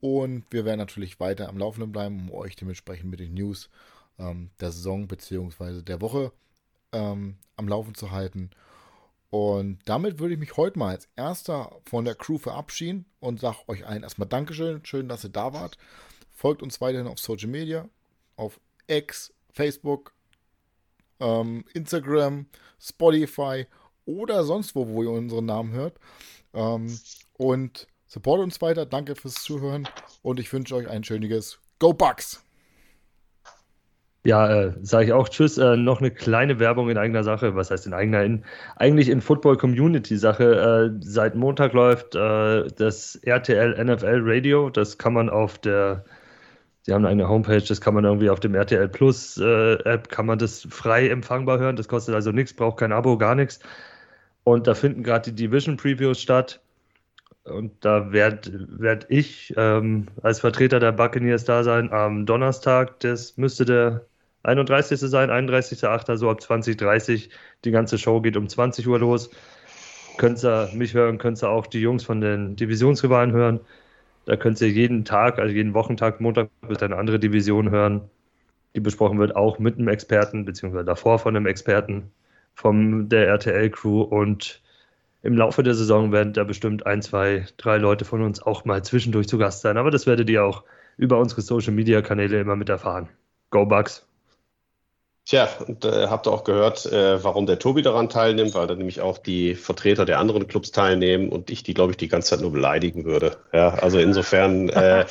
Und 0.00 0.44
wir 0.50 0.64
werden 0.64 0.78
natürlich 0.78 1.20
weiter 1.20 1.48
am 1.48 1.58
Laufenden 1.58 1.92
bleiben, 1.92 2.18
um 2.20 2.32
euch 2.32 2.56
dementsprechend 2.56 3.10
mit 3.10 3.20
den 3.20 3.34
News 3.34 3.70
ähm, 4.18 4.50
der 4.60 4.72
Saison 4.72 5.08
bzw. 5.08 5.82
der 5.82 6.00
Woche 6.00 6.32
ähm, 6.92 7.36
am 7.56 7.68
Laufen 7.68 7.94
zu 7.94 8.10
halten. 8.10 8.50
Und 9.30 9.78
damit 9.86 10.18
würde 10.18 10.34
ich 10.34 10.40
mich 10.40 10.58
heute 10.58 10.78
mal 10.78 10.90
als 10.90 11.08
erster 11.16 11.80
von 11.86 12.04
der 12.04 12.14
Crew 12.14 12.36
verabschieden 12.36 13.06
und 13.18 13.40
sage 13.40 13.56
euch 13.66 13.86
allen 13.86 14.02
erstmal 14.02 14.28
Dankeschön. 14.28 14.84
Schön, 14.84 15.08
dass 15.08 15.24
ihr 15.24 15.30
da 15.30 15.54
wart. 15.54 15.78
Folgt 16.30 16.62
uns 16.62 16.80
weiterhin 16.82 17.06
auf 17.06 17.18
Social 17.18 17.48
Media, 17.48 17.88
auf 18.36 18.60
X, 18.88 19.32
Facebook, 19.50 20.12
ähm, 21.18 21.64
Instagram, 21.72 22.46
Spotify 22.78 23.66
oder 24.04 24.44
sonst 24.44 24.74
wo, 24.74 24.88
wo 24.88 25.02
ihr 25.02 25.10
unseren 25.10 25.46
Namen 25.46 25.72
hört. 25.72 25.98
Ähm, 26.52 26.98
und 27.38 27.86
support 28.06 28.40
uns 28.40 28.60
weiter. 28.60 28.84
Danke 28.84 29.14
fürs 29.14 29.36
Zuhören 29.36 29.88
und 30.20 30.40
ich 30.40 30.52
wünsche 30.52 30.74
euch 30.74 30.88
ein 30.88 31.04
schönes 31.04 31.58
Go 31.78 31.94
Bucks! 31.94 32.44
Ja, 34.24 34.48
äh, 34.48 34.72
sage 34.82 35.06
ich 35.06 35.12
auch 35.12 35.28
Tschüss. 35.28 35.58
Äh, 35.58 35.76
noch 35.76 36.00
eine 36.00 36.12
kleine 36.12 36.60
Werbung 36.60 36.88
in 36.88 36.96
eigener 36.96 37.24
Sache. 37.24 37.56
Was 37.56 37.72
heißt 37.72 37.86
in 37.86 37.94
eigener? 37.94 38.22
In, 38.22 38.44
eigentlich 38.76 39.08
in 39.08 39.20
Football 39.20 39.56
Community 39.56 40.16
Sache. 40.16 40.92
Äh, 40.94 41.00
seit 41.00 41.34
Montag 41.34 41.72
läuft 41.72 42.14
äh, 42.14 42.68
das 42.76 43.16
RTL 43.16 43.84
NFL 43.84 44.20
Radio. 44.22 44.70
Das 44.70 44.96
kann 44.96 45.12
man 45.14 45.28
auf 45.28 45.58
der, 45.58 46.04
sie 46.82 46.94
haben 46.94 47.04
eine 47.04 47.28
Homepage, 47.28 47.62
das 47.62 47.80
kann 47.80 47.94
man 47.94 48.04
irgendwie 48.04 48.30
auf 48.30 48.38
dem 48.38 48.54
RTL 48.54 48.88
Plus 48.88 49.38
äh, 49.38 49.74
App, 49.84 50.08
kann 50.08 50.26
man 50.26 50.38
das 50.38 50.68
frei 50.70 51.08
empfangbar 51.08 51.58
hören. 51.58 51.74
Das 51.74 51.88
kostet 51.88 52.14
also 52.14 52.30
nichts, 52.30 52.54
braucht 52.54 52.78
kein 52.78 52.92
Abo, 52.92 53.18
gar 53.18 53.34
nichts. 53.34 53.58
Und 54.44 54.68
da 54.68 54.74
finden 54.74 55.02
gerade 55.02 55.32
die 55.32 55.46
Division 55.46 55.76
Previews 55.76 56.20
statt. 56.20 56.60
Und 57.44 57.84
da 57.84 58.12
werde 58.12 58.68
werd 58.78 59.06
ich 59.08 59.52
ähm, 59.56 60.06
als 60.22 60.38
Vertreter 60.40 60.78
der 60.78 60.92
Buccaneers 60.92 61.44
da 61.44 61.64
sein 61.64 61.92
am 61.92 62.24
Donnerstag. 62.24 63.00
Das 63.00 63.36
müsste 63.36 63.64
der 63.64 64.06
31. 64.44 64.98
sein, 64.98 65.30
31.8. 65.30 66.16
so 66.16 66.30
ab 66.30 66.38
20.30 66.40 67.28
Die 67.64 67.70
ganze 67.70 67.98
Show 67.98 68.20
geht 68.20 68.36
um 68.36 68.48
20 68.48 68.88
Uhr 68.88 68.98
los. 68.98 69.30
Könnt 70.18 70.44
ihr 70.44 70.68
mich 70.74 70.94
hören, 70.94 71.18
könnt 71.18 71.42
ihr 71.42 71.48
auch 71.48 71.66
die 71.66 71.80
Jungs 71.80 72.04
von 72.04 72.20
den 72.20 72.56
Divisionsrivalen 72.56 73.32
hören. 73.32 73.60
Da 74.24 74.36
könnt 74.36 74.60
ihr 74.60 74.68
jeden 74.68 75.04
Tag, 75.04 75.38
also 75.38 75.54
jeden 75.54 75.74
Wochentag, 75.74 76.20
Montag 76.20 76.50
wird 76.62 76.82
eine 76.82 76.96
andere 76.96 77.18
Division 77.18 77.70
hören, 77.70 78.02
die 78.74 78.80
besprochen 78.80 79.18
wird, 79.18 79.34
auch 79.34 79.58
mit 79.58 79.78
einem 79.78 79.88
Experten, 79.88 80.44
beziehungsweise 80.44 80.84
davor 80.84 81.18
von 81.18 81.36
einem 81.36 81.46
Experten 81.46 82.10
von 82.54 83.08
der 83.08 83.28
RTL-Crew. 83.28 84.02
Und 84.02 84.62
im 85.22 85.36
Laufe 85.36 85.62
der 85.62 85.74
Saison 85.74 86.12
werden 86.12 86.32
da 86.32 86.44
bestimmt 86.44 86.86
ein, 86.86 87.02
zwei, 87.02 87.46
drei 87.56 87.78
Leute 87.78 88.04
von 88.04 88.22
uns 88.22 88.42
auch 88.42 88.64
mal 88.64 88.84
zwischendurch 88.84 89.28
zu 89.28 89.38
Gast 89.38 89.62
sein. 89.62 89.76
Aber 89.76 89.90
das 89.90 90.06
werdet 90.06 90.28
ihr 90.30 90.44
auch 90.44 90.64
über 90.98 91.18
unsere 91.18 91.40
Social-Media-Kanäle 91.40 92.40
immer 92.40 92.56
mit 92.56 92.68
erfahren. 92.68 93.08
Go 93.50 93.66
Bugs! 93.66 94.06
Tja, 95.24 95.48
und 95.66 95.84
äh, 95.84 96.08
habt 96.08 96.26
ihr 96.26 96.32
auch 96.32 96.42
gehört, 96.42 96.84
äh, 96.86 97.22
warum 97.22 97.46
der 97.46 97.60
Tobi 97.60 97.82
daran 97.82 98.08
teilnimmt, 98.08 98.54
weil 98.54 98.66
da 98.66 98.74
nämlich 98.74 99.00
auch 99.00 99.18
die 99.18 99.54
Vertreter 99.54 100.04
der 100.04 100.18
anderen 100.18 100.48
Clubs 100.48 100.72
teilnehmen 100.72 101.28
und 101.28 101.48
ich 101.48 101.62
die, 101.62 101.74
glaube 101.74 101.92
ich, 101.92 101.96
die 101.96 102.08
ganze 102.08 102.30
Zeit 102.30 102.40
nur 102.40 102.50
beleidigen 102.50 103.04
würde. 103.04 103.36
Ja, 103.52 103.68
also 103.74 104.00
insofern 104.00 104.68
äh, 104.70 105.06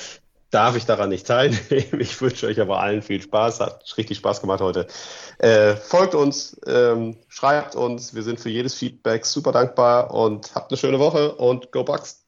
darf 0.49 0.76
ich 0.76 0.86
daran 0.86 1.09
nicht 1.09 1.26
teilnehmen. 1.26 1.99
Ich 1.99 2.22
wünsche 2.22 2.47
euch 2.47 2.59
aber 2.59 2.82
allen 2.82 3.01
viel 3.01 3.22
Spaß. 3.22 3.62
Hat 3.62 3.97
richtig 3.97 4.18
Spaß 4.18 4.41
gemacht 4.41 4.59
heute. 4.59 4.86
Äh, 5.39 5.78
folgt 5.78 6.14
uns, 6.14 6.59
ähm, 6.68 7.16
schreibt 7.30 7.76
uns. 7.76 8.14
Wir 8.14 8.24
sind 8.24 8.39
für 8.39 8.49
jedes 8.49 8.74
Feedback 8.76 9.26
super 9.26 9.53
dankbar 9.53 10.14
und 10.14 10.53
habt 10.53 10.72
eine 10.72 10.78
schöne 10.78 10.99
Woche 10.99 11.36
und 11.36 11.72
Go 11.72 11.86
Bucks! 11.86 12.20